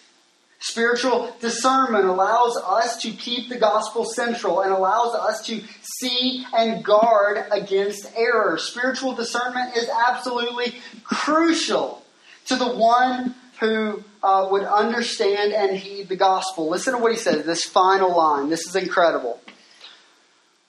Spiritual 0.60 1.36
discernment 1.42 2.06
allows 2.06 2.56
us 2.56 3.02
to 3.02 3.12
keep 3.12 3.50
the 3.50 3.58
gospel 3.58 4.06
central 4.06 4.62
and 4.62 4.72
allows 4.72 5.16
us 5.16 5.44
to 5.48 5.60
see 5.82 6.46
and 6.56 6.84
guard 6.84 7.46
against 7.52 8.06
error. 8.16 8.60
Spiritual 8.60 9.14
discernment 9.14 9.76
is 9.76 9.89
absolutely 10.08 10.76
crucial 11.04 12.04
to 12.46 12.56
the 12.56 12.76
one 12.76 13.34
who 13.60 14.04
uh, 14.22 14.48
would 14.52 14.64
understand 14.64 15.52
and 15.52 15.76
heed 15.76 16.10
the 16.10 16.16
gospel. 16.16 16.70
Listen 16.70 16.94
to 16.94 17.00
what 17.00 17.12
he 17.12 17.18
says, 17.18 17.44
this 17.44 17.66
final 17.66 18.16
line. 18.16 18.50
This 18.50 18.68
is 18.68 18.76
incredible. 18.76 19.42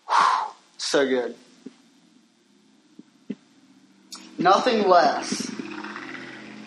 Whew, 0.08 0.54
so 0.78 1.06
good. 1.06 1.34
Nothing 4.42 4.88
less 4.88 5.48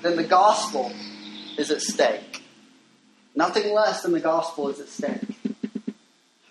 than 0.02 0.16
the 0.16 0.24
gospel 0.24 0.94
is 1.58 1.72
at 1.72 1.82
stake. 1.82 2.42
Nothing 3.36 3.74
less 3.74 4.04
than 4.04 4.14
the 4.14 4.22
gospel 4.22 4.70
is 4.70 4.80
at 4.80 4.88
stake. 4.88 5.36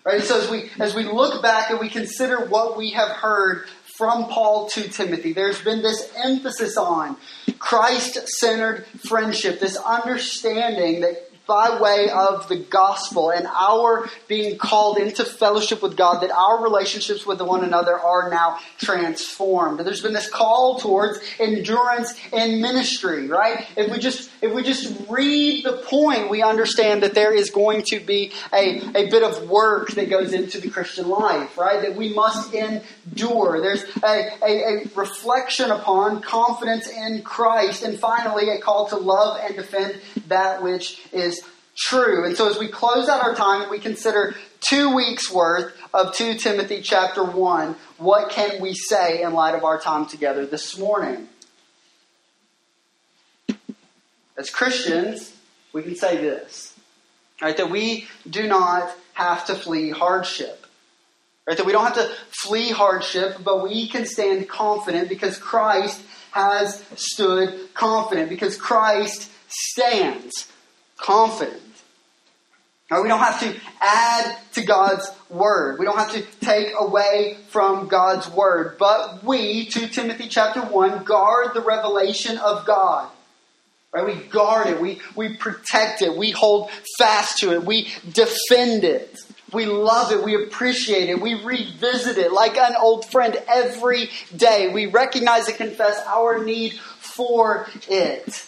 Right? 0.03 0.21
So 0.21 0.39
as 0.39 0.51
we 0.51 0.69
as 0.79 0.93
we 0.93 1.03
look 1.03 1.41
back 1.41 1.71
and 1.71 1.79
we 1.79 1.89
consider 1.89 2.45
what 2.45 2.77
we 2.77 2.91
have 2.91 3.09
heard 3.09 3.67
from 3.97 4.25
Paul 4.25 4.69
to 4.69 4.87
Timothy, 4.87 5.33
there's 5.33 5.59
been 5.61 5.81
this 5.81 6.11
emphasis 6.23 6.77
on 6.77 7.17
Christ-centered 7.57 8.85
friendship, 8.85 9.59
this 9.59 9.77
understanding 9.77 11.01
that 11.01 11.31
by 11.47 11.79
way 11.79 12.09
of 12.09 12.47
the 12.49 12.57
gospel 12.57 13.29
and 13.29 13.47
our 13.47 14.09
being 14.27 14.57
called 14.57 14.97
into 14.97 15.23
fellowship 15.23 15.81
with 15.81 15.95
God, 15.95 16.21
that 16.21 16.31
our 16.31 16.63
relationships 16.63 17.25
with 17.25 17.41
one 17.41 17.63
another 17.63 17.99
are 17.99 18.29
now 18.29 18.57
transformed. 18.77 19.79
There's 19.79 20.01
been 20.01 20.13
this 20.13 20.29
call 20.29 20.79
towards 20.79 21.19
endurance 21.39 22.13
in 22.31 22.61
ministry, 22.61 23.27
right? 23.27 23.65
If 23.75 23.91
we 23.91 23.99
just 23.99 24.29
if 24.41 24.53
we 24.53 24.63
just 24.63 25.09
read 25.09 25.65
the 25.65 25.77
point, 25.77 26.29
we 26.29 26.41
understand 26.41 27.03
that 27.03 27.13
there 27.13 27.33
is 27.33 27.49
going 27.49 27.83
to 27.83 27.99
be 27.99 28.31
a, 28.53 28.81
a 28.95 29.09
bit 29.09 29.23
of 29.23 29.49
work 29.49 29.91
that 29.91 30.09
goes 30.09 30.33
into 30.33 30.59
the 30.59 30.69
Christian 30.69 31.09
life, 31.09 31.57
right? 31.57 31.81
That 31.81 31.95
we 31.95 32.13
must 32.13 32.53
endure. 32.53 33.61
There's 33.61 33.83
a, 34.03 34.29
a, 34.43 34.45
a 34.45 34.89
reflection 34.95 35.71
upon 35.71 36.21
confidence 36.21 36.87
in 36.87 37.21
Christ, 37.23 37.83
and 37.83 37.99
finally 37.99 38.49
a 38.49 38.59
call 38.59 38.87
to 38.89 38.97
love 38.97 39.39
and 39.43 39.55
defend 39.55 39.99
that 40.27 40.61
which 40.61 41.01
is 41.11 41.34
true. 41.75 42.25
And 42.25 42.35
so 42.35 42.49
as 42.49 42.57
we 42.57 42.67
close 42.67 43.09
out 43.09 43.23
our 43.23 43.35
time 43.35 43.61
and 43.61 43.71
we 43.71 43.79
consider 43.79 44.35
two 44.61 44.95
weeks 44.95 45.31
worth 45.31 45.75
of 45.93 46.13
2 46.15 46.35
Timothy 46.35 46.81
chapter 46.81 47.23
1, 47.23 47.75
what 47.97 48.29
can 48.29 48.61
we 48.61 48.73
say 48.73 49.21
in 49.21 49.33
light 49.33 49.55
of 49.55 49.63
our 49.63 49.79
time 49.79 50.05
together 50.05 50.45
this 50.45 50.77
morning? 50.77 51.27
As 54.37 54.49
Christians, 54.49 55.33
we 55.73 55.81
can 55.83 55.95
say 55.95 56.17
this. 56.17 56.73
Right, 57.41 57.57
that 57.57 57.69
we 57.69 58.07
do 58.29 58.47
not 58.47 58.95
have 59.13 59.45
to 59.47 59.55
flee 59.55 59.89
hardship. 59.89 60.65
Right, 61.45 61.57
that 61.57 61.65
we 61.65 61.73
don't 61.73 61.83
have 61.83 61.95
to 61.95 62.09
flee 62.29 62.71
hardship, 62.71 63.37
but 63.43 63.61
we 63.61 63.87
can 63.87 64.05
stand 64.05 64.47
confident 64.47 65.09
because 65.09 65.37
Christ 65.37 66.01
has 66.31 66.83
stood 66.95 67.73
confident, 67.73 68.29
because 68.29 68.55
Christ 68.57 69.29
stands 69.47 70.49
confident. 70.97 71.61
Right, 72.91 73.01
we 73.01 73.07
don't 73.07 73.19
have 73.19 73.39
to 73.39 73.55
add 73.81 74.37
to 74.53 74.63
God's 74.63 75.09
word. 75.29 75.79
We 75.79 75.85
don't 75.85 75.97
have 75.97 76.11
to 76.11 76.21
take 76.45 76.67
away 76.77 77.37
from 77.47 77.87
God's 77.87 78.29
word. 78.29 78.77
But 78.77 79.23
we, 79.23 79.65
2 79.65 79.87
Timothy 79.87 80.27
chapter 80.27 80.61
1, 80.61 81.03
guard 81.03 81.55
the 81.55 81.61
revelation 81.61 82.37
of 82.37 82.65
God. 82.65 83.09
Right? 83.91 84.05
We 84.05 84.15
guard 84.27 84.67
it. 84.67 84.79
We, 84.79 85.01
we 85.15 85.35
protect 85.35 86.03
it. 86.03 86.15
We 86.15 86.29
hold 86.29 86.69
fast 86.99 87.39
to 87.39 87.53
it. 87.53 87.63
We 87.63 87.89
defend 88.11 88.83
it. 88.83 89.17
We 89.51 89.65
love 89.65 90.11
it. 90.11 90.23
We 90.23 90.35
appreciate 90.35 91.09
it. 91.09 91.19
We 91.19 91.33
revisit 91.35 92.17
it 92.17 92.33
like 92.33 92.57
an 92.57 92.75
old 92.75 93.09
friend 93.09 93.35
every 93.47 94.09
day. 94.35 94.69
We 94.71 94.87
recognize 94.87 95.47
and 95.47 95.57
confess 95.57 95.97
our 96.05 96.43
need 96.43 96.73
for 96.73 97.67
it. 97.87 98.45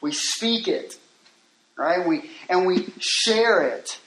We 0.00 0.12
speak 0.12 0.68
it, 0.68 0.96
right? 1.80 2.06
We, 2.06 2.30
and 2.50 2.66
we 2.66 2.92
share 2.98 3.62
it, 3.62 3.98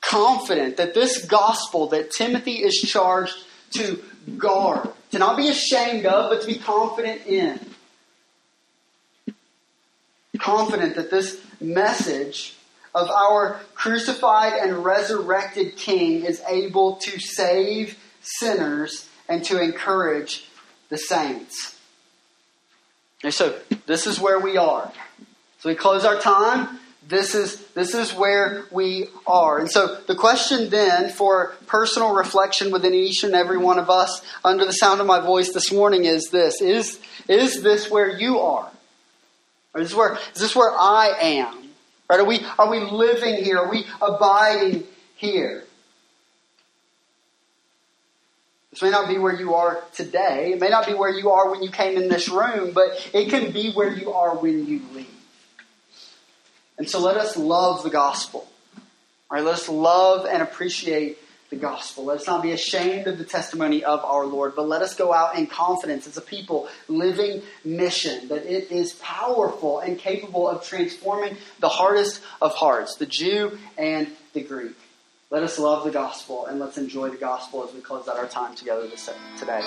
confident 0.00 0.76
that 0.78 0.92
this 0.92 1.24
gospel 1.24 1.86
that 1.90 2.10
Timothy 2.10 2.64
is 2.64 2.74
charged 2.74 3.36
to 3.74 4.02
guard, 4.36 4.88
to 5.12 5.20
not 5.20 5.36
be 5.36 5.48
ashamed 5.48 6.04
of, 6.04 6.30
but 6.30 6.40
to 6.40 6.46
be 6.48 6.58
confident 6.58 7.24
in. 7.26 7.60
Confident 10.36 10.96
that 10.96 11.12
this 11.12 11.40
message 11.60 12.56
of 12.92 13.08
our 13.08 13.60
crucified 13.74 14.54
and 14.54 14.84
resurrected 14.84 15.76
King 15.76 16.24
is 16.24 16.42
able 16.48 16.96
to 16.96 17.20
save 17.20 17.96
sinners 18.20 19.08
and 19.28 19.44
to 19.44 19.62
encourage 19.62 20.48
the 20.88 20.98
saints. 20.98 21.78
And 23.22 23.32
so, 23.32 23.58
this 23.86 24.08
is 24.08 24.18
where 24.18 24.40
we 24.40 24.56
are. 24.56 24.92
So 25.60 25.68
we 25.68 25.74
close 25.74 26.04
our 26.04 26.20
time. 26.20 26.80
This 27.08 27.36
is, 27.36 27.64
this 27.68 27.94
is 27.94 28.12
where 28.14 28.64
we 28.72 29.08
are. 29.26 29.58
And 29.58 29.70
so 29.70 30.00
the 30.08 30.16
question 30.16 30.70
then 30.70 31.10
for 31.10 31.54
personal 31.66 32.14
reflection 32.14 32.72
within 32.72 32.94
each 32.94 33.22
and 33.22 33.34
every 33.34 33.58
one 33.58 33.78
of 33.78 33.88
us 33.88 34.22
under 34.44 34.64
the 34.64 34.72
sound 34.72 35.00
of 35.00 35.06
my 35.06 35.20
voice 35.20 35.52
this 35.52 35.70
morning 35.70 36.04
is 36.04 36.30
this. 36.30 36.60
Is, 36.60 36.98
is 37.28 37.62
this 37.62 37.88
where 37.88 38.08
you 38.08 38.40
are? 38.40 38.68
Or 39.72 39.80
is 39.80 39.90
this 39.90 39.96
where, 39.96 40.18
is 40.34 40.40
this 40.40 40.56
where 40.56 40.70
I 40.70 41.14
am? 41.20 41.70
Right? 42.10 42.18
Are 42.18 42.24
we, 42.24 42.44
are 42.58 42.68
we 42.68 42.80
living 42.80 43.42
here? 43.42 43.58
Are 43.58 43.70
we 43.70 43.84
abiding 44.02 44.82
here? 45.14 45.62
This 48.72 48.82
may 48.82 48.90
not 48.90 49.08
be 49.08 49.16
where 49.16 49.34
you 49.34 49.54
are 49.54 49.80
today. 49.94 50.52
It 50.54 50.60
may 50.60 50.68
not 50.68 50.86
be 50.86 50.94
where 50.94 51.10
you 51.10 51.30
are 51.30 51.50
when 51.52 51.62
you 51.62 51.70
came 51.70 51.96
in 51.96 52.08
this 52.08 52.28
room, 52.28 52.72
but 52.74 53.08
it 53.14 53.30
can 53.30 53.52
be 53.52 53.72
where 53.72 53.92
you 53.92 54.12
are 54.12 54.36
when 54.36 54.66
you 54.66 54.82
leave. 54.92 55.15
And 56.78 56.88
so 56.88 57.00
let 57.00 57.16
us 57.16 57.36
love 57.36 57.82
the 57.82 57.90
gospel. 57.90 58.46
All 59.30 59.36
right, 59.36 59.44
let 59.44 59.54
us 59.54 59.68
love 59.68 60.26
and 60.26 60.42
appreciate 60.42 61.18
the 61.50 61.56
gospel. 61.56 62.04
Let 62.04 62.18
us 62.18 62.26
not 62.26 62.42
be 62.42 62.52
ashamed 62.52 63.06
of 63.06 63.18
the 63.18 63.24
testimony 63.24 63.84
of 63.84 64.04
our 64.04 64.26
Lord, 64.26 64.54
but 64.56 64.68
let 64.68 64.82
us 64.82 64.94
go 64.94 65.12
out 65.12 65.36
in 65.36 65.46
confidence 65.46 66.06
as 66.06 66.16
a 66.16 66.20
people 66.20 66.68
living 66.88 67.42
mission 67.64 68.28
that 68.28 68.44
it 68.46 68.70
is 68.70 68.94
powerful 68.94 69.78
and 69.78 69.98
capable 69.98 70.48
of 70.48 70.64
transforming 70.64 71.36
the 71.60 71.68
hardest 71.68 72.20
of 72.42 72.54
hearts, 72.54 72.96
the 72.96 73.06
Jew 73.06 73.58
and 73.78 74.08
the 74.32 74.42
Greek. 74.42 74.76
Let 75.30 75.42
us 75.42 75.58
love 75.58 75.84
the 75.84 75.90
gospel 75.90 76.46
and 76.46 76.60
let's 76.60 76.78
enjoy 76.78 77.10
the 77.10 77.16
gospel 77.16 77.66
as 77.66 77.74
we 77.74 77.80
close 77.80 78.06
out 78.06 78.16
our 78.16 78.28
time 78.28 78.54
together 78.54 78.88
today. 79.38 79.60